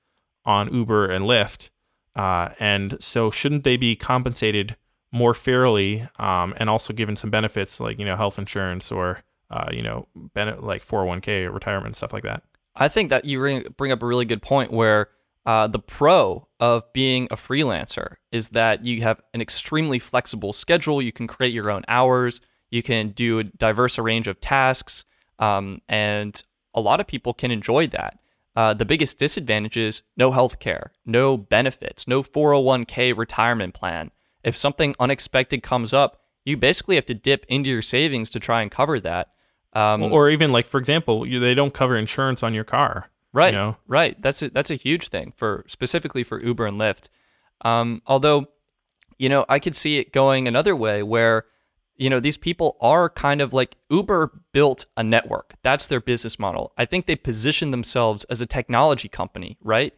on 0.45 0.73
Uber 0.73 1.11
and 1.11 1.25
Lyft. 1.25 1.71
Uh, 2.19 2.49
and 2.59 2.97
so 3.01 3.31
shouldn't 3.31 3.63
they 3.63 3.77
be 3.77 3.95
compensated 3.95 4.77
more 5.13 5.35
fairly, 5.35 6.09
um, 6.19 6.53
and 6.57 6.69
also 6.69 6.93
given 6.93 7.15
some 7.15 7.31
benefits 7.31 7.79
like 7.79 7.97
you 7.99 8.05
know 8.05 8.17
health 8.17 8.39
insurance 8.41 8.91
or 8.91 9.23
uh, 9.53 9.69
you 9.73 9.83
know 9.83 10.09
ben- 10.35 10.61
like 10.61 10.85
401k 10.85 11.53
retirement 11.53 11.95
stuff 11.95 12.13
like 12.13 12.25
that. 12.25 12.43
I 12.75 12.89
think 12.89 13.11
that 13.11 13.25
you 13.25 13.71
bring 13.77 13.93
up 13.93 14.03
a 14.03 14.07
really 14.07 14.25
good 14.25 14.43
point 14.43 14.73
where 14.73 15.11
uh, 15.47 15.69
the 15.69 15.79
pro 15.79 16.49
of 16.59 16.93
being 16.93 17.29
a 17.31 17.37
freelancer 17.37 18.17
is 18.33 18.49
that 18.49 18.85
you 18.85 19.01
have 19.03 19.21
an 19.33 19.41
extremely 19.41 20.01
flexible 20.01 20.53
schedule. 20.53 21.01
You 21.01 21.13
can 21.13 21.29
create 21.29 21.55
your 21.55 21.71
own 21.71 21.85
hours. 21.87 22.41
You 22.71 22.83
can 22.83 23.11
do 23.11 23.39
a 23.39 23.45
diverse 23.45 23.97
range 23.97 24.27
of 24.27 24.41
tasks, 24.41 25.05
um, 25.39 25.81
and 25.89 26.43
a 26.75 26.81
lot 26.81 26.99
of 26.99 27.07
people 27.07 27.33
can 27.33 27.53
enjoy 27.53 27.87
that. 27.89 28.19
Uh, 28.59 28.75
the 28.75 28.85
biggest 28.85 29.19
disadvantage 29.19 29.77
is 29.77 30.03
no 30.17 30.33
health 30.33 30.59
care, 30.59 30.91
no 31.07 31.37
benefits, 31.37 32.09
no 32.09 32.25
401k 32.25 33.17
retirement 33.17 33.73
plan. 33.73 34.11
If 34.43 34.57
something 34.57 34.97
unexpected 34.99 35.63
comes 35.63 35.95
up, 35.95 36.21
you 36.45 36.57
basically 36.57 36.97
have 36.97 37.07
to 37.07 37.15
dip 37.15 37.47
into 37.49 37.71
your 37.71 37.83
savings 37.83 38.29
to 38.31 38.41
try 38.41 38.63
and 38.63 38.69
cover 38.69 38.99
that. 38.99 39.29
Um, 39.75 40.03
or 40.03 40.29
even 40.29 40.51
like, 40.51 40.67
for 40.67 40.79
example, 40.79 41.25
you, 41.25 41.39
they 41.39 41.55
don't 41.55 41.73
cover 41.73 41.97
insurance 41.97 42.43
on 42.43 42.53
your 42.53 42.65
car. 42.65 43.11
Right. 43.33 43.55
You 43.55 43.61
know? 43.61 43.77
Right. 43.87 44.21
That's 44.21 44.43
a, 44.43 44.49
that's 44.51 44.73
a 44.73 44.75
huge 44.75 45.07
thing 45.07 45.35
for 45.37 45.65
specifically 45.69 46.25
for 46.25 46.43
Uber 46.43 46.67
and 46.67 46.81
Lyft. 46.81 47.11
Um, 47.61 48.03
although, 48.09 48.49
you 49.21 49.29
know, 49.29 49.47
I 49.49 49.61
could 49.61 49.77
see 49.77 49.99
it 49.99 50.13
going 50.13 50.49
another 50.49 50.75
way 50.75 51.05
where, 51.05 51.45
you 51.99 52.09
know, 52.09 52.21
these 52.21 52.37
people 52.37 52.77
are 52.81 53.11
kind 53.11 53.41
of 53.41 53.53
like 53.53 53.77
Uber 53.91 54.33
built 54.53 54.87
a 54.97 55.03
network. 55.03 55.55
That's 55.63 55.89
their 55.89 56.01
business 56.01 56.39
model. 56.39 56.73
I 56.79 56.85
think 56.85 57.07
they 57.07 57.17
position 57.17 57.73
themselves 57.73 58.25
as 58.25 58.41
a 58.41 58.47
technology 58.47 59.09
company, 59.09 59.59
right? 59.63 59.93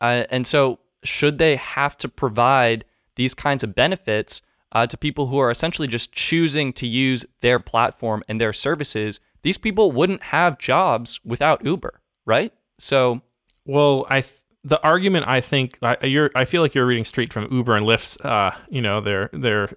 Uh, 0.00 0.24
and 0.30 0.46
so, 0.46 0.80
should 1.04 1.38
they 1.38 1.56
have 1.56 1.96
to 1.98 2.08
provide 2.08 2.84
these 3.16 3.34
kinds 3.34 3.62
of 3.62 3.74
benefits 3.74 4.42
uh, 4.72 4.86
to 4.86 4.96
people 4.96 5.28
who 5.28 5.38
are 5.38 5.50
essentially 5.50 5.86
just 5.86 6.12
choosing 6.12 6.72
to 6.72 6.86
use 6.86 7.24
their 7.40 7.60
platform 7.60 8.24
and 8.28 8.40
their 8.40 8.52
services? 8.52 9.20
These 9.42 9.58
people 9.58 9.92
wouldn't 9.92 10.24
have 10.24 10.58
jobs 10.58 11.20
without 11.24 11.64
Uber, 11.64 12.00
right? 12.26 12.52
So, 12.78 13.20
well, 13.64 14.06
I 14.10 14.22
th- 14.22 14.34
the 14.64 14.82
argument 14.82 15.28
I 15.28 15.40
think 15.40 15.78
I, 15.82 15.98
you're 16.04 16.30
I 16.34 16.44
feel 16.44 16.62
like 16.62 16.74
you're 16.74 16.86
reading 16.86 17.04
straight 17.04 17.32
from 17.32 17.52
Uber 17.52 17.76
and 17.76 17.86
Lyft's 17.86 18.18
uh, 18.24 18.56
you 18.68 18.80
know 18.80 19.00
their 19.00 19.30
their 19.32 19.68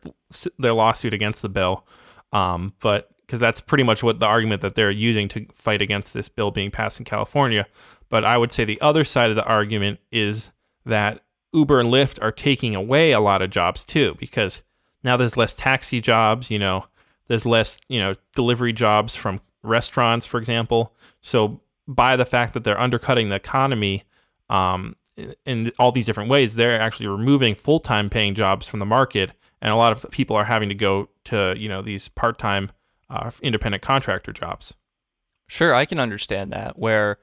their 0.58 0.74
lawsuit 0.74 1.14
against 1.14 1.42
the 1.42 1.50
bill, 1.50 1.86
um, 2.32 2.74
but 2.80 3.10
because 3.22 3.42
that's 3.42 3.60
pretty 3.60 3.84
much 3.84 4.02
what 4.02 4.20
the 4.20 4.26
argument 4.26 4.62
that 4.62 4.76
they're 4.76 4.90
using 4.90 5.28
to 5.28 5.46
fight 5.54 5.82
against 5.82 6.14
this 6.14 6.30
bill 6.30 6.50
being 6.50 6.72
passed 6.72 7.00
in 7.00 7.06
California. 7.06 7.68
But 8.10 8.24
I 8.24 8.38
would 8.38 8.54
say 8.54 8.64
the 8.64 8.80
other 8.80 9.04
side 9.04 9.30
of 9.30 9.36
the 9.36 9.46
argument 9.46 10.00
is 10.14 10.52
that 10.86 11.24
Uber 11.52 11.82
and 11.82 11.90
Lyft 11.92 12.22
are 12.22 12.32
taking 12.32 12.74
away 12.74 13.12
a 13.12 13.20
lot 13.20 13.42
of 13.42 13.50
jobs 13.50 13.84
too, 13.84 14.16
because 14.18 14.64
now 15.04 15.18
there's 15.18 15.36
less 15.36 15.54
taxi 15.54 16.00
jobs, 16.00 16.50
you 16.50 16.58
know, 16.58 16.86
there's 17.28 17.46
less, 17.46 17.78
you 17.90 18.00
know, 18.00 18.14
delivery 18.34 18.72
jobs 18.72 19.16
from 19.18 19.42
restaurants, 19.62 20.26
for 20.26 20.38
example. 20.38 20.94
So 21.20 21.60
by 21.86 22.16
the 22.16 22.26
fact 22.26 22.54
that 22.54 22.64
they're 22.64 22.80
undercutting 22.80 23.28
the 23.28 23.36
economy 23.36 24.06
um, 24.50 24.96
in 25.46 25.72
all 25.80 25.92
these 25.92 26.06
different 26.06 26.30
ways, 26.30 26.56
they're 26.56 26.80
actually 26.80 27.08
removing 27.08 27.56
full 27.56 27.80
time 27.80 28.10
paying 28.10 28.36
jobs 28.36 28.68
from 28.68 28.80
the 28.80 28.86
market, 28.86 29.32
and 29.62 29.72
a 29.72 29.76
lot 29.76 29.92
of 29.92 30.10
people 30.12 30.36
are 30.36 30.46
having 30.46 30.70
to 30.70 30.76
go 30.76 31.10
to 31.26 31.56
you 31.58 31.70
know 31.70 31.82
these 31.82 32.08
part 32.10 32.38
time 32.38 32.72
uh, 33.10 33.32
independent 33.42 33.82
contractor 33.82 34.32
jobs. 34.32 34.74
Sure, 35.48 35.74
I 35.74 35.86
can 35.86 36.00
understand 36.00 36.52
that. 36.52 36.78
Where 36.78 37.18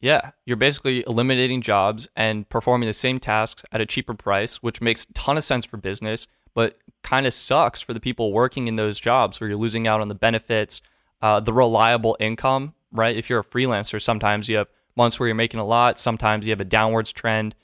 yeah, 0.00 0.32
you're 0.44 0.56
basically 0.56 1.04
eliminating 1.06 1.62
jobs 1.62 2.08
and 2.14 2.48
performing 2.48 2.86
the 2.86 2.92
same 2.92 3.18
tasks 3.18 3.64
at 3.72 3.80
a 3.80 3.86
cheaper 3.86 4.14
price, 4.14 4.56
which 4.62 4.80
makes 4.80 5.04
a 5.04 5.12
ton 5.12 5.36
of 5.36 5.44
sense 5.44 5.64
for 5.64 5.76
business, 5.76 6.28
but 6.54 6.78
kind 7.02 7.26
of 7.26 7.32
sucks 7.32 7.80
for 7.80 7.94
the 7.94 8.00
people 8.00 8.32
working 8.32 8.68
in 8.68 8.76
those 8.76 9.00
jobs 9.00 9.40
where 9.40 9.48
you're 9.48 9.58
losing 9.58 9.88
out 9.88 10.00
on 10.00 10.08
the 10.08 10.14
benefits, 10.14 10.82
uh, 11.22 11.40
the 11.40 11.52
reliable 11.52 12.16
income 12.20 12.74
right? 12.92 13.16
If 13.16 13.28
you're 13.28 13.40
a 13.40 13.44
freelancer, 13.44 14.00
sometimes 14.00 14.48
you 14.48 14.56
have 14.56 14.68
months 14.98 15.18
where 15.18 15.28
you're 15.28 15.34
making 15.34 15.60
a 15.60 15.64
lot, 15.64 15.98
sometimes 15.98 16.44
you 16.44 16.50
have 16.50 16.60
a 16.60 16.64
downwards 16.64 17.12
trend. 17.12 17.54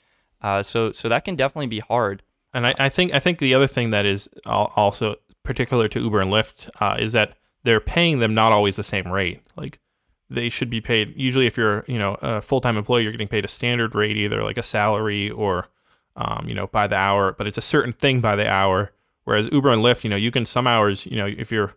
Uh, 0.41 0.63
so 0.63 0.91
so 0.91 1.07
that 1.09 1.25
can 1.25 1.35
definitely 1.35 1.67
be 1.67 1.79
hard. 1.79 2.23
And 2.53 2.65
I, 2.65 2.73
I 2.79 2.89
think 2.89 3.13
I 3.13 3.19
think 3.19 3.37
the 3.37 3.53
other 3.53 3.67
thing 3.67 3.91
that 3.91 4.05
is 4.05 4.27
also 4.47 5.15
particular 5.43 5.87
to 5.89 5.99
Uber 5.99 6.21
and 6.21 6.31
Lyft 6.31 6.69
uh, 6.81 6.97
is 6.99 7.11
that 7.13 7.37
they're 7.63 7.79
paying 7.79 8.19
them 8.19 8.33
not 8.33 8.51
always 8.51 8.75
the 8.75 8.83
same 8.83 9.11
rate. 9.11 9.41
Like 9.55 9.79
they 10.29 10.49
should 10.49 10.69
be 10.69 10.81
paid. 10.81 11.13
Usually, 11.15 11.45
if 11.45 11.57
you're 11.57 11.85
you 11.87 11.99
know 11.99 12.15
a 12.21 12.41
full 12.41 12.61
time 12.61 12.77
employee, 12.77 13.03
you're 13.03 13.11
getting 13.11 13.27
paid 13.27 13.45
a 13.45 13.49
standard 13.49 13.93
rate, 13.93 14.17
either 14.17 14.43
like 14.43 14.57
a 14.57 14.63
salary 14.63 15.29
or 15.29 15.67
um, 16.15 16.45
you 16.47 16.55
know 16.55 16.67
by 16.67 16.87
the 16.87 16.95
hour. 16.95 17.33
But 17.33 17.47
it's 17.47 17.57
a 17.57 17.61
certain 17.61 17.93
thing 17.93 18.21
by 18.21 18.35
the 18.35 18.49
hour. 18.49 18.91
Whereas 19.25 19.49
Uber 19.51 19.71
and 19.71 19.81
Lyft, 19.81 20.03
you 20.03 20.09
know, 20.09 20.15
you 20.15 20.29
can 20.29 20.45
some 20.45 20.67
hours, 20.67 21.05
you 21.07 21.17
know, 21.17 21.25
if 21.25 21.51
you're 21.51 21.75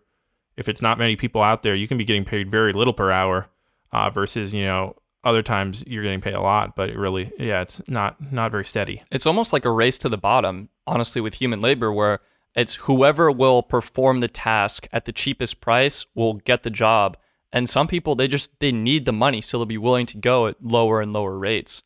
if 0.58 0.68
it's 0.68 0.82
not 0.82 0.98
many 0.98 1.16
people 1.16 1.42
out 1.42 1.62
there, 1.62 1.74
you 1.74 1.88
can 1.88 1.96
be 1.96 2.04
getting 2.04 2.24
paid 2.24 2.50
very 2.50 2.72
little 2.72 2.92
per 2.92 3.10
hour 3.10 3.48
uh, 3.92 4.10
versus, 4.10 4.52
you 4.52 4.66
know, 4.66 4.96
other 5.28 5.42
times 5.42 5.84
you're 5.86 6.02
getting 6.02 6.20
paid 6.20 6.34
a 6.34 6.40
lot, 6.40 6.74
but 6.74 6.90
it 6.90 6.98
really, 6.98 7.32
yeah, 7.38 7.60
it's 7.60 7.80
not 7.88 8.32
not 8.32 8.50
very 8.50 8.64
steady. 8.64 9.02
It's 9.10 9.26
almost 9.26 9.52
like 9.52 9.64
a 9.64 9.70
race 9.70 9.98
to 9.98 10.08
the 10.08 10.18
bottom, 10.18 10.68
honestly, 10.86 11.20
with 11.20 11.34
human 11.34 11.60
labor, 11.60 11.92
where 11.92 12.20
it's 12.54 12.76
whoever 12.76 13.30
will 13.30 13.62
perform 13.62 14.20
the 14.20 14.28
task 14.28 14.88
at 14.92 15.04
the 15.04 15.12
cheapest 15.12 15.60
price 15.60 16.06
will 16.14 16.34
get 16.34 16.62
the 16.62 16.70
job. 16.70 17.16
And 17.52 17.68
some 17.68 17.86
people, 17.86 18.14
they 18.14 18.28
just 18.28 18.58
they 18.60 18.72
need 18.72 19.04
the 19.04 19.12
money, 19.12 19.40
so 19.40 19.58
they'll 19.58 19.66
be 19.66 19.78
willing 19.78 20.06
to 20.06 20.18
go 20.18 20.48
at 20.48 20.56
lower 20.62 21.00
and 21.00 21.12
lower 21.12 21.38
rates. 21.38 21.82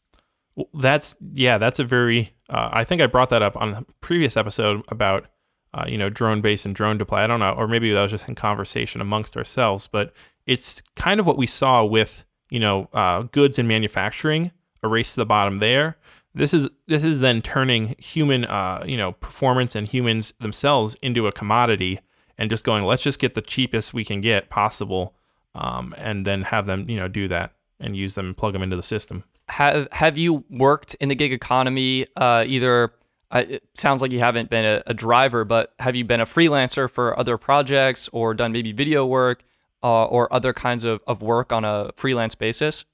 Well, 0.55 0.69
that's 0.75 1.17
yeah, 1.35 1.59
that's 1.59 1.79
a 1.79 1.85
very. 1.85 2.35
Uh, 2.49 2.71
I 2.73 2.85
think 2.85 3.01
I 3.01 3.07
brought 3.07 3.31
that 3.31 3.43
up 3.43 3.57
on 3.57 3.75
a 3.75 3.83
previous 4.01 4.37
episode 4.37 4.85
about 4.89 5.27
uh, 5.75 5.85
you 5.89 5.97
know, 5.97 6.11
drone 6.11 6.41
base 6.41 6.67
and 6.67 6.75
drone 6.75 6.99
deploy. 6.99 7.19
I 7.19 7.27
don't 7.27 7.41
know, 7.41 7.53
or 7.53 7.67
maybe 7.67 7.93
that 7.93 8.03
was 8.03 8.11
just 8.11 8.29
in 8.29 8.35
conversation 8.35 9.01
amongst 9.01 9.37
ourselves, 9.37 9.89
but 9.91 10.13
it's 10.47 10.83
kind 10.97 11.21
of 11.21 11.27
what 11.27 11.39
we 11.39 11.47
saw 11.47 11.85
with 11.85 12.25
you 12.53 12.61
know 12.61 12.89
uh, 12.93 13.23
goods 13.23 13.59
and 13.59 13.67
manufacturing, 13.67 14.53
a 14.83 14.89
race 14.89 15.15
to 15.15 15.17
the 15.17 15.27
bottom 15.27 15.59
there. 15.59 15.97
This 16.35 16.53
is 16.53 16.69
this 16.87 17.03
is 17.03 17.21
then 17.21 17.41
turning 17.41 17.95
human 17.99 18.45
uh, 18.45 18.85
you 18.87 18.97
know 18.97 19.13
performance 19.13 19.75
and 19.75 19.89
humans 19.89 20.35
themselves 20.39 20.95
into 20.97 21.27
a 21.27 21.33
commodity 21.33 22.01
and 22.37 22.51
just 22.51 22.63
going 22.63 22.85
let's 22.85 23.03
just 23.03 23.19
get 23.19 23.35
the 23.35 23.41
cheapest 23.41 23.95
we 23.95 24.05
can 24.05 24.21
get 24.21 24.51
possible 24.51 25.15
um, 25.55 25.95
and 25.97 26.27
then 26.27 26.43
have 26.43 26.67
them 26.67 26.89
you 26.91 27.01
know 27.01 27.09
do 27.09 27.27
that 27.29 27.55
and 27.81 27.97
use 27.97 28.15
them 28.15 28.27
and 28.27 28.37
plug 28.37 28.53
them 28.53 28.63
into 28.63 28.77
the 28.77 28.83
system. 28.83 29.25
Have 29.49 29.89
have 29.91 30.19
you 30.19 30.45
worked 30.51 30.95
in 30.97 31.09
the 31.09 31.15
gig 31.15 31.33
economy 31.33 32.07
uh, 32.17 32.45
either 32.47 32.93
it 33.35 33.63
sounds 33.73 34.03
like 34.03 34.13
you 34.13 34.19
haven't 34.19 34.51
been 34.51 34.67
a, 34.67 34.83
a, 34.89 34.93
driver, 34.93 35.43
but 35.43 35.73
have 35.79 35.97
you 35.97 36.05
been 36.05 36.21
a 36.21 36.27
freelancer 36.27 36.91
for 36.91 37.19
other 37.19 37.39
projects 37.39 38.11
or 38.13 38.35
done 38.35 38.53
maybe 38.53 38.73
video 38.73 39.07
work 39.07 39.43
uh, 39.83 40.05
or 40.05 40.33
other 40.33 40.53
kinds 40.53 40.85
of, 40.85 41.01
of 41.07 41.23
work 41.23 41.53
on 41.53 41.65
a 41.65 41.93
freelance 41.97 42.35
basis? 42.35 42.85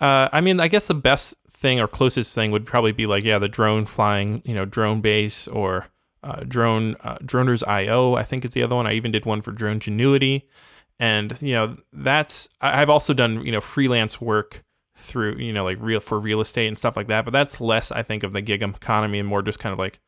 Uh, 0.00 0.28
I 0.32 0.40
mean, 0.40 0.60
I 0.60 0.68
guess 0.68 0.88
the 0.88 0.94
best 0.94 1.36
thing 1.48 1.80
or 1.80 1.88
closest 1.88 2.34
thing 2.34 2.50
would 2.50 2.66
probably 2.66 2.92
be 2.92 3.06
like, 3.06 3.24
yeah, 3.24 3.38
the 3.38 3.48
drone 3.48 3.86
flying, 3.86 4.42
you 4.44 4.54
know, 4.54 4.64
drone 4.64 5.00
base 5.00 5.48
or 5.48 5.88
uh, 6.22 6.40
drone 6.46 6.96
uh, 7.02 7.16
droners 7.18 7.66
IO. 7.66 8.14
I 8.14 8.22
think 8.22 8.44
it's 8.44 8.54
the 8.54 8.62
other 8.62 8.76
one. 8.76 8.86
I 8.86 8.92
even 8.92 9.12
did 9.12 9.24
one 9.24 9.40
for 9.40 9.52
Drone 9.52 9.80
Genuity, 9.80 10.42
and 10.98 11.40
you 11.40 11.52
know, 11.52 11.76
that's 11.92 12.48
I've 12.60 12.90
also 12.90 13.14
done 13.14 13.44
you 13.46 13.52
know 13.52 13.60
freelance 13.60 14.20
work 14.20 14.64
through 14.96 15.36
you 15.36 15.52
know 15.52 15.64
like 15.64 15.76
real 15.80 16.00
for 16.00 16.18
real 16.18 16.40
estate 16.40 16.66
and 16.66 16.78
stuff 16.78 16.96
like 16.96 17.06
that 17.08 17.24
but 17.24 17.30
that's 17.30 17.60
less 17.60 17.92
i 17.92 18.02
think 18.02 18.22
of 18.22 18.32
the 18.32 18.40
gig 18.40 18.62
economy 18.62 19.18
and 19.18 19.28
more 19.28 19.42
just 19.42 19.58
kind 19.58 19.72
of 19.72 19.78
like 19.78 20.00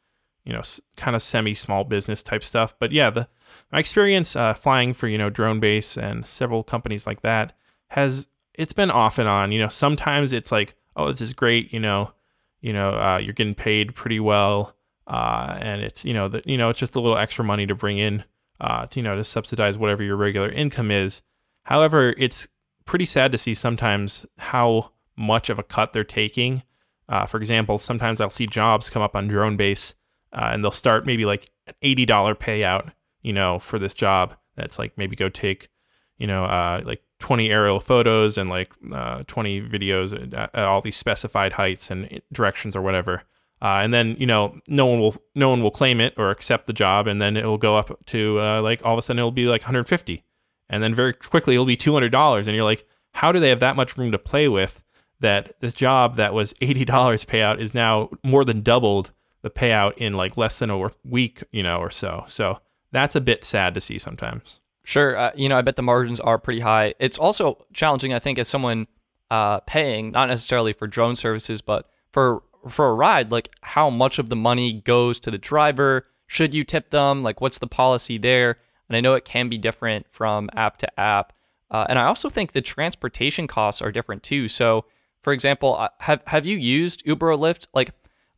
you 0.45 0.53
know 0.53 0.63
kind 0.97 1.15
of 1.15 1.21
semi 1.21 1.55
small 1.55 1.85
business 1.85 2.23
type 2.23 2.43
stuff 2.43 2.75
but 2.79 2.91
yeah 2.91 3.11
the 3.11 3.29
my 3.73 3.79
experience 3.79 4.37
uh, 4.37 4.55
flying 4.55 4.93
for 4.93 5.09
you 5.09 5.19
know 5.19 5.31
drone 5.31 5.61
base 5.61 5.97
and 5.97 6.27
several 6.27 6.63
companies 6.63 7.07
like 7.07 7.23
that 7.23 7.53
has 7.89 8.29
it's 8.55 8.73
been 8.73 8.91
off 8.91 9.19
and 9.19 9.29
on 9.29 9.53
you 9.53 9.59
know 9.59 9.69
sometimes 9.69 10.33
it's 10.33 10.53
like 10.53 10.75
oh 10.97 11.11
this 11.11 11.21
is 11.21 11.33
great 11.33 11.73
you 11.73 11.81
know 11.81 12.13
you 12.61 12.73
know 12.73 12.91
uh, 12.91 13.19
you're 13.23 13.33
getting 13.33 13.55
paid 13.55 13.95
pretty 13.95 14.21
well 14.21 14.75
uh, 15.07 15.57
and 15.61 15.83
it's 15.83 16.05
you 16.05 16.13
know 16.13 16.29
the, 16.29 16.43
you 16.45 16.57
know 16.57 16.69
it's 16.69 16.79
just 16.79 16.97
a 16.97 17.01
little 17.01 17.19
extra 17.19 17.45
money 17.45 17.67
to 17.67 17.75
bring 17.75 17.99
in 17.99 18.25
uh, 18.61 18.87
to, 18.87 18.99
you 18.99 19.05
know 19.05 19.17
to 19.17 19.25
subsidize 19.25 19.79
whatever 19.79 20.03
your 20.03 20.17
regular 20.17 20.51
income 20.51 20.91
is 20.91 21.23
however 21.65 22.15
it's 22.19 22.49
pretty 22.89 23.05
sad 23.05 23.31
to 23.31 23.39
see 23.39 23.55
sometimes 23.55 24.27
how 24.39 24.91
much 25.15 25.51
of 25.51 25.59
a 25.59 25.63
cut 25.63 25.93
they're 25.93 26.03
taking. 26.03 26.63
Uh, 27.09 27.27
for 27.27 27.37
example, 27.37 27.79
sometimes 27.79 28.21
I'll 28.21 28.31
see 28.31 28.47
jobs 28.47 28.89
come 28.89 29.03
up 29.03 29.15
on 29.15 29.29
Drone 29.29 29.57
Base, 29.57 29.95
uh, 30.33 30.51
and 30.53 30.65
they'll 30.65 30.71
start 30.71 31.07
maybe 31.07 31.25
like 31.25 31.51
an 31.67 31.75
eighty 31.83 32.05
dollar 32.07 32.35
payout, 32.35 32.93
you 33.29 33.35
know, 33.35 33.59
for 33.59 33.79
this 33.79 33.93
job. 33.93 34.35
That's 34.57 34.79
like 34.79 34.97
maybe 34.97 35.15
go 35.15 35.29
take, 35.29 35.69
you 36.17 36.27
know, 36.27 36.45
uh, 36.45 36.81
like 36.83 37.03
twenty 37.19 37.51
aerial 37.51 37.79
photos 37.79 38.39
and 38.39 38.49
like 38.49 38.73
uh, 38.91 39.23
twenty 39.27 39.61
videos 39.61 40.15
at, 40.15 40.33
at, 40.55 40.65
all 40.65 40.81
these 40.81 40.97
specified 40.97 41.53
heights 41.53 41.91
and 41.91 42.23
directions 42.33 42.75
or 42.75 42.81
whatever. 42.81 43.25
Uh, 43.61 43.81
and 43.83 43.93
then 43.93 44.17
you 44.19 44.27
know 44.27 44.59
no 44.67 44.87
one 44.87 44.99
will 44.99 45.17
no 45.35 45.51
one 45.51 45.63
will 45.63 45.71
claim 45.71 46.01
it 46.01 46.15
or 46.17 46.31
accept 46.31 46.67
the 46.67 46.73
job, 46.73 47.07
and 47.07 47.21
then 47.21 47.37
it'll 47.37 47.59
go 47.59 47.77
up 47.77 48.03
to 48.07 48.41
uh, 48.41 48.63
like 48.63 48.81
all 48.83 48.95
of 48.95 48.99
a 48.99 49.03
sudden 49.03 49.19
it'll 49.19 49.31
be 49.31 49.47
like 49.47 49.61
150 49.61 50.25
and 50.71 50.83
then 50.83 50.95
very 50.95 51.13
quickly 51.13 51.55
it'll 51.55 51.65
be 51.65 51.77
$200 51.77 52.47
and 52.47 52.55
you're 52.55 52.65
like 52.65 52.87
how 53.13 53.33
do 53.33 53.41
they 53.41 53.49
have 53.49 53.61
that 53.61 53.77
much 53.77 53.97
room 53.97 54.13
to 54.13 54.19
play 54.19 54.49
with 54.49 54.83
that 55.21 55.59
this 55.61 55.73
job 55.75 56.17
that 56.17 56.35
was 56.35 56.53
$80 56.55 56.87
payout 56.87 57.59
is 57.59 57.75
now 57.75 58.11
more 58.23 58.45
than 58.45 58.61
doubled 58.61 59.13
the 59.43 59.51
payout 59.51 59.97
in 59.97 60.13
like 60.13 60.37
less 60.37 60.59
than 60.59 60.71
a 60.71 60.91
week, 61.05 61.43
you 61.53 61.63
know, 61.63 61.79
or 61.79 61.91
so. 61.91 62.25
So 62.27 62.61
that's 62.93 63.15
a 63.15 63.21
bit 63.21 63.45
sad 63.45 63.75
to 63.75 63.81
see 63.81 63.99
sometimes. 63.99 64.61
Sure, 64.85 65.17
uh, 65.17 65.31
you 65.35 65.49
know, 65.49 65.59
I 65.59 65.63
bet 65.63 65.77
the 65.77 65.83
margins 65.83 66.21
are 66.21 66.39
pretty 66.39 66.61
high. 66.61 66.95
It's 66.99 67.19
also 67.19 67.67
challenging, 67.75 68.15
I 68.15 68.19
think, 68.19 68.39
as 68.39 68.49
someone 68.49 68.87
uh, 69.31 69.61
paying 69.61 70.13
not 70.13 70.29
necessarily 70.29 70.73
for 70.73 70.87
drone 70.87 71.15
services, 71.15 71.61
but 71.61 71.91
for 72.13 72.43
for 72.69 72.89
a 72.89 72.95
ride. 72.95 73.31
Like, 73.31 73.51
how 73.61 73.91
much 73.91 74.19
of 74.19 74.31
the 74.31 74.37
money 74.37 74.73
goes 74.73 75.21
to 75.21 75.31
the 75.31 75.39
driver? 75.39 76.07
Should 76.27 76.55
you 76.55 76.65
tip 76.65 76.91
them? 76.91 77.23
Like, 77.23 77.41
what's 77.41 77.59
the 77.59 77.67
policy 77.67 78.19
there? 78.19 78.59
And 78.89 78.97
I 78.97 79.01
know 79.01 79.15
it 79.15 79.25
can 79.25 79.49
be 79.49 79.59
different 79.59 80.07
from 80.11 80.51
app 80.55 80.79
to 80.79 81.01
app. 81.01 81.33
Uh, 81.71 81.87
and 81.89 81.99
I 81.99 82.05
also 82.05 82.31
think 82.31 82.53
the 82.53 82.63
transportation 82.63 83.47
costs 83.47 83.83
are 83.83 83.93
different 83.93 84.23
too. 84.23 84.49
So, 84.49 84.87
for 85.23 85.33
example, 85.33 85.77
uh, 85.77 85.89
have 86.01 86.23
have 86.27 86.47
you 86.47 86.57
used 86.57 87.03
Uber 87.05 87.33
or 87.33 87.37
Lyft? 87.37 87.67
Like, 87.75 87.91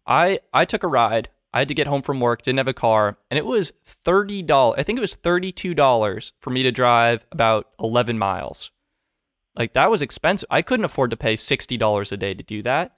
I 0.07 0.41
I 0.53 0.65
took 0.65 0.83
a 0.83 0.89
ride. 0.89 1.29
I 1.53 1.61
had 1.61 1.69
to 1.69 1.75
get 1.75 1.87
home 1.87 2.03
from 2.03 2.21
work, 2.21 2.43
didn't 2.43 2.59
have 2.59 2.69
a 2.69 2.75
car, 2.75 3.19
and 3.31 3.39
it 3.39 3.45
was 3.45 3.73
thirty 3.85 4.43
dollars. 4.43 4.79
I 4.79 4.83
think 4.83 4.99
it 4.99 5.01
was 5.01 5.15
thirty 5.15 5.53
two 5.53 5.75
dollars 5.75 6.33
for 6.41 6.51
me 6.51 6.63
to 6.63 6.73
drive 6.73 7.27
about 7.33 7.69
eleven 7.81 8.19
miles. 8.19 8.71
Like 9.57 9.73
that 9.73 9.91
was 9.91 10.03
expensive. 10.03 10.47
I 10.51 10.63
couldn't 10.63 10.85
afford 10.85 11.11
to 11.11 11.17
pay 11.17 11.37
sixty 11.37 11.77
dollars 11.77 12.13
a 12.13 12.17
day 12.17 12.35
to 12.35 12.43
do 12.43 12.63
that. 12.63 12.97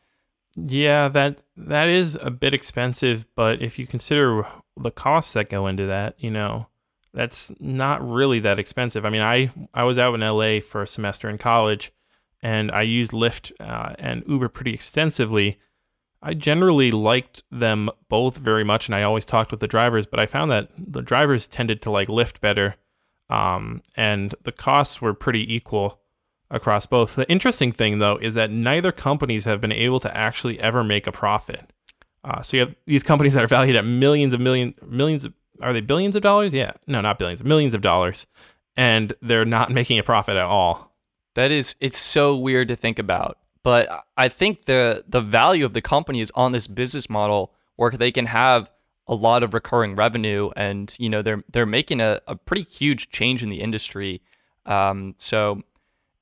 Yeah, 0.57 1.09
that 1.09 1.43
that 1.57 1.89
is 1.89 2.19
a 2.21 2.31
bit 2.31 2.53
expensive, 2.53 3.25
but 3.35 3.63
if 3.63 3.79
you 3.79 3.87
consider 3.87 4.47
the 4.77 4.91
costs 4.91 5.33
that 5.33 5.49
go 5.49 5.67
into 5.67 5.87
that, 5.87 6.15
you 6.19 6.31
know, 6.31 6.67
that's 7.15 7.53
not 7.59 8.07
really 8.07 8.41
that 8.41 8.59
expensive. 8.59 9.07
I 9.07 9.11
mean, 9.11 9.23
I 9.23 9.51
I 9.73 9.85
was 9.85 9.99
out 9.99 10.15
in 10.15 10.21
LA 10.21 10.61
for 10.61 10.83
a 10.83 10.87
semester 10.87 11.31
in 11.31 11.39
college, 11.39 11.91
and 12.43 12.71
I 12.71 12.83
used 12.83 13.13
Lyft 13.13 13.53
uh, 13.61 13.95
and 13.99 14.25
Uber 14.27 14.51
pretty 14.51 14.75
extensively. 14.75 15.59
I 16.23 16.35
generally 16.35 16.91
liked 16.91 17.43
them 17.51 17.91
both 18.09 18.39
very 18.39 18.65
much, 18.65 18.87
and 18.87 18.95
I 18.95 19.03
always 19.03 19.27
talked 19.27 19.51
with 19.51 19.61
the 19.61 19.67
drivers. 19.67 20.07
But 20.07 20.21
I 20.21 20.27
found 20.27 20.51
that 20.51 20.71
the 20.79 21.03
drivers 21.03 21.49
tended 21.49 21.83
to 21.83 21.91
like 21.91 22.09
Lyft 22.09 22.41
better, 22.41 22.77
um, 23.29 23.83
and 23.97 24.35
the 24.45 24.53
costs 24.53 25.01
were 25.01 25.15
pretty 25.15 25.53
equal 25.53 26.01
across 26.51 26.87
both. 26.87 27.17
The 27.17 27.29
interesting 27.31 27.73
thing, 27.73 27.99
though, 27.99 28.19
is 28.19 28.35
that 28.35 28.51
neither 28.51 28.93
companies 28.93 29.47
have 29.47 29.61
been 29.61 29.73
able 29.73 29.99
to 30.01 30.17
actually 30.17 30.61
ever 30.61 30.85
make 30.85 31.07
a 31.07 31.13
profit. 31.13 31.73
Uh, 32.25 32.41
so 32.41 32.57
you 32.57 32.61
have 32.61 32.77
these 32.87 33.03
companies 33.03 33.35
that 33.35 33.43
are 33.43 33.49
valued 33.49 33.75
at 33.75 33.85
millions 33.85 34.33
of 34.33 34.41
million 34.41 34.75
millions 34.87 35.25
of 35.25 35.33
are 35.61 35.73
they 35.73 35.81
billions 35.81 36.17
of 36.17 36.23
dollars? 36.23 36.55
Yeah. 36.55 36.73
No, 36.87 37.01
not 37.01 37.19
billions, 37.19 37.45
millions 37.45 37.75
of 37.75 37.81
dollars. 37.81 38.27
And 38.77 39.13
they're 39.23 39.45
not 39.45 39.71
making 39.73 39.99
a 39.99 40.03
profit 40.03 40.37
at 40.37 40.45
all. 40.45 40.95
That 41.35 41.51
is 41.51 41.75
it's 41.81 41.99
so 41.99 42.37
weird 42.37 42.69
to 42.69 42.77
think 42.77 42.99
about. 42.99 43.39
But 43.63 44.05
I 44.17 44.29
think 44.29 44.65
the 44.65 45.05
the 45.09 45.21
value 45.21 45.65
of 45.65 45.73
the 45.73 45.83
company 45.83 46.21
is 46.21 46.33
on 46.35 46.53
this 46.53 46.67
business 46.67 47.09
model 47.09 47.55
where 47.77 47.91
they 47.91 48.11
can 48.11 48.27
have 48.27 48.71
a 49.07 49.15
lot 49.15 49.43
of 49.43 49.55
recurring 49.55 49.97
revenue 49.97 50.51
and 50.57 50.95
you 50.99 51.09
know 51.09 51.23
they're 51.23 51.45
they're 51.51 51.67
making 51.67 52.01
a, 52.01 52.21
a 52.27 52.37
pretty 52.37 52.63
huge 52.63 53.11
change 53.11 53.43
in 53.43 53.49
the 53.49 53.61
industry. 53.61 54.23
Um, 54.67 55.15
so 55.19 55.63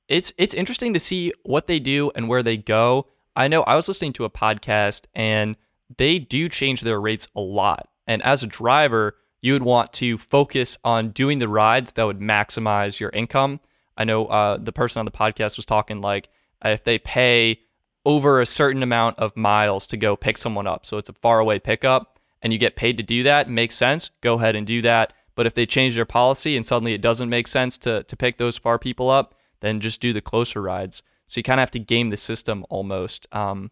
it's 0.07 0.33
it's 0.37 0.53
interesting 0.53 0.93
to 0.93 0.99
see 0.99 1.33
what 1.43 1.67
they 1.67 1.79
do 1.79 2.11
and 2.15 2.27
where 2.27 2.43
they 2.43 2.57
go. 2.57 3.07
I 3.35 3.47
know 3.47 3.63
I 3.63 3.75
was 3.75 3.87
listening 3.87 4.13
to 4.13 4.25
a 4.25 4.29
podcast 4.29 5.05
and 5.15 5.55
they 5.97 6.19
do 6.19 6.49
change 6.49 6.81
their 6.81 6.99
rates 6.99 7.27
a 7.35 7.41
lot. 7.41 7.87
And 8.07 8.21
as 8.23 8.43
a 8.43 8.47
driver, 8.47 9.15
you 9.41 9.53
would 9.53 9.63
want 9.63 9.93
to 9.93 10.17
focus 10.17 10.77
on 10.83 11.09
doing 11.09 11.39
the 11.39 11.47
rides 11.47 11.93
that 11.93 12.03
would 12.03 12.19
maximize 12.19 12.99
your 12.99 13.09
income. 13.11 13.59
I 13.97 14.03
know 14.03 14.25
uh, 14.25 14.57
the 14.57 14.71
person 14.71 14.99
on 14.99 15.05
the 15.05 15.11
podcast 15.11 15.57
was 15.57 15.65
talking 15.65 16.01
like 16.01 16.29
if 16.63 16.83
they 16.83 16.99
pay 16.99 17.61
over 18.05 18.41
a 18.41 18.45
certain 18.45 18.83
amount 18.83 19.19
of 19.19 19.37
miles 19.37 19.85
to 19.87 19.97
go 19.97 20.15
pick 20.15 20.37
someone 20.37 20.67
up, 20.67 20.85
so 20.85 20.97
it's 20.97 21.09
a 21.09 21.13
far 21.13 21.39
away 21.39 21.59
pickup, 21.59 22.19
and 22.41 22.51
you 22.51 22.59
get 22.59 22.75
paid 22.75 22.97
to 22.97 23.03
do 23.03 23.23
that, 23.23 23.49
makes 23.49 23.75
sense. 23.75 24.09
Go 24.21 24.35
ahead 24.35 24.55
and 24.55 24.65
do 24.65 24.81
that. 24.81 25.13
But 25.35 25.45
if 25.45 25.53
they 25.53 25.65
change 25.65 25.95
their 25.95 26.05
policy 26.05 26.57
and 26.57 26.65
suddenly 26.65 26.93
it 26.93 27.01
doesn't 27.01 27.29
make 27.29 27.47
sense 27.47 27.77
to 27.79 28.03
to 28.03 28.17
pick 28.17 28.37
those 28.37 28.57
far 28.57 28.77
people 28.77 29.09
up, 29.09 29.35
then 29.61 29.79
just 29.79 30.01
do 30.01 30.13
the 30.13 30.21
closer 30.21 30.61
rides. 30.61 31.03
So 31.27 31.39
you 31.39 31.43
kind 31.43 31.59
of 31.59 31.61
have 31.61 31.71
to 31.71 31.79
game 31.79 32.09
the 32.09 32.17
system 32.17 32.65
almost. 32.69 33.27
Um, 33.31 33.71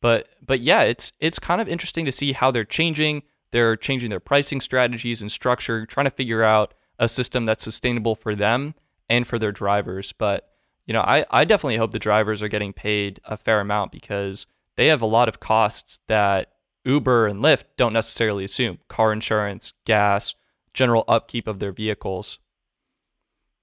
but 0.00 0.28
but 0.44 0.60
yeah, 0.60 0.82
it's 0.82 1.12
it's 1.20 1.38
kind 1.38 1.60
of 1.60 1.68
interesting 1.68 2.04
to 2.04 2.12
see 2.12 2.32
how 2.32 2.50
they're 2.50 2.64
changing 2.64 3.22
they're 3.52 3.76
changing 3.76 4.10
their 4.10 4.20
pricing 4.20 4.60
strategies 4.60 5.22
and 5.22 5.30
structure, 5.30 5.86
trying 5.86 6.06
to 6.06 6.10
figure 6.10 6.42
out 6.42 6.74
a 6.98 7.08
system 7.08 7.44
that's 7.44 7.62
sustainable 7.62 8.16
for 8.16 8.34
them 8.34 8.74
and 9.08 9.26
for 9.26 9.38
their 9.38 9.52
drivers. 9.52 10.12
But, 10.12 10.48
you 10.92 10.98
know, 10.98 11.04
I, 11.04 11.24
I 11.30 11.46
definitely 11.46 11.78
hope 11.78 11.92
the 11.92 11.98
drivers 11.98 12.42
are 12.42 12.48
getting 12.48 12.74
paid 12.74 13.18
a 13.24 13.38
fair 13.38 13.60
amount 13.60 13.92
because 13.92 14.46
they 14.76 14.88
have 14.88 15.00
a 15.00 15.06
lot 15.06 15.26
of 15.26 15.40
costs 15.40 16.00
that 16.06 16.52
Uber 16.84 17.28
and 17.28 17.42
Lyft 17.42 17.64
don't 17.78 17.94
necessarily 17.94 18.44
assume 18.44 18.76
car 18.88 19.10
insurance, 19.10 19.72
gas, 19.86 20.34
general 20.74 21.04
upkeep 21.08 21.46
of 21.46 21.60
their 21.60 21.72
vehicles. 21.72 22.40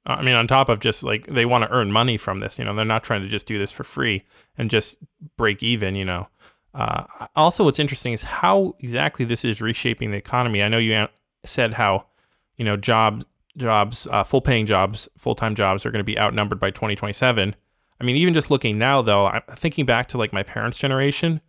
I 0.07 0.23
mean, 0.23 0.33
on 0.33 0.47
top 0.47 0.69
of 0.69 0.79
just 0.79 1.03
like 1.03 1.27
they 1.27 1.45
want 1.45 1.65
to 1.65 1.69
earn 1.69 1.91
money 1.91 2.17
from 2.17 2.39
this, 2.39 2.57
you 2.57 2.65
know, 2.65 2.73
they're 2.73 2.83
not 2.83 3.03
trying 3.03 3.21
to 3.21 3.27
just 3.27 3.45
do 3.45 3.59
this 3.59 3.71
for 3.71 3.83
free 3.83 4.23
and 4.57 4.71
just 4.71 4.97
break 5.37 5.61
even, 5.61 5.93
you 5.93 6.05
know. 6.05 6.29
Uh, 6.73 7.03
also, 7.35 7.63
what's 7.63 7.77
interesting 7.77 8.13
is 8.13 8.23
how 8.23 8.75
exactly 8.79 9.23
this 9.23 9.45
is 9.45 9.61
reshaping 9.61 10.09
the 10.09 10.17
economy. 10.17 10.63
I 10.63 10.67
know 10.67 10.79
you 10.79 11.07
said 11.45 11.75
how, 11.75 12.07
you 12.57 12.65
know, 12.65 12.75
jobs, 12.75 13.23
jobs, 13.59 14.07
uh, 14.09 14.23
full 14.23 14.41
paying 14.41 14.65
jobs, 14.65 15.07
full 15.17 15.35
time 15.35 15.55
jobs 15.55 15.85
are 15.85 15.91
going 15.91 15.99
to 15.99 16.03
be 16.03 16.19
outnumbered 16.19 16.59
by 16.59 16.71
2027. 16.71 17.55
I 18.01 18.03
mean, 18.03 18.15
even 18.15 18.33
just 18.33 18.49
looking 18.49 18.77
now, 18.77 19.01
though, 19.01 19.27
I'm 19.27 19.41
thinking 19.55 19.85
back 19.85 20.07
to 20.07 20.17
like 20.17 20.31
my 20.31 20.43
parents' 20.43 20.79
generation, 20.79 21.41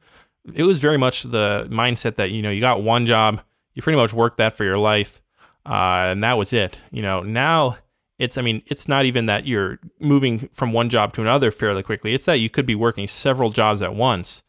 it 0.53 0.65
was 0.65 0.81
very 0.81 0.99
much 0.99 1.23
the 1.23 1.69
mindset 1.71 2.17
that, 2.17 2.31
you 2.31 2.43
know, 2.43 2.51
you 2.51 2.61
got 2.61 2.83
one 2.83 3.07
job, 3.07 3.41
you 3.75 3.83
pretty 3.83 3.99
much 3.99 4.13
worked 4.13 4.39
that 4.39 4.55
for 4.55 4.65
your 4.65 4.79
life, 4.79 5.23
uh, 5.65 6.07
and 6.09 6.25
that 6.25 6.37
was 6.37 6.53
it. 6.53 6.79
You 6.91 7.03
know, 7.03 7.23
now 7.23 7.77
it's, 8.19 8.37
I 8.37 8.43
mean, 8.43 8.63
it's 8.67 8.89
not 8.89 9.05
even 9.05 9.27
that 9.27 9.47
you're 9.47 9.79
moving 10.01 10.51
from 10.53 10.73
one 10.73 10.89
job 10.89 11.13
to 11.15 11.21
another 11.21 11.51
fairly 11.51 11.83
quickly, 11.83 12.15
it's 12.15 12.27
that 12.27 12.41
you 12.41 12.51
could 12.51 12.67
be 12.67 12.75
working 12.75 13.07
several 13.07 13.51
jobs 13.51 13.81
at 13.81 13.95
once. 13.95 14.43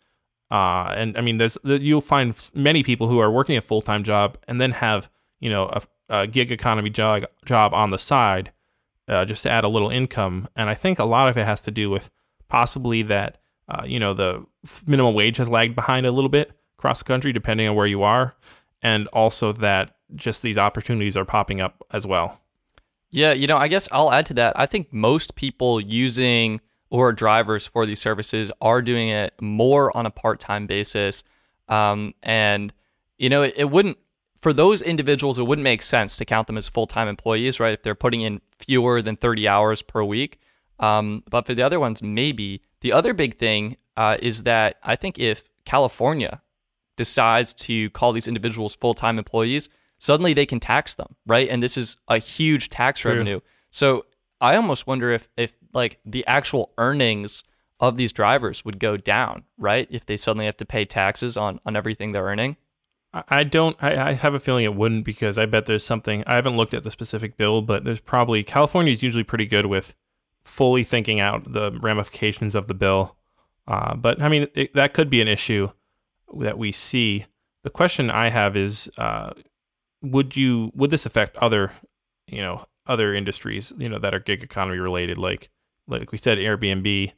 Uh, 0.50 0.94
and 0.98 1.18
I 1.18 1.22
mean, 1.22 1.38
there's 1.38 1.58
you'll 1.64 2.02
find 2.02 2.36
many 2.54 2.84
people 2.84 3.08
who 3.08 3.20
are 3.20 3.32
working 3.32 3.56
a 3.56 3.62
full 3.62 3.82
time 3.82 4.04
job 4.04 4.38
and 4.50 4.60
then 4.60 4.72
have 4.72 5.10
you 5.40 5.50
know 5.50 5.68
a, 5.68 5.82
a 6.12 6.28
gig 6.28 6.52
economy 6.52 6.90
job 6.90 7.26
job 7.46 7.74
on 7.74 7.90
the 7.90 7.98
side 7.98 8.52
uh, 9.08 9.26
just 9.26 9.44
to 9.44 9.50
add 9.50 9.64
a 9.64 9.68
little 9.68 9.90
income. 9.90 10.48
And 10.56 10.70
I 10.70 10.76
think 10.76 11.00
a 11.00 11.06
lot 11.06 11.28
of 11.28 11.38
it 11.38 11.46
has 11.46 11.62
to 11.62 11.72
do 11.72 11.90
with 11.90 12.10
possibly 12.48 13.02
that 13.04 13.40
uh, 13.68 13.84
you 13.86 14.00
know 14.00 14.14
the 14.14 14.46
minimum 14.86 15.16
wage 15.16 15.38
has 15.38 15.50
lagged 15.50 15.76
behind 15.76 16.06
a 16.06 16.12
little 16.12 16.30
bit 16.30 16.52
across 16.78 17.00
the 17.00 17.06
country, 17.06 17.34
depending 17.34 17.68
on 17.68 17.76
where 17.76 17.88
you 17.88 18.04
are, 18.04 18.36
and 18.82 19.08
also 19.08 19.52
that 19.54 19.96
just 20.14 20.44
these 20.44 20.58
opportunities 20.58 21.18
are 21.18 21.26
popping 21.26 21.62
up 21.62 21.84
as 21.92 22.06
well. 22.06 22.40
Yeah, 23.10 23.34
you 23.34 23.48
know, 23.48 23.58
I 23.58 23.68
guess 23.68 23.90
I'll 23.92 24.12
add 24.12 24.26
to 24.28 24.34
that. 24.36 24.58
I 24.60 24.66
think 24.66 24.94
most 24.94 25.36
people 25.36 25.82
using 25.82 26.62
or 26.90 27.12
drivers 27.14 27.66
for 27.66 27.86
these 27.86 28.00
services 28.00 28.52
are 28.62 28.82
doing 28.82 29.10
it 29.10 29.34
more 29.42 29.96
on 29.96 30.06
a 30.06 30.12
part-time 30.12 30.68
basis 30.68 31.24
um, 31.72 32.14
and 32.22 32.74
you 33.18 33.30
know 33.30 33.42
it, 33.42 33.54
it, 33.56 33.72
wouldn't 33.72 33.98
for 34.42 34.54
those 34.54 34.82
individuals 34.82 35.40
it 35.40 35.44
wouldn't 35.44 35.64
make 35.64 35.82
sense 35.82 36.18
to 36.18 36.26
count 36.26 36.48
them 36.48 36.58
as 36.58 36.68
full-time 36.68 37.08
employees 37.08 37.60
right 37.60 37.74
if 37.74 37.84
they're 37.84 37.96
putting 37.96 38.22
in 38.22 38.42
fewer 38.58 39.02
than 39.02 39.16
30 39.16 39.48
hours 39.48 39.82
per 39.82 40.04
week 40.04 40.40
um, 40.80 41.24
but 41.30 41.46
for 41.46 41.54
the 41.54 41.62
other 41.62 41.80
ones 41.80 42.02
maybe 42.02 42.62
the 42.82 42.92
other 42.92 43.14
big 43.14 43.38
thing 43.38 43.78
uh, 43.98 44.18
is 44.22 44.44
that 44.44 44.78
i 44.84 44.96
think 44.96 45.20
if 45.20 45.44
california 45.66 46.42
decides 46.98 47.54
to 47.54 47.90
call 47.92 48.14
these 48.14 48.28
individuals 48.28 48.76
full-time 48.76 49.18
employees 49.18 49.70
suddenly 50.00 50.34
they 50.34 50.46
can 50.46 50.60
tax 50.60 50.96
them 50.96 51.16
right 51.26 51.50
and 51.50 51.62
this 51.62 51.78
is 51.78 51.98
a 52.08 52.18
huge 52.18 52.70
tax 52.70 53.02
True. 53.02 53.12
revenue 53.12 53.40
so 53.72 54.06
I 54.42 54.56
almost 54.56 54.88
wonder 54.88 55.12
if 55.12 55.30
if 55.38 55.54
like 55.74 56.00
the 56.04 56.26
actual 56.26 56.74
earnings 56.78 57.44
of 57.80 57.96
these 57.96 58.12
drivers 58.12 58.66
would 58.66 58.80
go 58.80 58.98
down, 58.98 59.44
right? 59.58 59.88
If 59.90 60.06
they 60.06 60.18
suddenly 60.18 60.46
have 60.46 60.58
to 60.58 60.66
pay 60.66 60.84
taxes 60.84 61.38
on 61.38 61.60
on 61.66 61.76
everything 61.76 62.12
they're 62.12 62.26
earning. 62.26 62.58
I 63.14 63.44
don't. 63.44 63.76
I, 63.82 64.10
I 64.10 64.14
have 64.14 64.34
a 64.34 64.40
feeling 64.40 64.64
it 64.64 64.76
wouldn't 64.76 65.04
because 65.04 65.38
I 65.38 65.46
bet 65.46 65.66
there's 65.66 65.84
something. 65.84 66.24
I 66.26 66.36
haven't 66.36 66.56
looked 66.56 66.74
at 66.74 66.84
the 66.84 66.92
specific 66.92 67.36
bill, 67.36 67.62
but 67.62 67.84
there's 67.84 68.00
probably 68.00 68.42
California 68.42 68.92
is 68.92 69.04
usually 69.04 69.26
pretty 69.26 69.46
good 69.46 69.66
with 69.66 69.94
fully 70.44 70.84
thinking 70.84 71.20
out 71.20 71.52
the 71.52 71.72
ramifications 71.82 72.56
of 72.56 72.68
the 72.68 72.74
bill. 72.74 73.18
Uh, 73.68 73.96
but 73.96 74.22
I 74.22 74.30
mean, 74.30 74.48
it, 74.54 74.74
that 74.76 74.94
could 74.94 75.10
be 75.10 75.22
an 75.22 75.28
issue 75.28 75.70
that 76.38 76.58
we 76.58 76.72
see. 76.72 77.26
The 77.64 77.70
question 77.70 78.10
I 78.10 78.30
have 78.30 78.56
is, 78.56 78.90
uh, 78.98 79.32
would 80.02 80.38
you 80.38 80.72
would 80.74 80.90
this 80.90 81.06
affect 81.06 81.36
other, 81.38 81.74
you 82.28 82.42
know, 82.42 82.66
other 82.88 83.14
industries, 83.14 83.74
you 83.78 83.90
know, 83.90 84.00
that 84.00 84.14
are 84.14 84.20
gig 84.20 84.42
economy 84.42 84.80
related, 84.80 85.18
like 85.18 85.50
like 85.86 86.14
we 86.14 86.18
said, 86.18 86.38
Airbnb, 86.38 87.12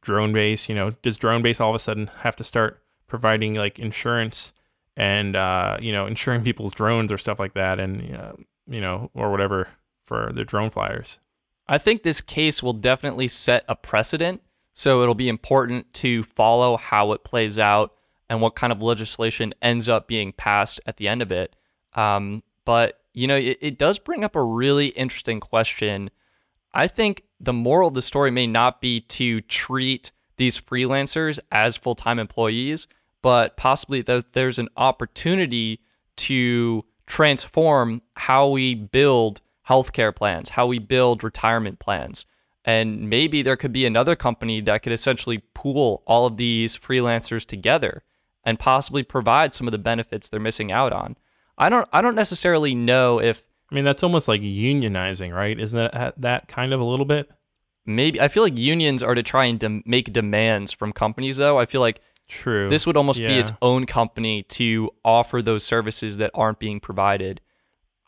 drone 0.00 0.32
base. 0.32 0.68
You 0.68 0.76
know, 0.76 0.90
does 1.02 1.16
drone 1.16 1.42
base 1.42 1.60
all 1.60 1.70
of 1.70 1.74
a 1.74 1.80
sudden 1.80 2.08
have 2.18 2.36
to 2.36 2.44
start 2.44 2.82
providing 3.08 3.54
like 3.54 3.80
insurance 3.80 4.52
and 5.00 5.34
uh, 5.34 5.78
you 5.80 5.92
know 5.92 6.06
insuring 6.06 6.44
people's 6.44 6.72
drones 6.72 7.10
or 7.10 7.16
stuff 7.16 7.40
like 7.40 7.54
that, 7.54 7.80
and 7.80 8.14
uh, 8.14 8.32
you 8.68 8.82
know 8.82 9.10
or 9.14 9.30
whatever 9.30 9.68
for 10.04 10.30
the 10.34 10.44
drone 10.44 10.68
flyers? 10.68 11.18
I 11.66 11.78
think 11.78 12.02
this 12.02 12.20
case 12.20 12.62
will 12.62 12.74
definitely 12.74 13.26
set 13.26 13.64
a 13.66 13.74
precedent. 13.74 14.42
So 14.74 15.02
it'll 15.02 15.14
be 15.14 15.28
important 15.28 15.92
to 15.94 16.22
follow 16.22 16.76
how 16.76 17.12
it 17.12 17.24
plays 17.24 17.58
out 17.58 17.94
and 18.28 18.40
what 18.40 18.54
kind 18.54 18.72
of 18.72 18.82
legislation 18.82 19.52
ends 19.62 19.88
up 19.88 20.06
being 20.06 20.32
passed 20.32 20.80
at 20.86 20.96
the 20.98 21.08
end 21.08 21.22
of 21.22 21.32
it. 21.32 21.56
Um, 21.94 22.42
but 22.64 23.00
you 23.14 23.26
know, 23.26 23.36
it, 23.36 23.58
it 23.60 23.78
does 23.78 23.98
bring 23.98 24.22
up 24.22 24.36
a 24.36 24.42
really 24.42 24.88
interesting 24.88 25.40
question. 25.40 26.10
I 26.74 26.86
think 26.86 27.24
the 27.40 27.52
moral 27.52 27.88
of 27.88 27.94
the 27.94 28.02
story 28.02 28.30
may 28.30 28.46
not 28.46 28.80
be 28.80 29.00
to 29.00 29.40
treat 29.40 30.12
these 30.36 30.60
freelancers 30.60 31.40
as 31.50 31.76
full 31.76 31.94
time 31.94 32.18
employees, 32.18 32.86
but 33.22 33.56
possibly 33.56 34.02
that 34.02 34.32
there's 34.32 34.58
an 34.58 34.68
opportunity 34.76 35.80
to 36.16 36.84
transform 37.06 38.02
how 38.14 38.48
we 38.48 38.74
build 38.74 39.40
healthcare 39.68 40.14
plans, 40.14 40.50
how 40.50 40.66
we 40.66 40.78
build 40.78 41.22
retirement 41.22 41.78
plans. 41.78 42.26
And 42.64 43.08
maybe 43.08 43.42
there 43.42 43.56
could 43.56 43.72
be 43.72 43.86
another 43.86 44.14
company 44.14 44.60
that 44.62 44.82
could 44.82 44.92
essentially 44.92 45.38
pool 45.54 46.02
all 46.06 46.26
of 46.26 46.36
these 46.36 46.76
freelancers 46.76 47.46
together 47.46 48.02
and 48.44 48.58
possibly 48.58 49.02
provide 49.02 49.54
some 49.54 49.66
of 49.66 49.72
the 49.72 49.78
benefits 49.78 50.28
they're 50.28 50.40
missing 50.40 50.72
out 50.72 50.92
on. 50.92 51.16
I 51.56 51.68
don't 51.68 51.88
I 51.92 52.00
don't 52.00 52.14
necessarily 52.14 52.74
know 52.74 53.20
if 53.20 53.44
I 53.70 53.74
mean 53.74 53.84
that's 53.84 54.02
almost 54.02 54.28
like 54.28 54.40
unionizing, 54.40 55.34
right? 55.34 55.58
Isn't 55.58 55.78
that 55.78 56.14
that 56.20 56.48
kind 56.48 56.72
of 56.72 56.80
a 56.80 56.84
little 56.84 57.04
bit? 57.04 57.30
Maybe 57.86 58.20
I 58.20 58.28
feel 58.28 58.42
like 58.42 58.58
unions 58.58 59.02
are 59.02 59.14
to 59.14 59.22
try 59.22 59.46
and 59.46 59.58
de- 59.58 59.82
make 59.84 60.12
demands 60.12 60.72
from 60.72 60.92
companies 60.92 61.36
though. 61.38 61.58
I 61.58 61.66
feel 61.66 61.80
like 61.80 62.00
True. 62.30 62.70
This 62.70 62.86
would 62.86 62.96
almost 62.96 63.18
yeah. 63.18 63.28
be 63.28 63.34
its 63.34 63.52
own 63.60 63.86
company 63.86 64.44
to 64.44 64.90
offer 65.04 65.42
those 65.42 65.64
services 65.64 66.18
that 66.18 66.30
aren't 66.32 66.60
being 66.60 66.78
provided. 66.78 67.40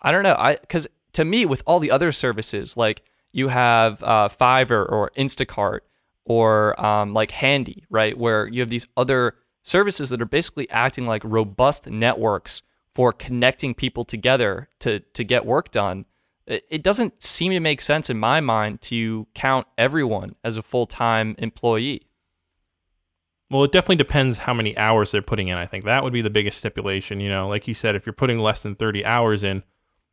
I 0.01 0.13
don't 0.13 0.23
know. 0.23 0.37
I 0.39 0.57
cuz 0.69 0.87
to 1.15 1.25
me 1.25 1.45
with 1.45 1.63
all 1.67 1.81
the 1.81 1.91
other 1.91 2.13
services 2.13 2.77
like 2.77 3.03
you 3.33 3.49
have 3.49 4.03
uh, 4.03 4.29
Fiverr 4.29 4.91
or 4.91 5.11
Instacart 5.17 5.81
or 6.25 6.81
um, 6.85 7.13
like 7.15 7.33
Handy, 7.33 7.85
right? 7.91 8.17
Where 8.17 8.47
you 8.47 8.61
have 8.61 8.69
these 8.69 8.87
other 8.97 9.35
services 9.63 10.11
that 10.11 10.23
are 10.23 10.27
basically 10.27 10.71
acting 10.71 11.07
like 11.07 11.23
robust 11.25 11.89
networks 11.89 12.63
for 12.95 13.13
connecting 13.13 13.75
people 13.75 14.05
together 14.05 14.69
to 14.81 15.01
to 15.01 15.25
get 15.25 15.45
work 15.45 15.73
done. 15.73 16.05
It, 16.47 16.65
it 16.71 16.83
doesn't 16.85 17.23
seem 17.23 17.51
to 17.53 17.61
make 17.61 17.81
sense 17.81 18.09
in 18.09 18.19
my 18.19 18.41
mind 18.41 18.83
to 18.83 19.27
count 19.35 19.67
everyone 19.77 20.31
as 20.45 20.57
a 20.57 20.63
full 20.63 20.87
time 20.87 21.35
employee. 21.39 22.03
Well, 23.53 23.65
it 23.65 23.73
definitely 23.73 23.97
depends 23.97 24.39
how 24.39 24.55
many 24.55 24.75
hours 24.79 25.13
they're 25.13 25.21
putting 25.21 25.49
in. 25.49 25.59
I 25.59 25.67
think 25.67 25.85
that 25.85 26.03
would 26.03 26.13
be 26.13 26.23
the 26.23 26.31
biggest 26.31 26.57
stipulation. 26.57 27.21
You 27.21 27.29
know, 27.29 27.49
like 27.49 27.69
you 27.69 27.75
said, 27.75 27.95
if 27.95 28.07
you're 28.07 28.15
putting 28.15 28.39
less 28.39 28.63
than 28.63 28.75
30 28.75 29.05
hours 29.05 29.45
in, 29.45 29.63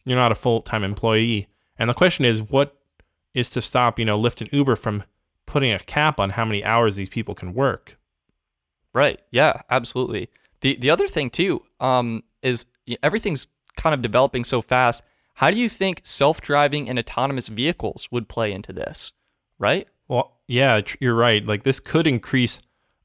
you're 0.03 0.17
not 0.17 0.33
a 0.33 0.35
full 0.35 0.61
time 0.61 0.83
employee. 0.83 1.47
And 1.77 1.89
the 1.89 1.93
question 1.93 2.25
is, 2.25 2.41
what 2.41 2.75
is 3.33 3.49
to 3.51 3.61
stop, 3.61 3.97
you 3.97 4.03
know, 4.03 4.19
Lyft 4.19 4.41
and 4.41 4.51
Uber 4.51 4.75
from 4.75 5.03
putting 5.45 5.71
a 5.71 5.79
cap 5.79 6.19
on 6.19 6.31
how 6.31 6.43
many 6.43 6.65
hours 6.65 6.97
these 6.97 7.07
people 7.07 7.33
can 7.33 7.53
work? 7.53 7.97
Right. 8.93 9.21
Yeah, 9.31 9.61
absolutely. 9.69 10.29
The 10.59 10.75
the 10.75 10.89
other 10.89 11.07
thing 11.07 11.29
too 11.29 11.63
um, 11.79 12.23
is 12.41 12.65
everything's 13.01 13.47
kind 13.77 13.93
of 13.93 14.01
developing 14.01 14.43
so 14.43 14.61
fast. 14.61 15.01
How 15.35 15.49
do 15.49 15.55
you 15.55 15.69
think 15.69 16.01
self-driving 16.03 16.89
and 16.89 16.99
autonomous 16.99 17.47
vehicles 17.47 18.09
would 18.11 18.27
play 18.27 18.51
into 18.51 18.73
this? 18.73 19.13
Right? 19.57 19.87
Well, 20.09 20.39
yeah, 20.47 20.81
tr- 20.81 20.97
you're 20.99 21.15
right. 21.15 21.45
Like 21.45 21.63
this 21.63 21.79
could 21.79 22.05
increase. 22.05 22.59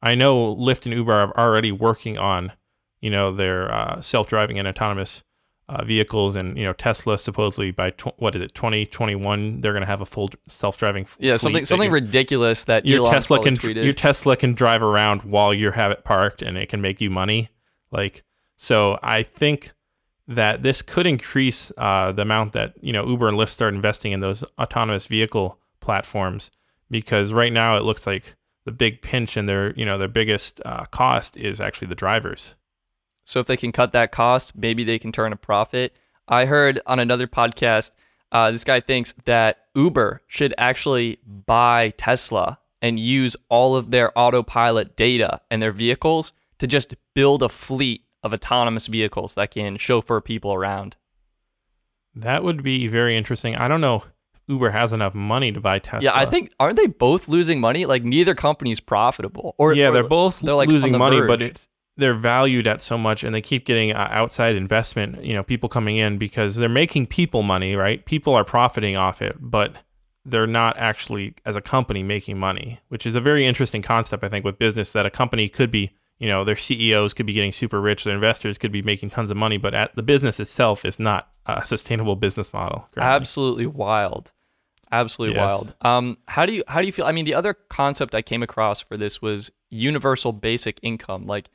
I 0.05 0.14
know 0.14 0.55
Lyft 0.55 0.84
and 0.84 0.94
Uber 0.94 1.12
are 1.12 1.36
already 1.36 1.72
working 1.72 2.18
on, 2.18 2.52
you 3.00 3.09
know, 3.09 3.34
their 3.34 3.72
uh, 3.72 4.00
self-driving 4.02 4.59
and 4.59 4.68
autonomous 4.68 5.24
uh, 5.66 5.82
vehicles, 5.82 6.36
and 6.36 6.59
you 6.59 6.64
know, 6.64 6.74
Tesla 6.74 7.16
supposedly 7.16 7.70
by 7.70 7.88
tw- 7.90 8.18
what 8.20 8.34
is 8.34 8.42
it, 8.42 8.55
2021, 8.55 9.62
they're 9.62 9.72
going 9.72 9.80
to 9.80 9.86
have 9.86 10.02
a 10.02 10.07
full 10.07 10.28
self-driving. 10.46 11.07
Yeah, 11.18 11.32
fleet 11.32 11.40
something 11.40 11.62
that 11.62 11.66
something 11.66 11.90
ridiculous 11.90 12.64
that 12.64 12.84
your 12.84 13.00
Elon 13.00 13.12
Tesla 13.12 13.42
can 13.42 13.57
tweeted. 13.57 13.82
your 13.82 13.94
Tesla 13.94 14.36
can 14.36 14.52
drive 14.52 14.82
around 14.82 15.22
while 15.22 15.55
you 15.55 15.70
have 15.70 15.90
it 15.90 16.05
parked, 16.05 16.42
and 16.42 16.59
it 16.59 16.68
can 16.68 16.82
make 16.82 17.00
you 17.00 17.09
money. 17.09 17.48
Like 17.90 18.24
so, 18.57 18.98
I 19.02 19.22
think 19.22 19.72
that 20.28 20.62
this 20.62 20.82
could 20.82 21.07
increase 21.07 21.72
uh, 21.78 22.12
the 22.12 22.22
amount 22.22 22.52
that 22.52 22.74
you 22.82 22.92
know 22.92 23.07
Uber 23.07 23.28
and 23.28 23.38
Lyft 23.38 23.48
start 23.48 23.72
investing 23.72 24.12
in 24.12 24.20
those 24.20 24.44
autonomous 24.59 25.07
vehicle 25.07 25.59
platforms 25.80 26.50
because 26.90 27.32
right 27.32 27.52
now 27.52 27.78
it 27.78 27.84
looks 27.84 28.07
like 28.07 28.36
the 28.65 28.73
big 28.73 29.03
pinch 29.03 29.37
and 29.37 29.49
their 29.49 29.73
you 29.75 29.85
know 29.85 29.99
their 29.99 30.09
biggest 30.09 30.61
uh, 30.65 30.85
cost 30.87 31.37
is 31.37 31.61
actually 31.61 31.89
the 31.89 31.95
drivers. 31.95 32.55
So 33.27 33.41
if 33.41 33.47
they 33.47 33.57
can 33.57 33.73
cut 33.73 33.93
that 33.93 34.12
cost, 34.12 34.57
maybe 34.57 34.85
they 34.85 34.99
can 34.99 35.12
turn 35.12 35.33
a 35.33 35.37
profit. 35.37 35.95
I 36.29 36.45
heard 36.45 36.81
on 36.87 36.99
another 36.99 37.27
podcast, 37.27 37.93
uh, 38.33 38.51
this 38.51 38.65
guy 38.65 38.81
thinks 38.81 39.15
that 39.25 39.67
Uber 39.75 40.23
should 40.27 40.55
actually 40.59 41.19
buy 41.25 41.95
Tesla 41.97 42.59
and 42.83 42.99
use 42.99 43.37
all 43.49 43.77
of 43.77 43.91
their 43.91 44.17
autopilot 44.19 44.97
data 44.97 45.41
and 45.51 45.62
their 45.62 45.73
vehicles 45.73 46.33
to 46.59 46.67
just 46.67 46.95
build 47.15 47.43
a 47.43 47.49
fleet 47.49 48.05
of 48.23 48.35
autonomous 48.35 48.87
vehicles 48.87 49.35
that 49.35 49.51
can 49.51 49.77
chauffeur 49.79 50.21
people 50.21 50.53
around. 50.53 50.97
That 52.15 52.45
would 52.45 52.62
be 52.62 52.87
very 52.87 53.17
interesting. 53.17 53.57
I 53.57 53.69
don't 53.69 53.81
know 53.81 54.05
Uber 54.49 54.70
has 54.70 54.92
enough 54.92 55.14
money 55.14 55.53
to 55.53 55.61
buy 55.61 55.78
Tesla. 55.78 56.03
Yeah, 56.03 56.12
I 56.14 56.26
think 56.26 56.53
aren't 56.61 56.76
they 56.76 56.86
both 56.86 57.28
losing 57.28 57.61
money? 57.61 57.86
Like 57.86 58.05
neither 58.05 58.34
company's 58.34 58.80
profitable. 58.80 59.55
Or 59.59 59.72
yeah, 59.72 59.88
or 59.88 59.92
they're 59.92 60.09
both 60.09 60.40
they're 60.40 60.55
like 60.55 60.68
losing 60.68 60.92
the 60.92 60.99
money, 60.99 61.20
but 61.26 61.42
it's 61.42 61.68
they're 61.97 62.14
valued 62.14 62.66
at 62.66 62.82
so 62.82 62.99
much, 62.99 63.24
and 63.24 63.34
they 63.34 63.40
keep 63.40 63.64
getting 63.64 63.92
uh, 63.92 64.09
outside 64.11 64.57
investment. 64.57 65.24
You 65.24 65.32
know, 65.32 65.42
people 65.42 65.68
coming 65.68 65.97
in 65.97 66.18
because 66.18 66.57
they're 66.57 66.68
making 66.68 67.07
people 67.07 67.42
money, 67.42 67.76
right? 67.76 68.05
People 68.05 68.34
are 68.34 68.45
profiting 68.45 68.97
off 68.97 69.22
it, 69.22 69.36
but 69.40 69.74
they're 70.24 70.47
not 70.47 70.76
actually 70.78 71.34
as 71.45 71.57
a 71.57 71.61
company 71.61 72.03
making 72.03 72.38
money, 72.38 72.80
which 72.88 73.07
is 73.07 73.14
a 73.14 73.20
very 73.20 73.47
interesting 73.47 73.82
concept. 73.82 74.24
I 74.24 74.28
think 74.28 74.45
with 74.45 74.59
business 74.59 74.92
that 74.92 75.07
a 75.07 75.11
company 75.11 75.49
could 75.49 75.70
be, 75.70 75.92
you 76.19 76.29
know, 76.29 76.45
their 76.45 76.57
CEOs 76.57 77.12
could 77.15 77.27
be 77.27 77.33
getting 77.33 77.53
super 77.53 77.81
rich, 77.81 78.05
their 78.05 78.15
investors 78.15 78.57
could 78.59 78.73
be 78.73 78.83
making 78.83 79.11
tons 79.11 79.31
of 79.31 79.37
money, 79.37 79.57
but 79.59 79.75
at 79.75 79.95
the 79.97 80.03
business 80.03 80.39
itself 80.41 80.85
is 80.85 80.99
not 80.99 81.29
a 81.47 81.65
sustainable 81.73 82.17
business 82.17 82.53
model. 82.53 82.89
currently. 82.93 83.15
absolutely 83.17 83.67
wild 83.67 84.33
absolutely 84.93 85.35
Yes. 85.37 85.51
wild 85.51 85.75
um 85.81 86.19
how 86.29 86.47
do 86.47 86.53
you 86.53 86.62
how 86.69 86.81
do 86.81 86.87
you 86.87 86.93
feel 86.93 87.05
i 87.07 87.11
mean 87.11 87.25
the 87.25 87.35
other 87.35 87.53
concept 87.55 88.15
i 88.15 88.23
came 88.23 88.43
across 88.45 88.81
for 88.81 88.97
this 88.97 89.21
was 89.21 89.51
universal 89.71 90.33
basic 90.33 90.79
income 90.83 91.27
like 91.27 91.51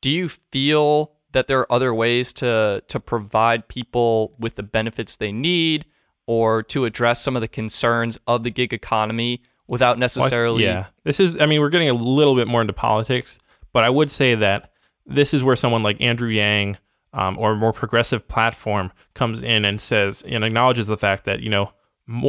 do 0.00 0.10
you 0.10 0.28
feel 0.28 1.12
that 1.30 1.46
there 1.46 1.60
are 1.60 1.72
other 1.72 1.94
ways 1.94 2.32
to 2.32 2.82
to 2.88 2.98
provide 2.98 3.68
people 3.68 4.34
with 4.40 4.56
the 4.56 4.62
benefits 4.64 5.14
they 5.16 5.30
need 5.30 5.84
or 6.26 6.62
to 6.64 6.84
address 6.84 7.22
some 7.22 7.36
of 7.36 7.42
the 7.42 7.48
concerns 7.48 8.18
of 8.26 8.42
the 8.42 8.50
gig 8.50 8.72
economy 8.72 9.40
without 9.68 9.92
Well, 9.96 10.00
necessarily 10.00 10.64
yeah, 10.64 10.86
this 11.04 11.20
is. 11.20 11.40
I 11.40 11.46
mean, 11.46 11.60
we're 11.60 11.68
getting 11.70 11.88
a 11.90 11.94
little 11.94 12.34
bit 12.34 12.48
more 12.48 12.60
into 12.60 12.72
politics, 12.72 13.38
but 13.72 13.84
I 13.84 13.90
would 13.90 14.10
say 14.10 14.34
that 14.34 14.72
this 15.06 15.34
is 15.34 15.42
where 15.42 15.56
someone 15.56 15.82
like 15.82 16.00
Andrew 16.00 16.28
Yang 16.28 16.78
um, 17.12 17.36
or 17.38 17.52
a 17.52 17.56
more 17.56 17.72
progressive 17.72 18.28
platform 18.28 18.92
comes 19.14 19.42
in 19.42 19.64
and 19.64 19.80
says 19.80 20.22
and 20.22 20.44
acknowledges 20.44 20.86
the 20.86 20.96
fact 20.96 21.24
that 21.24 21.40
you 21.40 21.48
know, 21.48 21.72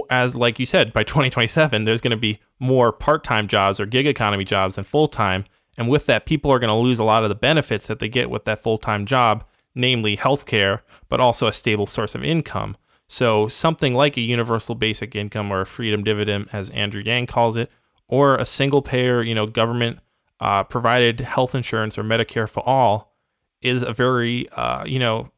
as 0.10 0.36
like 0.36 0.60
you 0.60 0.66
said, 0.66 0.94
by 0.94 1.04
2027, 1.04 1.84
there's 1.84 2.02
going 2.02 2.12
to 2.12 2.18
be 2.18 2.40
more 2.60 2.92
part-time 2.92 3.48
jobs 3.48 3.80
or 3.80 3.86
gig 3.86 4.08
economy 4.08 4.44
jobs 4.44 4.76
than 4.76 4.84
full-time, 4.84 5.46
and 5.78 5.90
with 5.90 6.06
that, 6.08 6.26
people 6.26 6.52
are 6.52 6.60
going 6.60 6.70
to 6.70 6.76
lose 6.76 7.00
a 7.00 7.04
lot 7.04 7.24
of 7.24 7.30
the 7.30 7.36
benefits 7.36 7.88
that 7.88 8.00
they 8.00 8.10
get 8.10 8.30
with 8.30 8.46
that 8.46 8.62
full-time 8.62 9.06
job, 9.06 9.44
namely 9.74 10.18
healthcare, 10.18 10.82
but 11.10 11.20
also 11.20 11.48
a 11.48 11.54
stable 11.54 11.86
source 11.86 12.14
of 12.14 12.24
income. 12.24 12.76
So 13.08 13.48
something 13.48 13.94
like 13.94 14.16
a 14.16 14.22
universal 14.22 14.76
basic 14.76 15.16
income 15.16 15.52
or 15.52 15.62
a 15.62 15.66
freedom 15.66 16.04
dividend, 16.04 16.50
as 16.54 16.70
Andrew 16.70 17.02
Yang 17.04 17.28
calls 17.28 17.58
it, 17.58 17.70
or 18.08 18.36
a 18.36 18.46
single 18.46 18.82
payer, 18.82 19.22
you 19.22 19.36
know, 19.36 19.48
government 19.48 20.00
uh, 20.42 20.64
provided 20.64 21.22
health 21.22 21.56
insurance 21.56 21.98
or 21.98 22.04
Medicare 22.04 22.50
for 22.50 22.68
all 22.68 23.14
is 23.62 23.84
a 23.84 23.94
very, 23.94 24.50
uh, 24.50 24.84
you 24.84 25.00
know, 25.00 25.32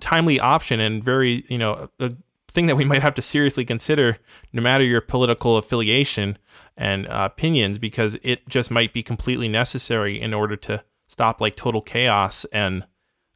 timely 0.00 0.40
option 0.40 0.80
and 0.80 1.04
very, 1.04 1.44
you 1.48 1.58
know, 1.58 1.90
a, 1.98 2.06
a 2.06 2.16
thing 2.48 2.66
that 2.66 2.76
we 2.76 2.84
might 2.86 3.02
have 3.02 3.14
to 3.14 3.22
seriously 3.22 3.64
consider 3.64 4.16
no 4.52 4.62
matter 4.62 4.84
your 4.84 5.00
political 5.00 5.56
affiliation 5.56 6.38
and 6.76 7.06
uh, 7.08 7.28
opinions 7.30 7.78
because 7.78 8.16
it 8.22 8.48
just 8.48 8.70
might 8.70 8.92
be 8.92 9.02
completely 9.02 9.48
necessary 9.48 10.20
in 10.20 10.32
order 10.32 10.56
to 10.56 10.82
stop 11.08 11.40
like 11.40 11.56
total 11.56 11.82
chaos 11.82 12.44
and 12.52 12.84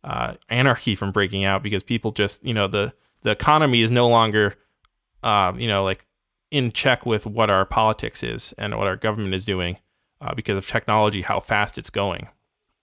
uh, 0.04 0.34
anarchy 0.48 0.94
from 0.94 1.12
breaking 1.12 1.44
out 1.44 1.62
because 1.62 1.82
people 1.82 2.10
just 2.12 2.44
you 2.44 2.54
know 2.54 2.66
the 2.66 2.92
the 3.22 3.30
economy 3.30 3.82
is 3.82 3.90
no 3.90 4.08
longer 4.08 4.54
um, 5.22 5.58
you 5.58 5.66
know 5.66 5.84
like 5.84 6.06
in 6.50 6.70
check 6.72 7.06
with 7.06 7.26
what 7.26 7.50
our 7.50 7.64
politics 7.64 8.22
is 8.22 8.52
and 8.58 8.76
what 8.76 8.86
our 8.86 8.96
government 8.96 9.34
is 9.34 9.44
doing 9.44 9.76
uh, 10.22 10.34
because 10.34 10.56
of 10.56 10.66
technology 10.66 11.20
how 11.20 11.38
fast 11.38 11.76
it's 11.76 11.90
going 11.90 12.28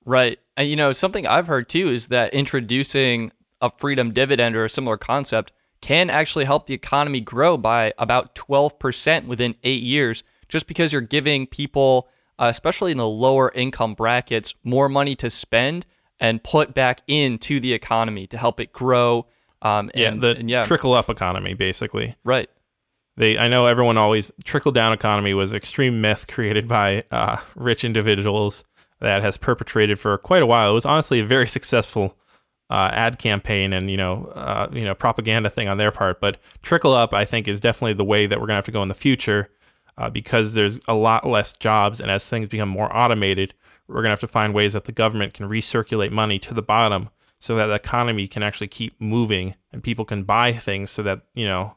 Right. 0.06 0.40
And 0.58 0.68
you 0.68 0.76
know, 0.76 0.92
something 0.92 1.28
I've 1.28 1.46
heard 1.46 1.70
too 1.70 1.90
is 1.90 2.08
that 2.08 2.34
introducing 2.34 3.32
a 3.62 3.70
freedom 3.78 4.12
dividend 4.12 4.56
or 4.56 4.66
a 4.66 4.70
similar 4.70 4.98
concept 4.98 5.52
can 5.82 6.10
actually 6.10 6.46
help 6.46 6.66
the 6.66 6.74
economy 6.74 7.22
grow 7.22 7.58
by 7.58 7.94
about 7.98 8.34
12% 8.34 9.28
within 9.28 9.56
eight 9.64 9.84
years, 9.84 10.24
just 10.50 10.68
because 10.68 10.92
you're 10.92 11.02
giving 11.02 11.46
people, 11.46 12.10
uh, 12.40 12.48
especially 12.50 12.92
in 12.92 12.98
the 12.98 13.08
lower 13.08 13.52
income 13.54 13.94
brackets, 13.94 14.56
more 14.64 14.90
money 14.90 15.16
to 15.16 15.30
spend 15.30 15.86
and 16.20 16.44
put 16.44 16.74
back 16.74 17.02
into 17.08 17.60
the 17.60 17.72
economy 17.72 18.26
to 18.28 18.38
help 18.38 18.60
it 18.60 18.74
grow. 18.74 19.28
Um, 19.62 19.92
yeah 19.94 20.10
and, 20.10 20.22
the 20.22 20.38
and 20.38 20.50
yeah, 20.50 20.64
trickle 20.64 20.94
up 20.94 21.10
economy 21.10 21.54
basically 21.54 22.16
right. 22.24 22.50
They 23.20 23.38
i 23.38 23.48
know 23.48 23.68
everyone 23.68 23.98
always 23.98 24.32
trickle 24.44 24.72
down 24.72 24.92
economy 24.92 25.34
was 25.36 25.54
extreme 25.54 26.02
myth 26.02 26.26
created 26.28 26.68
by 26.68 27.04
uh, 27.12 27.38
rich 27.56 27.84
individuals 27.84 28.64
that 29.00 29.22
has 29.22 29.38
perpetrated 29.38 30.00
for 30.00 30.18
quite 30.18 30.42
a 30.44 30.46
while. 30.46 30.72
It 30.72 30.74
was 30.74 30.86
honestly 30.86 31.20
a 31.20 31.26
very 31.26 31.48
successful 31.48 32.18
uh, 32.70 32.92
ad 32.94 33.18
campaign 33.18 33.74
and 33.74 33.90
you 33.90 33.98
know 33.98 34.26
uh, 34.36 34.68
you 34.72 34.84
know 34.84 34.94
propaganda 34.94 35.50
thing 35.50 35.68
on 35.68 35.78
their 35.78 35.92
part. 35.92 36.22
But 36.22 36.38
trickle 36.62 36.94
up, 36.94 37.14
I 37.14 37.26
think, 37.26 37.48
is 37.48 37.60
definitely 37.60 37.94
the 37.94 38.06
way 38.06 38.28
that 38.28 38.40
we're 38.40 38.48
gonna 38.48 38.58
have 38.58 38.66
to 38.66 38.72
go 38.72 38.84
in 38.84 38.90
the 38.90 38.94
future 38.94 39.50
uh, 39.98 40.10
because 40.10 40.54
there's 40.54 40.80
a 40.88 40.94
lot 40.94 41.28
less 41.28 41.54
jobs, 41.54 42.00
and 42.00 42.12
as 42.12 42.28
things 42.28 42.50
become 42.50 42.70
more 42.70 42.96
automated, 42.96 43.54
we're 43.88 44.02
gonna 44.02 44.10
have 44.10 44.20
to 44.20 44.28
find 44.28 44.54
ways 44.54 44.74
that 44.74 44.86
the 44.86 44.92
government 44.92 45.34
can 45.34 45.50
recirculate 45.50 46.12
money 46.12 46.40
to 46.40 46.54
the 46.54 46.62
bottom 46.62 47.10
so 47.40 47.56
that 47.56 47.68
the 47.68 47.74
economy 47.74 48.28
can 48.28 48.44
actually 48.44 48.68
keep 48.68 49.00
moving 49.00 49.56
and 49.72 49.82
people 49.82 50.04
can 50.04 50.24
buy 50.24 50.52
things 50.52 50.92
so 50.92 51.02
that 51.02 51.22
you 51.34 51.46
know 51.46 51.76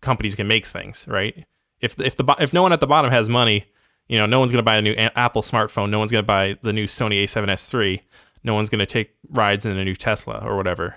companies 0.00 0.34
can 0.34 0.46
make 0.46 0.66
things 0.66 1.06
right. 1.08 1.46
If 1.80 1.98
if 2.00 2.16
the 2.16 2.24
if 2.40 2.52
no 2.52 2.62
one 2.62 2.72
at 2.72 2.80
the 2.80 2.86
bottom 2.86 3.10
has 3.10 3.28
money, 3.28 3.66
you 4.08 4.18
know, 4.18 4.26
no 4.26 4.40
one's 4.40 4.52
going 4.52 4.58
to 4.60 4.64
buy 4.64 4.76
a 4.76 4.82
new 4.82 4.92
Apple 4.92 5.42
smartphone. 5.42 5.90
No 5.90 5.98
one's 5.98 6.10
going 6.10 6.22
to 6.22 6.26
buy 6.26 6.58
the 6.62 6.72
new 6.72 6.86
Sony 6.86 7.22
A7S3 7.22 8.00
no 8.44 8.54
one's 8.54 8.70
going 8.70 8.78
to 8.80 8.86
take 8.86 9.14
rides 9.28 9.66
in 9.66 9.76
a 9.76 9.84
new 9.84 9.94
Tesla 9.94 10.42
or 10.44 10.56
whatever. 10.56 10.96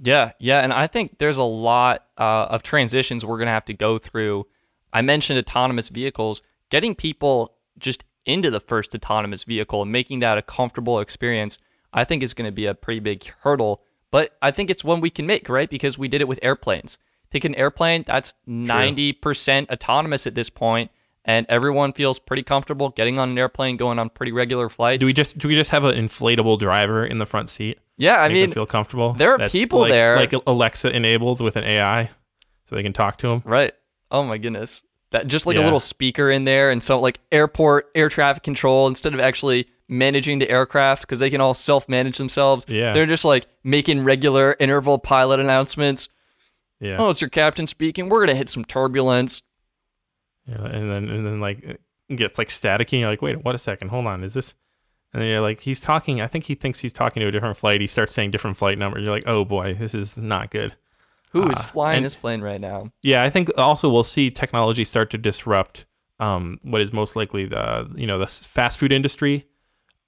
Yeah, 0.00 0.32
yeah, 0.38 0.60
and 0.60 0.72
I 0.72 0.86
think 0.86 1.18
there's 1.18 1.38
a 1.38 1.42
lot 1.44 2.06
uh, 2.16 2.46
of 2.50 2.62
transitions 2.62 3.24
we're 3.24 3.38
going 3.38 3.46
to 3.46 3.52
have 3.52 3.64
to 3.66 3.74
go 3.74 3.98
through. 3.98 4.46
I 4.92 5.02
mentioned 5.02 5.38
autonomous 5.38 5.88
vehicles, 5.88 6.40
getting 6.70 6.94
people 6.94 7.56
just 7.78 8.04
into 8.24 8.50
the 8.50 8.60
first 8.60 8.94
autonomous 8.94 9.44
vehicle 9.44 9.82
and 9.82 9.90
making 9.90 10.20
that 10.20 10.38
a 10.38 10.42
comfortable 10.42 11.00
experience. 11.00 11.58
I 11.92 12.04
think 12.04 12.22
is 12.22 12.34
going 12.34 12.46
to 12.46 12.52
be 12.52 12.66
a 12.66 12.74
pretty 12.74 13.00
big 13.00 13.26
hurdle, 13.40 13.82
but 14.10 14.36
I 14.42 14.50
think 14.50 14.70
it's 14.70 14.84
one 14.84 15.00
we 15.00 15.10
can 15.10 15.26
make, 15.26 15.48
right? 15.48 15.70
Because 15.70 15.98
we 15.98 16.06
did 16.06 16.20
it 16.20 16.28
with 16.28 16.38
airplanes. 16.42 16.98
Take 17.30 17.44
an 17.44 17.54
airplane 17.54 18.04
that's 18.06 18.34
ninety 18.46 19.12
percent 19.12 19.70
autonomous 19.70 20.26
at 20.26 20.34
this 20.34 20.50
point 20.50 20.90
and 21.28 21.44
everyone 21.50 21.92
feels 21.92 22.18
pretty 22.18 22.42
comfortable 22.42 22.88
getting 22.88 23.18
on 23.18 23.28
an 23.28 23.38
airplane, 23.38 23.76
going 23.76 23.98
on 23.98 24.08
pretty 24.08 24.32
regular 24.32 24.70
flights. 24.70 25.00
Do 25.00 25.06
we 25.06 25.12
just 25.12 25.38
do 25.38 25.46
we 25.46 25.54
just 25.54 25.70
have 25.70 25.84
an 25.84 25.94
inflatable 25.94 26.58
driver 26.58 27.04
in 27.04 27.18
the 27.18 27.26
front 27.26 27.50
seat? 27.50 27.78
Yeah, 27.98 28.16
I 28.16 28.30
mean, 28.30 28.50
feel 28.50 28.66
comfortable. 28.66 29.12
There 29.12 29.34
are 29.34 29.48
people 29.48 29.80
like, 29.80 29.90
there, 29.90 30.16
like 30.16 30.32
Alexa 30.46 30.90
enabled 30.90 31.40
with 31.40 31.56
an 31.56 31.64
AI, 31.64 32.10
so 32.64 32.76
they 32.76 32.82
can 32.82 32.94
talk 32.94 33.18
to 33.18 33.28
them. 33.28 33.42
Right. 33.44 33.74
Oh 34.10 34.24
my 34.24 34.38
goodness. 34.38 34.82
That 35.10 35.26
just 35.26 35.46
like 35.46 35.56
yeah. 35.56 35.62
a 35.62 35.64
little 35.64 35.80
speaker 35.80 36.30
in 36.30 36.44
there, 36.44 36.70
and 36.70 36.82
so 36.82 36.98
like 36.98 37.20
airport 37.30 37.90
air 37.94 38.08
traffic 38.08 38.42
control 38.42 38.86
instead 38.86 39.12
of 39.12 39.20
actually 39.20 39.68
managing 39.86 40.38
the 40.38 40.48
aircraft 40.48 41.02
because 41.02 41.18
they 41.18 41.30
can 41.30 41.42
all 41.42 41.54
self 41.54 41.88
manage 41.90 42.16
themselves. 42.16 42.64
Yeah. 42.68 42.92
They're 42.92 43.06
just 43.06 43.24
like 43.24 43.46
making 43.64 44.04
regular 44.04 44.56
interval 44.58 44.98
pilot 44.98 45.40
announcements. 45.40 46.08
Yeah. 46.80 46.96
Oh, 46.98 47.10
it's 47.10 47.20
your 47.20 47.30
captain 47.30 47.66
speaking. 47.66 48.08
We're 48.08 48.20
gonna 48.20 48.36
hit 48.36 48.48
some 48.48 48.64
turbulence. 48.64 49.42
Yeah, 50.46 50.64
and 50.64 50.90
then 50.90 51.08
and 51.08 51.26
then 51.26 51.40
like 51.40 51.62
it 51.62 51.80
gets 52.16 52.38
like 52.38 52.48
staticky. 52.48 53.00
You're 53.00 53.10
like, 53.10 53.22
wait, 53.22 53.44
what 53.44 53.54
a 53.54 53.58
second, 53.58 53.88
hold 53.88 54.06
on, 54.06 54.22
is 54.22 54.34
this? 54.34 54.54
And 55.12 55.22
then 55.22 55.30
you're 55.30 55.40
like, 55.40 55.60
he's 55.60 55.80
talking. 55.80 56.20
I 56.20 56.26
think 56.26 56.44
he 56.44 56.54
thinks 56.54 56.80
he's 56.80 56.92
talking 56.92 57.20
to 57.20 57.28
a 57.28 57.30
different 57.30 57.56
flight. 57.56 57.80
He 57.80 57.86
starts 57.86 58.12
saying 58.12 58.30
different 58.30 58.56
flight 58.56 58.78
number. 58.78 58.98
You're 58.98 59.10
like, 59.10 59.26
oh 59.26 59.44
boy, 59.44 59.74
this 59.78 59.94
is 59.94 60.18
not 60.18 60.50
good. 60.50 60.74
Who 61.32 61.50
is 61.50 61.58
uh, 61.58 61.62
flying 61.62 61.98
and, 61.98 62.06
this 62.06 62.16
plane 62.16 62.40
right 62.40 62.60
now? 62.60 62.90
Yeah, 63.02 63.22
I 63.22 63.30
think 63.30 63.50
also 63.58 63.90
we'll 63.90 64.04
see 64.04 64.30
technology 64.30 64.84
start 64.84 65.10
to 65.10 65.18
disrupt 65.18 65.86
um, 66.20 66.58
what 66.62 66.80
is 66.80 66.92
most 66.92 67.16
likely 67.16 67.46
the 67.46 67.90
you 67.94 68.06
know 68.06 68.18
the 68.18 68.26
fast 68.26 68.78
food 68.78 68.92
industry, 68.92 69.46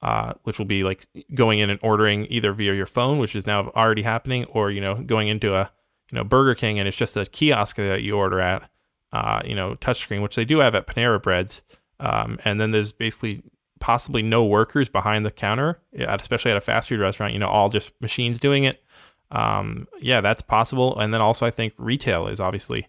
uh, 0.03 0.33
which 0.45 0.59
will 0.59 0.67
be 0.67 0.83
like 0.83 1.07
going 1.35 1.59
in 1.59 1.71
and 1.71 1.79
ordering 1.83 2.27
either 2.31 2.53
via 2.53 2.75
your 2.75 2.87
phone, 2.87 3.19
which 3.19 3.37
is 3.37 3.47
now 3.47 3.69
already 3.77 4.03
happening, 4.03 4.45
or 4.47 4.71
you 4.71 4.81
know 4.81 4.97
going 4.97 5.29
into 5.29 5.55
a 5.55 5.71
you 6.11 6.17
know 6.17 6.25
Burger 6.25 6.55
King 6.55 6.79
and 6.79 6.87
it's 6.87 6.97
just 6.97 7.17
a 7.17 7.27
kiosk 7.27 7.77
that 7.77 8.03
you 8.03 8.15
order 8.15 8.41
at 8.41 8.71
uh, 9.13 9.41
you 9.45 9.55
know, 9.55 9.75
touchscreen, 9.77 10.23
which 10.23 10.37
they 10.37 10.45
do 10.45 10.59
have 10.59 10.75
at 10.75 10.87
Panera 10.87 11.21
Breads. 11.21 11.63
Um, 11.99 12.39
and 12.45 12.61
then 12.61 12.71
there's 12.71 12.93
basically 12.93 13.43
possibly 13.81 14.23
no 14.23 14.45
workers 14.45 14.89
behind 14.89 15.25
the 15.27 15.31
counter, 15.31 15.81
especially 15.95 16.51
at 16.51 16.57
a 16.57 16.61
fast 16.61 16.89
food 16.89 17.01
restaurant. 17.01 17.33
You 17.33 17.39
know, 17.39 17.49
all 17.49 17.69
just 17.69 17.93
machines 18.01 18.39
doing 18.39 18.65
it. 18.65 18.83
Um, 19.31 19.87
yeah, 20.01 20.21
that's 20.21 20.43
possible. 20.43 20.99
And 20.99 21.13
then 21.15 21.21
also, 21.21 21.47
I 21.47 21.51
think 21.51 21.75
retail 21.77 22.27
is 22.27 22.41
obviously 22.41 22.89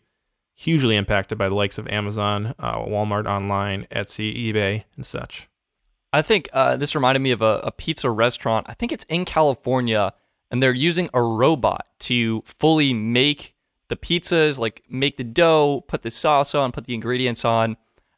hugely 0.56 0.96
impacted 0.96 1.38
by 1.38 1.50
the 1.50 1.56
likes 1.56 1.78
of 1.78 1.88
Amazon, 1.88 2.54
uh, 2.60 2.78
Walmart 2.80 3.26
online, 3.26 3.88
Etsy, 3.92 4.36
eBay, 4.52 4.84
and 4.96 5.06
such. 5.06 5.48
I 6.14 6.22
think 6.22 6.50
uh, 6.54 6.76
this 6.76 6.94
reminded 6.94 7.22
me 7.22 7.32
of 7.32 7.42
a, 7.42 7.62
a 7.64 7.72
pizza 7.72 8.12
restaurant. 8.12 8.68
I 8.70 8.74
think 8.74 8.92
it's 8.92 9.06
in 9.06 9.24
California, 9.26 10.14
and 10.52 10.62
they're 10.62 10.74
using 10.74 11.10
a 11.14 11.22
robot 11.22 11.88
to 12.00 12.44
fully 12.46 12.94
make 12.94 13.56
the 13.88 13.96
pizzas, 13.96 14.60
like 14.60 14.84
make 14.90 15.18
the 15.18 15.24
dough, 15.24 15.84
put 15.88 16.02
the 16.02 16.12
sauce 16.12 16.54
on, 16.54 16.72
put 16.72 16.86
the 16.86 16.94
ingredients 16.94 17.44
on. 17.44 17.78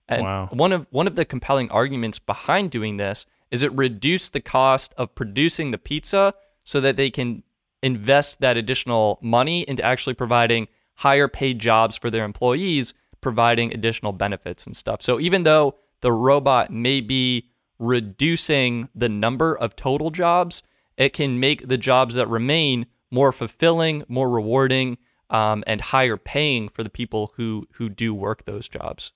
And 0.10 0.24
wow. 0.24 0.50
one 0.52 0.72
of 0.72 0.88
one 0.90 1.08
of 1.08 1.16
the 1.16 1.26
compelling 1.26 1.70
arguments 1.72 2.20
behind 2.20 2.72
doing 2.72 2.98
this 2.98 3.26
is 3.52 3.64
it 3.64 3.72
reduced 3.74 4.34
the 4.34 4.42
cost 4.42 4.94
of 4.98 5.16
producing 5.16 5.72
the 5.72 5.78
pizza 5.78 6.34
so 6.64 6.82
that 6.82 6.96
they 6.96 7.10
can 7.10 7.44
invest 7.82 8.40
that 8.42 8.58
additional 8.58 9.20
money 9.22 9.62
into 9.62 9.84
actually 9.84 10.14
providing 10.14 10.68
higher 10.96 11.28
paid 11.28 11.60
jobs 11.60 11.96
for 11.96 12.10
their 12.10 12.26
employees, 12.26 12.94
providing 13.22 13.74
additional 13.74 14.12
benefits 14.12 14.66
and 14.66 14.76
stuff. 14.76 15.02
So 15.02 15.20
even 15.20 15.44
though 15.44 15.76
the 16.02 16.12
robot 16.12 16.72
may 16.72 17.02
be 17.02 17.50
reducing 17.80 18.90
the 18.96 19.10
number 19.10 19.56
of 19.56 19.76
total 19.76 20.10
jobs, 20.10 20.64
it 20.98 21.14
can 21.14 21.40
make 21.40 21.68
the 21.68 21.78
jobs 21.78 22.16
that 22.16 22.28
remain 22.28 22.86
more 23.12 23.32
fulfilling, 23.32 24.04
more 24.08 24.30
rewarding, 24.30 24.98
um, 25.30 25.64
and 25.68 25.82
higher 25.82 26.18
paying 26.18 26.70
for 26.70 26.84
the 26.84 26.90
people 26.90 27.34
who 27.36 27.68
who 27.74 27.90
do 27.90 28.14
work 28.14 28.46
those 28.46 28.68
jobs. 28.68 29.12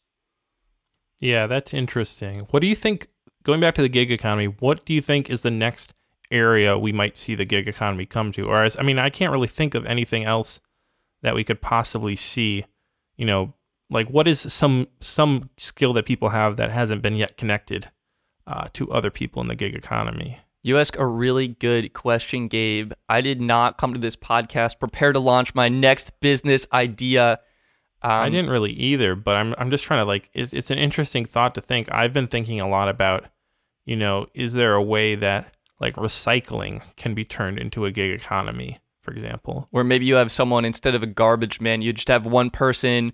Yeah, 1.19 1.47
that's 1.47 1.73
interesting. 1.73 2.47
What 2.51 2.59
do 2.61 2.67
you 2.67 2.75
think? 2.75 3.07
Going 3.43 3.61
back 3.61 3.75
to 3.75 3.81
the 3.81 3.89
gig 3.89 4.11
economy, 4.11 4.45
what 4.45 4.85
do 4.85 4.93
you 4.93 5.01
think 5.01 5.29
is 5.29 5.41
the 5.41 5.51
next 5.51 5.93
area 6.29 6.77
we 6.77 6.91
might 6.91 7.17
see 7.17 7.33
the 7.33 7.45
gig 7.45 7.67
economy 7.67 8.05
come 8.05 8.31
to? 8.33 8.45
Or 8.45 8.63
as 8.63 8.75
I 8.77 8.83
mean, 8.83 8.99
I 8.99 9.09
can't 9.09 9.31
really 9.31 9.47
think 9.47 9.73
of 9.73 9.85
anything 9.85 10.25
else 10.25 10.59
that 11.21 11.35
we 11.35 11.43
could 11.43 11.61
possibly 11.61 12.15
see. 12.15 12.65
You 13.15 13.25
know, 13.25 13.53
like 13.89 14.09
what 14.09 14.27
is 14.27 14.41
some 14.41 14.87
some 14.99 15.49
skill 15.57 15.93
that 15.93 16.05
people 16.05 16.29
have 16.29 16.57
that 16.57 16.71
hasn't 16.71 17.01
been 17.01 17.15
yet 17.15 17.37
connected 17.37 17.89
uh, 18.45 18.67
to 18.73 18.91
other 18.91 19.09
people 19.09 19.41
in 19.41 19.47
the 19.47 19.55
gig 19.55 19.75
economy? 19.75 20.39
You 20.63 20.77
ask 20.77 20.97
a 20.97 21.05
really 21.05 21.47
good 21.47 21.93
question, 21.93 22.47
Gabe. 22.47 22.91
I 23.07 23.21
did 23.21 23.39
not 23.39 23.77
come 23.77 23.93
to 23.93 23.99
this 23.99 24.15
podcast 24.15 24.79
prepared 24.79 25.15
to 25.15 25.19
launch 25.19 25.55
my 25.55 25.69
next 25.69 26.19
business 26.19 26.67
idea. 26.73 27.39
Um, 28.01 28.11
I 28.11 28.29
didn't 28.29 28.49
really 28.49 28.73
either, 28.73 29.15
but 29.15 29.35
I'm 29.35 29.55
I'm 29.57 29.71
just 29.71 29.83
trying 29.83 30.01
to 30.01 30.05
like 30.05 30.29
it's 30.33 30.53
it's 30.53 30.71
an 30.71 30.77
interesting 30.77 31.25
thought 31.25 31.55
to 31.55 31.61
think. 31.61 31.87
I've 31.91 32.13
been 32.13 32.27
thinking 32.27 32.59
a 32.59 32.67
lot 32.67 32.89
about, 32.89 33.25
you 33.85 33.95
know, 33.95 34.27
is 34.33 34.53
there 34.53 34.73
a 34.73 34.83
way 34.83 35.15
that 35.15 35.55
like 35.79 35.95
recycling 35.95 36.81
can 36.95 37.13
be 37.13 37.23
turned 37.23 37.59
into 37.59 37.85
a 37.85 37.91
gig 37.91 38.11
economy, 38.11 38.79
for 39.01 39.11
example, 39.11 39.67
where 39.71 39.83
maybe 39.83 40.05
you 40.05 40.15
have 40.15 40.31
someone 40.31 40.65
instead 40.65 40.95
of 40.95 41.03
a 41.03 41.07
garbage 41.07 41.61
man, 41.61 41.81
you 41.81 41.93
just 41.93 42.07
have 42.07 42.25
one 42.25 42.49
person 42.49 43.13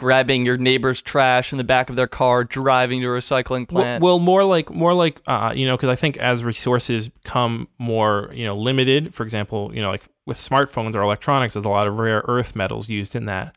grabbing 0.00 0.46
your 0.46 0.56
neighbor's 0.56 1.02
trash 1.02 1.52
in 1.52 1.58
the 1.58 1.64
back 1.64 1.90
of 1.90 1.96
their 1.96 2.06
car, 2.06 2.42
driving 2.42 3.02
to 3.02 3.06
a 3.06 3.10
recycling 3.10 3.68
plant. 3.68 4.02
Well, 4.02 4.14
well 4.14 4.18
more 4.18 4.44
like 4.44 4.70
more 4.70 4.94
like 4.94 5.20
uh, 5.26 5.52
you 5.54 5.66
know, 5.66 5.76
because 5.76 5.90
I 5.90 5.94
think 5.94 6.16
as 6.16 6.42
resources 6.42 7.10
become 7.10 7.68
more 7.78 8.30
you 8.32 8.46
know 8.46 8.54
limited, 8.54 9.12
for 9.12 9.24
example, 9.24 9.70
you 9.74 9.82
know, 9.82 9.90
like 9.90 10.04
with 10.24 10.38
smartphones 10.38 10.94
or 10.94 11.02
electronics, 11.02 11.52
there's 11.52 11.66
a 11.66 11.68
lot 11.68 11.86
of 11.86 11.98
rare 11.98 12.22
earth 12.26 12.56
metals 12.56 12.88
used 12.88 13.14
in 13.14 13.26
that. 13.26 13.54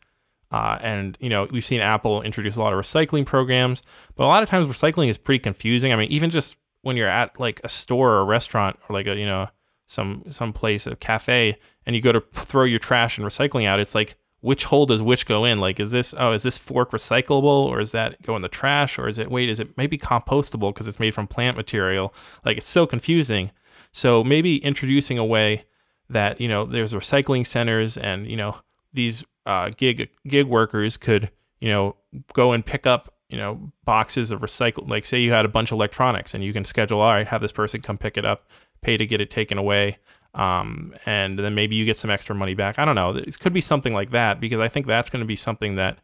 Uh, 0.52 0.78
and 0.82 1.16
you 1.18 1.30
know 1.30 1.48
we've 1.50 1.64
seen 1.64 1.80
Apple 1.80 2.20
introduce 2.20 2.56
a 2.56 2.62
lot 2.62 2.74
of 2.74 2.78
recycling 2.78 3.24
programs, 3.24 3.80
but 4.14 4.24
a 4.24 4.28
lot 4.28 4.42
of 4.42 4.48
times 4.50 4.68
recycling 4.68 5.08
is 5.08 5.16
pretty 5.16 5.38
confusing. 5.38 5.94
I 5.94 5.96
mean, 5.96 6.10
even 6.10 6.28
just 6.28 6.58
when 6.82 6.98
you're 6.98 7.08
at 7.08 7.40
like 7.40 7.58
a 7.64 7.70
store 7.70 8.10
or 8.10 8.18
a 8.20 8.24
restaurant 8.24 8.78
or 8.86 8.92
like 8.92 9.06
a 9.06 9.16
you 9.16 9.24
know 9.24 9.48
some 9.86 10.24
some 10.28 10.52
place 10.52 10.86
a 10.86 10.94
cafe 10.94 11.56
and 11.86 11.96
you 11.96 12.02
go 12.02 12.12
to 12.12 12.20
throw 12.34 12.64
your 12.64 12.78
trash 12.78 13.16
and 13.16 13.26
recycling 13.26 13.66
out, 13.66 13.80
it's 13.80 13.94
like 13.94 14.16
which 14.44 14.64
hole 14.64 14.84
does 14.84 15.02
which 15.02 15.24
go 15.24 15.46
in? 15.46 15.56
Like, 15.56 15.80
is 15.80 15.90
this 15.90 16.14
oh, 16.18 16.32
is 16.32 16.42
this 16.42 16.58
fork 16.58 16.90
recyclable 16.90 17.44
or 17.44 17.80
is 17.80 17.92
that 17.92 18.20
go 18.22 18.36
in 18.36 18.42
the 18.42 18.48
trash 18.48 18.98
or 18.98 19.08
is 19.08 19.18
it 19.18 19.30
wait, 19.30 19.48
is 19.48 19.58
it 19.58 19.76
maybe 19.78 19.96
compostable 19.96 20.72
because 20.72 20.86
it's 20.86 21.00
made 21.00 21.14
from 21.14 21.26
plant 21.26 21.56
material? 21.56 22.12
Like, 22.44 22.58
it's 22.58 22.68
so 22.68 22.86
confusing. 22.86 23.50
So 23.92 24.22
maybe 24.22 24.58
introducing 24.58 25.18
a 25.18 25.24
way 25.24 25.64
that 26.10 26.42
you 26.42 26.48
know 26.48 26.66
there's 26.66 26.92
recycling 26.92 27.46
centers 27.46 27.96
and 27.96 28.26
you 28.26 28.36
know 28.36 28.56
these 28.92 29.24
uh, 29.46 29.70
gig 29.76 30.10
gig 30.28 30.46
workers 30.46 30.98
could 30.98 31.30
you 31.60 31.70
know 31.70 31.96
go 32.34 32.52
and 32.52 32.66
pick 32.66 32.86
up 32.86 33.14
you 33.30 33.38
know 33.38 33.72
boxes 33.86 34.30
of 34.30 34.42
recycled 34.42 34.90
like 34.90 35.06
say 35.06 35.20
you 35.20 35.32
had 35.32 35.46
a 35.46 35.48
bunch 35.48 35.72
of 35.72 35.76
electronics 35.76 36.34
and 36.34 36.44
you 36.44 36.52
can 36.52 36.66
schedule 36.66 37.00
all 37.00 37.14
right 37.14 37.28
have 37.28 37.40
this 37.40 37.52
person 37.52 37.80
come 37.80 37.96
pick 37.96 38.18
it 38.18 38.24
up 38.24 38.46
pay 38.82 38.98
to 38.98 39.06
get 39.06 39.20
it 39.22 39.30
taken 39.30 39.56
away 39.56 39.96
um, 40.34 40.94
and 41.06 41.38
then 41.38 41.54
maybe 41.54 41.76
you 41.76 41.84
get 41.84 41.96
some 41.96 42.10
extra 42.10 42.34
money 42.34 42.54
back. 42.54 42.78
I 42.78 42.84
don't 42.84 42.96
know. 42.96 43.10
It 43.10 43.38
could 43.38 43.52
be 43.52 43.60
something 43.60 43.94
like 43.94 44.10
that 44.10 44.40
because 44.40 44.60
I 44.60 44.68
think 44.68 44.86
that's 44.86 45.10
going 45.10 45.20
to 45.20 45.26
be 45.26 45.36
something 45.36 45.76
that 45.76 45.98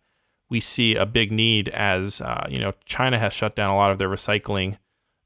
we 0.48 0.60
see 0.60 0.94
a 0.94 1.06
big 1.06 1.32
need 1.32 1.68
as 1.70 2.20
uh, 2.20 2.46
you 2.48 2.58
know 2.58 2.72
China 2.84 3.18
has 3.18 3.32
shut 3.32 3.56
down 3.56 3.70
a 3.70 3.76
lot 3.76 3.90
of 3.90 3.98
their 3.98 4.08
recycling, 4.08 4.78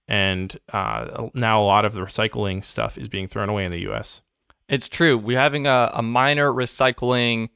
and 0.08 0.58
uh, 0.72 1.28
now 1.34 1.62
a 1.62 1.64
lot 1.64 1.84
of 1.84 1.94
the 1.94 2.00
recycling 2.00 2.64
stuff 2.64 2.96
is 2.96 3.08
being 3.08 3.28
thrown 3.28 3.48
away 3.48 3.64
in 3.64 3.70
the 3.70 3.80
U.S. 3.82 4.22
It's 4.68 4.88
true. 4.88 5.18
We're 5.18 5.40
having 5.40 5.66
a, 5.66 5.90
a 5.94 6.02
minor 6.02 6.50
recycling 6.50 7.50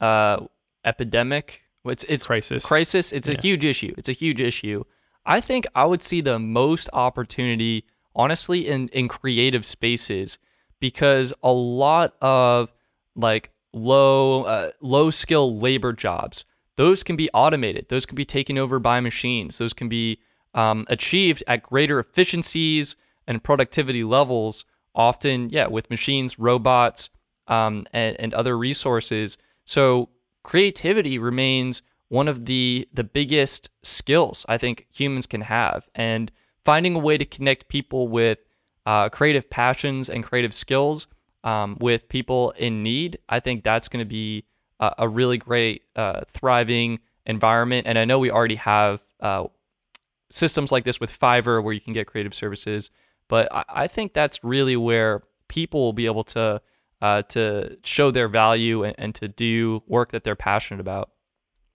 uh, 0.00 0.46
epidemic. 0.84 1.62
It's 1.84 2.04
it's 2.04 2.26
crisis. 2.26 2.64
Crisis. 2.64 3.12
It's 3.12 3.28
yeah. 3.28 3.36
a 3.38 3.40
huge 3.40 3.64
issue. 3.64 3.94
It's 3.96 4.08
a 4.08 4.12
huge 4.12 4.40
issue. 4.40 4.84
I 5.24 5.40
think 5.40 5.66
I 5.74 5.84
would 5.84 6.02
see 6.02 6.20
the 6.20 6.40
most 6.40 6.88
opportunity 6.92 7.84
honestly 8.14 8.68
in 8.68 8.88
in 8.88 9.06
creative 9.08 9.64
spaces 9.64 10.38
because 10.82 11.32
a 11.44 11.52
lot 11.52 12.14
of 12.20 12.70
like 13.14 13.50
low 13.72 14.42
uh, 14.42 14.70
low 14.82 15.10
skill 15.10 15.56
labor 15.56 15.92
jobs 15.94 16.44
those 16.76 17.02
can 17.02 17.16
be 17.16 17.28
automated. 17.34 17.86
Those 17.88 18.06
can 18.06 18.16
be 18.16 18.24
taken 18.24 18.56
over 18.56 18.78
by 18.78 19.00
machines. 19.00 19.58
Those 19.58 19.74
can 19.74 19.88
be 19.88 20.18
um, 20.54 20.86
achieved 20.88 21.44
at 21.46 21.62
greater 21.62 22.00
efficiencies 22.00 22.96
and 23.26 23.44
productivity 23.44 24.04
levels 24.04 24.64
often 24.94 25.48
yeah 25.50 25.68
with 25.68 25.88
machines 25.88 26.38
robots 26.38 27.08
um, 27.46 27.86
and, 27.92 28.18
and 28.18 28.34
other 28.34 28.58
resources. 28.58 29.38
So 29.64 30.08
creativity 30.42 31.18
remains 31.18 31.82
one 32.08 32.28
of 32.28 32.46
the 32.46 32.88
the 32.92 33.04
biggest 33.04 33.70
skills 33.82 34.44
I 34.48 34.58
think 34.58 34.86
humans 34.92 35.26
can 35.26 35.42
have, 35.42 35.88
and 35.94 36.32
finding 36.64 36.96
a 36.96 36.98
way 36.98 37.16
to 37.16 37.24
connect 37.24 37.68
people 37.68 38.08
with 38.08 38.38
uh, 38.86 39.08
creative 39.08 39.48
passions 39.48 40.08
and 40.08 40.24
creative 40.24 40.52
skills 40.54 41.06
um, 41.44 41.76
with 41.80 42.08
people 42.08 42.52
in 42.52 42.82
need, 42.82 43.18
I 43.28 43.40
think 43.40 43.64
that's 43.64 43.88
going 43.88 44.04
to 44.04 44.08
be 44.08 44.44
a, 44.80 44.94
a, 44.98 45.08
really 45.08 45.38
great, 45.38 45.82
uh, 45.96 46.22
thriving 46.28 47.00
environment. 47.26 47.86
And 47.86 47.98
I 47.98 48.04
know 48.04 48.18
we 48.18 48.30
already 48.30 48.56
have 48.56 49.02
uh, 49.20 49.44
systems 50.30 50.72
like 50.72 50.84
this 50.84 51.00
with 51.00 51.16
Fiverr 51.16 51.62
where 51.62 51.72
you 51.72 51.80
can 51.80 51.92
get 51.92 52.06
creative 52.06 52.34
services, 52.34 52.90
but 53.28 53.52
I, 53.52 53.64
I 53.68 53.86
think 53.88 54.12
that's 54.12 54.42
really 54.44 54.76
where 54.76 55.22
people 55.48 55.80
will 55.80 55.92
be 55.92 56.06
able 56.06 56.24
to 56.24 56.60
uh, 57.00 57.22
to 57.22 57.76
show 57.82 58.12
their 58.12 58.28
value 58.28 58.84
and, 58.84 58.94
and 58.96 59.14
to 59.16 59.26
do 59.26 59.82
work 59.88 60.12
that 60.12 60.22
they're 60.22 60.36
passionate 60.36 60.80
about. 60.80 61.10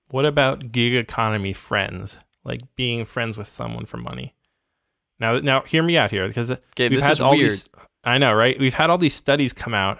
What 0.09 0.25
about 0.25 0.71
gig 0.71 0.95
economy 0.95 1.51
friends? 1.51 2.17
Like 2.45 2.61
being 2.77 3.03
friends 3.03 3.37
with 3.37 3.47
someone 3.47 3.85
for 3.85 3.97
money. 3.97 4.36
Now, 5.19 5.39
now, 5.39 5.61
hear 5.61 5.83
me 5.83 5.97
out 5.97 6.11
here 6.11 6.27
because 6.27 6.51
okay, 6.51 6.89
we've 6.89 7.03
had 7.03 7.19
all 7.19 7.31
weird. 7.31 7.51
these. 7.51 7.69
I 8.03 8.17
know, 8.17 8.33
right? 8.33 8.57
We've 8.59 8.73
had 8.73 8.89
all 8.89 8.97
these 8.97 9.15
studies 9.15 9.51
come 9.51 9.73
out 9.73 9.99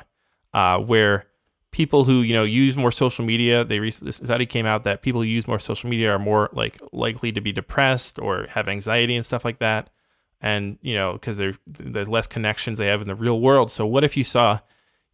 uh, 0.54 0.80
where 0.80 1.26
people 1.72 2.04
who 2.04 2.22
you 2.22 2.34
know 2.34 2.44
use 2.44 2.76
more 2.76 2.92
social 2.92 3.26
media. 3.26 3.64
They 3.64 3.80
recently 3.80 4.10
this 4.10 4.18
study 4.18 4.46
came 4.46 4.66
out 4.66 4.84
that 4.84 5.02
people 5.02 5.22
who 5.22 5.28
use 5.28 5.48
more 5.48 5.60
social 5.60 5.90
media 5.90 6.14
are 6.14 6.20
more 6.20 6.50
like 6.54 6.80
likely 6.92 7.32
to 7.32 7.42
be 7.42 7.52
depressed 7.52 8.20
or 8.20 8.48
have 8.50 8.68
anxiety 8.70 9.16
and 9.16 9.26
stuff 9.26 9.44
like 9.44 9.60
that. 9.60 9.90
And 10.40 10.78
you 10.82 10.94
know, 10.94 11.14
because 11.14 11.38
there's 11.38 12.08
less 12.08 12.28
connections 12.28 12.78
they 12.78 12.88
have 12.88 13.02
in 13.02 13.08
the 13.08 13.16
real 13.16 13.40
world. 13.40 13.72
So, 13.72 13.88
what 13.88 14.04
if 14.04 14.16
you 14.16 14.24
saw, 14.24 14.60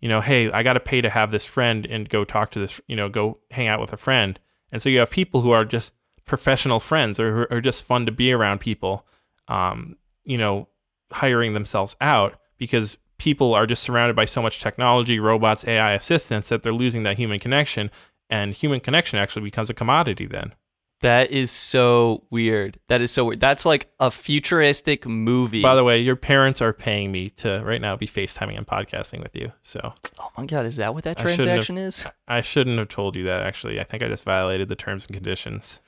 you 0.01 0.09
know, 0.09 0.19
hey, 0.19 0.51
I 0.51 0.63
got 0.63 0.73
to 0.73 0.81
pay 0.81 0.99
to 0.99 1.09
have 1.09 1.31
this 1.31 1.45
friend 1.45 1.85
and 1.85 2.09
go 2.09 2.25
talk 2.25 2.51
to 2.51 2.59
this, 2.59 2.81
you 2.87 2.95
know, 2.97 3.07
go 3.07 3.39
hang 3.51 3.67
out 3.67 3.79
with 3.79 3.93
a 3.93 3.97
friend 3.97 4.37
and 4.73 4.81
so 4.81 4.89
you 4.89 4.99
have 4.99 5.11
people 5.11 5.41
who 5.41 5.51
are 5.51 5.63
just 5.63 5.93
professional 6.25 6.79
friends 6.79 7.19
or 7.19 7.47
who 7.47 7.55
are 7.55 7.61
just 7.61 7.83
fun 7.83 8.07
to 8.07 8.11
be 8.11 8.33
around 8.33 8.59
people, 8.59 9.05
um, 9.47 9.97
you 10.23 10.37
know, 10.37 10.67
hiring 11.11 11.53
themselves 11.53 11.95
out 12.01 12.35
because 12.57 12.97
people 13.17 13.53
are 13.53 13.65
just 13.65 13.83
surrounded 13.83 14.15
by 14.15 14.25
so 14.25 14.41
much 14.41 14.61
technology, 14.61 15.19
robots, 15.19 15.65
AI 15.67 15.93
assistants 15.93 16.49
that 16.49 16.63
they're 16.63 16.73
losing 16.73 17.03
that 17.03 17.17
human 17.17 17.39
connection. 17.39 17.91
And 18.29 18.53
human 18.53 18.79
connection 18.79 19.19
actually 19.19 19.43
becomes 19.43 19.69
a 19.69 19.73
commodity 19.73 20.25
then. 20.25 20.53
That 21.01 21.31
is 21.31 21.51
so 21.51 22.23
weird. 22.29 22.79
That 22.87 23.01
is 23.01 23.11
so 23.11 23.25
weird. 23.25 23.41
That's 23.41 23.65
like 23.65 23.91
a 23.99 24.09
futuristic 24.09 25.05
movie. 25.05 25.61
By 25.61 25.75
the 25.75 25.83
way, 25.83 25.99
your 25.99 26.15
parents 26.15 26.61
are 26.61 26.71
paying 26.71 27.11
me 27.11 27.29
to 27.31 27.61
right 27.65 27.81
now 27.81 27.97
be 27.97 28.07
FaceTiming 28.07 28.57
and 28.57 28.65
podcasting 28.65 29.21
with 29.21 29.35
you. 29.35 29.51
So 29.63 29.93
Oh 30.17 30.29
my 30.37 30.45
god, 30.45 30.65
is 30.65 30.77
that 30.77 30.93
what 30.93 31.03
that 31.03 31.17
transaction 31.17 31.75
have, 31.75 31.87
is? 31.87 32.05
I 32.27 32.39
shouldn't 32.39 32.79
have 32.79 32.87
told 32.87 33.17
you 33.17 33.25
that 33.25 33.41
actually. 33.41 33.81
I 33.81 33.83
think 33.83 34.01
I 34.01 34.07
just 34.07 34.23
violated 34.23 34.69
the 34.69 34.75
terms 34.75 35.05
and 35.05 35.13
conditions. 35.13 35.81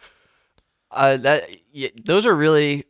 Uh 0.92 1.16
that 1.16 1.50
yeah, 1.72 1.90
those 2.04 2.26
are 2.26 2.36
really 2.36 2.84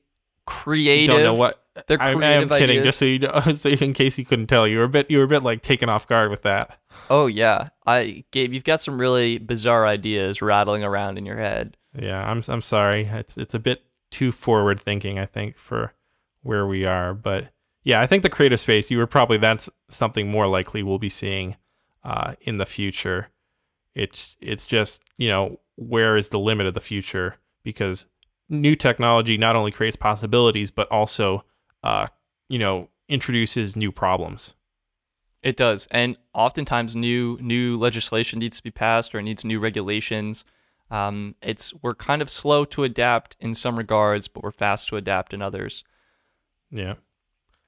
creative. 0.45 1.15
Don't 1.15 1.23
know 1.23 1.33
what 1.33 1.61
they're 1.87 1.97
creative 1.97 2.23
I, 2.23 2.33
am 2.33 2.49
kidding. 2.49 2.79
ideas. 2.79 2.85
Just 2.85 2.99
so 2.99 3.05
you, 3.05 3.19
know, 3.19 3.39
so 3.53 3.69
in 3.69 3.93
case 3.93 4.17
you 4.17 4.25
couldn't 4.25 4.47
tell, 4.47 4.67
you 4.67 4.79
were 4.79 4.85
a 4.85 4.89
bit, 4.89 5.11
you 5.11 5.17
were 5.17 5.25
a 5.25 5.27
bit 5.27 5.43
like 5.43 5.61
taken 5.61 5.89
off 5.89 6.07
guard 6.07 6.31
with 6.31 6.43
that. 6.43 6.79
Oh 7.09 7.27
yeah, 7.27 7.69
I 7.85 8.23
Gabe, 8.31 8.53
you've 8.53 8.63
got 8.63 8.81
some 8.81 8.99
really 8.99 9.37
bizarre 9.37 9.85
ideas 9.85 10.41
rattling 10.41 10.83
around 10.83 11.17
in 11.17 11.25
your 11.25 11.37
head. 11.37 11.77
Yeah, 11.97 12.23
I'm 12.29 12.41
I'm 12.47 12.61
sorry. 12.61 13.05
It's 13.05 13.37
it's 13.37 13.53
a 13.53 13.59
bit 13.59 13.83
too 14.11 14.31
forward 14.31 14.79
thinking, 14.79 15.19
I 15.19 15.25
think, 15.25 15.57
for 15.57 15.93
where 16.41 16.65
we 16.65 16.85
are. 16.85 17.13
But 17.13 17.49
yeah, 17.83 18.01
I 18.01 18.07
think 18.07 18.23
the 18.23 18.29
creative 18.29 18.59
space, 18.59 18.89
you 18.89 18.97
were 18.97 19.07
probably 19.07 19.37
that's 19.37 19.69
something 19.89 20.29
more 20.29 20.47
likely 20.47 20.83
we'll 20.83 20.99
be 20.99 21.09
seeing 21.09 21.57
uh, 22.03 22.35
in 22.41 22.57
the 22.57 22.65
future. 22.65 23.29
It's 23.93 24.37
it's 24.39 24.65
just 24.65 25.03
you 25.17 25.29
know 25.29 25.59
where 25.75 26.15
is 26.15 26.29
the 26.29 26.39
limit 26.39 26.67
of 26.67 26.73
the 26.73 26.81
future 26.81 27.35
because 27.63 28.07
new 28.49 28.75
technology 28.75 29.37
not 29.37 29.55
only 29.55 29.71
creates 29.71 29.95
possibilities 29.95 30.71
but 30.71 30.91
also 30.91 31.43
uh, 31.83 32.07
you 32.49 32.59
know 32.59 32.89
introduces 33.07 33.75
new 33.75 33.91
problems. 33.91 34.55
It 35.43 35.57
does, 35.57 35.87
and 35.91 36.17
oftentimes 36.33 36.95
new 36.95 37.37
new 37.41 37.77
legislation 37.77 38.39
needs 38.39 38.57
to 38.57 38.63
be 38.63 38.71
passed 38.71 39.13
or 39.13 39.21
needs 39.21 39.45
new 39.45 39.59
regulations 39.59 40.45
um, 40.91 41.35
it's 41.41 41.73
we're 41.81 41.95
kind 41.95 42.21
of 42.21 42.29
slow 42.29 42.65
to 42.65 42.83
adapt 42.83 43.35
in 43.39 43.53
some 43.53 43.77
regards, 43.77 44.27
but 44.27 44.43
we're 44.43 44.51
fast 44.51 44.87
to 44.89 44.97
adapt 44.97 45.33
in 45.33 45.41
others. 45.41 45.83
Yeah, 46.69 46.95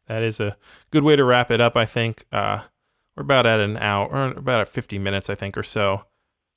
that 0.08 0.22
is 0.22 0.40
a 0.40 0.58
good 0.92 1.04
way 1.04 1.16
to 1.16 1.24
wrap 1.24 1.50
it 1.50 1.62
up. 1.62 1.76
I 1.76 1.86
think 1.86 2.26
uh, 2.32 2.64
we're 3.16 3.24
about 3.24 3.46
at 3.46 3.60
an 3.60 3.78
hour, 3.78 4.08
or 4.08 4.26
about 4.32 4.62
at 4.62 4.68
50 4.68 5.00
minutes, 5.00 5.30
I 5.30 5.36
think, 5.36 5.58
or 5.58 5.64
so. 5.64 6.04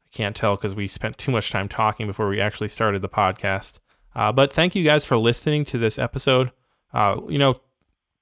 I 0.04 0.16
can't 0.16 0.36
tell 0.36 0.56
because 0.56 0.74
we 0.74 0.86
spent 0.86 1.16
too 1.16 1.32
much 1.32 1.50
time 1.50 1.68
talking 1.68 2.06
before 2.06 2.28
we 2.28 2.40
actually 2.40 2.68
started 2.68 3.00
the 3.00 3.08
podcast. 3.08 3.78
Uh, 4.14 4.32
but 4.32 4.52
thank 4.52 4.74
you 4.74 4.84
guys 4.84 5.04
for 5.04 5.16
listening 5.16 5.64
to 5.66 5.78
this 5.78 5.98
episode. 5.98 6.50
Uh, 6.92 7.20
you 7.28 7.38
know, 7.38 7.60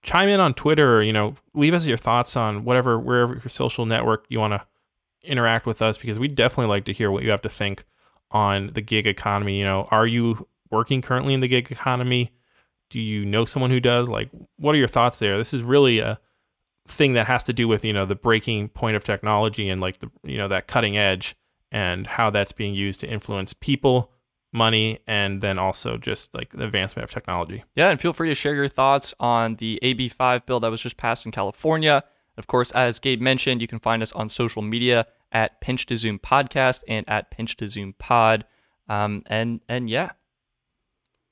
chime 0.02 0.28
in 0.28 0.40
on 0.40 0.54
Twitter, 0.54 0.98
or, 0.98 1.02
you 1.02 1.12
know, 1.12 1.34
leave 1.54 1.74
us 1.74 1.86
your 1.86 1.96
thoughts 1.96 2.36
on 2.36 2.64
whatever, 2.64 2.98
wherever 2.98 3.34
your 3.34 3.48
social 3.48 3.86
network 3.86 4.26
you 4.28 4.38
want 4.38 4.52
to 4.52 4.66
interact 5.24 5.66
with 5.66 5.82
us 5.82 5.98
because 5.98 6.18
we 6.18 6.28
definitely 6.28 6.72
like 6.72 6.84
to 6.84 6.92
hear 6.92 7.10
what 7.10 7.22
you 7.22 7.30
have 7.30 7.42
to 7.42 7.48
think 7.48 7.84
on 8.30 8.68
the 8.68 8.80
gig 8.80 9.06
economy. 9.06 9.58
You 9.58 9.64
know, 9.64 9.88
are 9.90 10.06
you 10.06 10.46
working 10.70 11.02
currently 11.02 11.34
in 11.34 11.40
the 11.40 11.48
gig 11.48 11.70
economy? 11.72 12.32
Do 12.90 13.00
you 13.00 13.24
know 13.24 13.44
someone 13.44 13.70
who 13.70 13.80
does? 13.80 14.08
Like, 14.08 14.30
what 14.56 14.74
are 14.74 14.78
your 14.78 14.88
thoughts 14.88 15.18
there? 15.18 15.36
This 15.36 15.52
is 15.52 15.62
really 15.62 15.98
a 15.98 16.18
thing 16.86 17.12
that 17.14 17.26
has 17.26 17.44
to 17.44 17.52
do 17.52 17.68
with 17.68 17.84
you 17.84 17.92
know 17.92 18.06
the 18.06 18.14
breaking 18.14 18.68
point 18.68 18.96
of 18.96 19.04
technology 19.04 19.68
and 19.68 19.78
like 19.78 19.98
the 19.98 20.10
you 20.24 20.38
know 20.38 20.48
that 20.48 20.66
cutting 20.66 20.96
edge 20.96 21.36
and 21.70 22.06
how 22.06 22.30
that's 22.30 22.52
being 22.52 22.74
used 22.74 23.00
to 23.00 23.06
influence 23.06 23.52
people 23.52 24.10
money 24.58 24.98
and 25.06 25.40
then 25.40 25.58
also 25.58 25.96
just 25.96 26.34
like 26.34 26.50
the 26.50 26.64
advancement 26.64 27.04
of 27.04 27.10
technology. 27.10 27.64
Yeah, 27.74 27.88
and 27.88 28.00
feel 28.00 28.12
free 28.12 28.28
to 28.28 28.34
share 28.34 28.54
your 28.54 28.68
thoughts 28.68 29.14
on 29.18 29.56
the 29.56 29.78
AB5 29.82 30.44
bill 30.44 30.60
that 30.60 30.70
was 30.70 30.82
just 30.82 30.96
passed 30.96 31.24
in 31.24 31.32
California. 31.32 32.04
Of 32.36 32.46
course, 32.46 32.70
as 32.72 32.98
Gabe 32.98 33.20
mentioned, 33.20 33.62
you 33.62 33.68
can 33.68 33.78
find 33.78 34.02
us 34.02 34.12
on 34.12 34.28
social 34.28 34.62
media 34.62 35.06
at 35.32 35.60
Pinch 35.60 35.86
to 35.86 35.96
Zoom 35.96 36.18
Podcast 36.18 36.82
and 36.86 37.08
at 37.08 37.30
Pinch 37.30 37.56
to 37.56 37.68
Zoom 37.68 37.94
Pod. 37.98 38.44
Um, 38.88 39.22
and 39.26 39.60
and 39.68 39.88
yeah. 39.88 40.10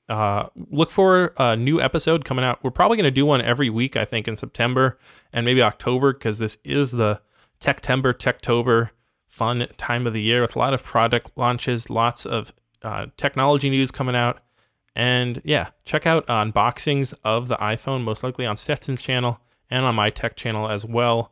Uh, 0.09 0.47
look 0.55 0.89
for 0.89 1.33
a 1.37 1.55
new 1.55 1.81
episode 1.81 2.23
coming 2.23 2.45
out. 2.45 2.63
We're 2.63 2.71
probably 2.71 2.95
going 2.95 3.05
to 3.05 3.11
do 3.11 3.25
one 3.25 3.41
every 3.41 3.69
week, 3.69 3.97
I 3.97 4.05
think, 4.05 4.27
in 4.27 4.37
September 4.37 4.97
and 5.33 5.45
maybe 5.45 5.61
October, 5.61 6.13
because 6.13 6.39
this 6.39 6.57
is 6.63 6.93
the 6.93 7.21
Techtember, 7.59 8.13
Techtober 8.13 8.91
fun 9.37 9.67
time 9.77 10.07
of 10.07 10.13
the 10.13 10.21
year 10.21 10.41
with 10.41 10.55
a 10.55 10.59
lot 10.59 10.73
of 10.73 10.83
product 10.83 11.31
launches, 11.35 11.91
lots 11.91 12.25
of 12.25 12.51
uh, 12.87 13.07
technology 13.17 13.69
news 13.69 13.91
coming 13.91 14.15
out. 14.15 14.39
And 14.95 15.41
yeah, 15.43 15.69
check 15.85 16.07
out 16.07 16.25
unboxings 16.27 17.13
of 17.23 17.49
the 17.49 17.57
iPhone, 17.57 18.03
most 18.03 18.23
likely 18.23 18.45
on 18.45 18.57
Stetson's 18.57 19.01
channel 19.01 19.41
and 19.69 19.85
on 19.85 19.93
my 19.93 20.09
tech 20.09 20.35
channel 20.35 20.69
as 20.69 20.85
well. 20.85 21.31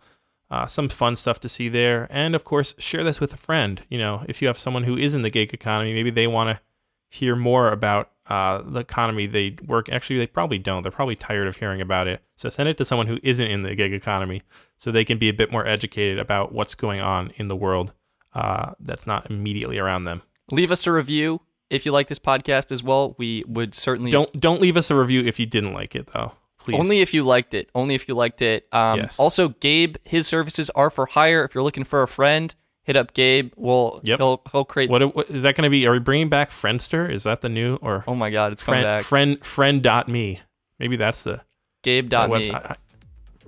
Uh, 0.51 0.67
some 0.67 0.89
fun 0.89 1.15
stuff 1.15 1.39
to 1.39 1.49
see 1.49 1.69
there. 1.69 2.07
And 2.11 2.35
of 2.35 2.43
course, 2.43 2.75
share 2.77 3.03
this 3.03 3.19
with 3.19 3.33
a 3.33 3.37
friend. 3.37 3.81
You 3.89 3.97
know, 3.97 4.23
if 4.27 4.41
you 4.41 4.47
have 4.47 4.57
someone 4.57 4.83
who 4.83 4.97
is 4.97 5.15
in 5.15 5.23
the 5.23 5.31
gig 5.31 5.53
economy, 5.53 5.93
maybe 5.93 6.11
they 6.11 6.27
want 6.27 6.55
to 6.55 6.61
hear 7.09 7.35
more 7.35 7.69
about 7.71 8.11
uh, 8.27 8.61
the 8.61 8.81
economy 8.81 9.25
they 9.25 9.55
work. 9.65 9.89
Actually, 9.89 10.19
they 10.19 10.27
probably 10.27 10.59
don't. 10.59 10.83
They're 10.83 10.91
probably 10.91 11.15
tired 11.15 11.47
of 11.47 11.57
hearing 11.57 11.81
about 11.81 12.07
it. 12.07 12.21
So 12.35 12.49
send 12.49 12.69
it 12.69 12.77
to 12.77 12.85
someone 12.85 13.07
who 13.07 13.19
isn't 13.23 13.47
in 13.47 13.61
the 13.63 13.75
gig 13.75 13.93
economy 13.93 14.43
so 14.77 14.91
they 14.91 15.05
can 15.05 15.17
be 15.17 15.29
a 15.29 15.33
bit 15.33 15.51
more 15.51 15.65
educated 15.65 16.19
about 16.19 16.51
what's 16.51 16.75
going 16.75 17.01
on 17.01 17.31
in 17.37 17.47
the 17.47 17.55
world 17.55 17.93
uh, 18.33 18.73
that's 18.79 19.07
not 19.07 19.31
immediately 19.31 19.79
around 19.79 20.03
them. 20.03 20.21
Leave 20.51 20.71
us 20.71 20.85
a 20.85 20.91
review 20.91 21.41
if 21.69 21.85
you 21.85 21.91
like 21.91 22.07
this 22.07 22.19
podcast 22.19 22.71
as 22.71 22.83
well. 22.83 23.15
We 23.17 23.43
would 23.47 23.73
certainly 23.73 24.11
don't 24.11 24.39
don't 24.39 24.61
leave 24.61 24.77
us 24.77 24.91
a 24.91 24.95
review 24.95 25.23
if 25.23 25.39
you 25.39 25.45
didn't 25.45 25.73
like 25.73 25.95
it 25.95 26.07
though. 26.07 26.33
Please. 26.59 26.79
Only 26.79 27.01
if 27.01 27.13
you 27.13 27.23
liked 27.23 27.53
it. 27.53 27.69
Only 27.75 27.93
if 27.93 28.07
you 28.07 28.15
liked 28.15 28.41
it. 28.41 28.67
Um, 28.71 28.99
yes. 28.99 29.19
Also, 29.19 29.49
Gabe, 29.49 29.97
his 30.03 30.25
services 30.25 30.71
are 30.71 30.89
for 30.89 31.05
hire. 31.05 31.45
If 31.45 31.53
you're 31.53 31.63
looking 31.63 31.83
for 31.83 32.01
a 32.01 32.07
friend, 32.07 32.55
hit 32.81 32.95
up 32.95 33.13
Gabe. 33.13 33.53
We'll 33.55 33.99
yep. 34.03 34.17
he'll, 34.19 34.41
he'll 34.51 34.65
create. 34.65 34.89
What, 34.89 35.15
what 35.15 35.29
is 35.29 35.43
that 35.43 35.55
going 35.55 35.63
to 35.65 35.69
be? 35.69 35.85
Are 35.85 35.91
we 35.91 35.99
bringing 35.99 36.27
back 36.27 36.49
Friendster? 36.49 37.07
Is 37.11 37.23
that 37.23 37.41
the 37.41 37.49
new 37.49 37.75
or? 37.83 38.03
Oh 38.07 38.15
my 38.15 38.31
God, 38.31 38.51
it's 38.51 38.63
friend, 38.63 38.83
coming 38.83 38.97
back. 38.97 39.05
Friend 39.05 39.45
friend 39.45 39.83
dot 39.83 40.07
me. 40.07 40.39
Maybe 40.79 40.95
that's 40.95 41.23
the 41.23 41.41
Gabe 41.83 42.09
dot 42.09 42.31
me. 42.31 42.51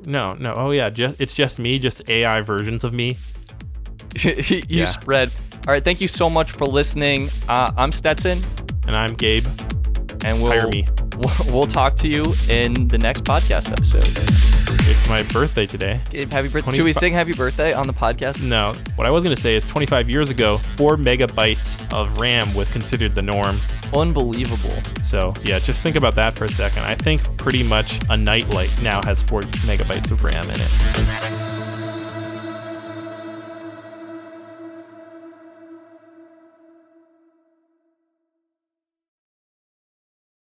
No, 0.05 0.33
no. 0.33 0.53
Oh 0.55 0.69
yeah, 0.69 0.91
just 0.91 1.19
it's 1.19 1.33
just 1.33 1.57
me, 1.57 1.79
just 1.79 2.07
AI 2.09 2.41
versions 2.41 2.83
of 2.83 2.93
me. 2.93 3.17
you 4.23 4.61
yeah. 4.67 4.85
spread. 4.85 5.29
All 5.67 5.73
right, 5.73 5.83
thank 5.83 5.99
you 5.99 6.07
so 6.07 6.29
much 6.29 6.51
for 6.51 6.65
listening. 6.65 7.27
Uh, 7.47 7.71
I'm 7.75 7.91
Stetson, 7.91 8.37
and 8.85 8.95
I'm 8.95 9.13
Gabe. 9.13 9.45
And 10.23 10.41
we'll 10.41 10.51
hire 10.51 10.67
me. 10.67 10.87
we'll, 11.17 11.33
we'll 11.53 11.67
talk 11.67 11.95
to 11.97 12.07
you 12.07 12.23
in 12.49 12.87
the 12.87 12.97
next 12.97 13.23
podcast 13.23 13.71
episode. 13.71 14.57
It's 14.89 15.09
my 15.09 15.23
birthday 15.23 15.65
today. 15.65 15.99
Happy 16.13 16.47
birthday! 16.47 16.73
Should 16.73 16.85
we 16.85 16.93
sing 16.93 17.13
"Happy 17.13 17.33
Birthday" 17.33 17.73
on 17.73 17.87
the 17.87 17.93
podcast? 17.93 18.41
No. 18.41 18.73
What 18.95 19.05
I 19.07 19.09
was 19.09 19.23
going 19.23 19.35
to 19.35 19.41
say 19.41 19.55
is 19.55 19.65
25 19.65 20.09
years 20.09 20.29
ago, 20.29 20.57
four 20.57 20.95
megabytes 20.95 21.81
of 21.93 22.19
RAM 22.19 22.53
was 22.53 22.69
considered 22.69 23.13
the 23.13 23.21
norm. 23.21 23.55
Unbelievable. 23.95 24.75
So 25.03 25.33
yeah, 25.43 25.59
just 25.59 25.83
think 25.83 25.95
about 25.95 26.15
that 26.15 26.33
for 26.33 26.45
a 26.45 26.49
second. 26.49 26.83
I 26.83 26.95
think 26.95 27.21
pretty 27.37 27.63
much 27.63 27.99
a 28.09 28.17
nightlight 28.17 28.75
now 28.81 29.01
has 29.05 29.21
four 29.21 29.41
megabytes 29.41 30.11
of 30.11 30.23
RAM 30.23 30.49
in 30.49 30.55
it. 30.55 31.46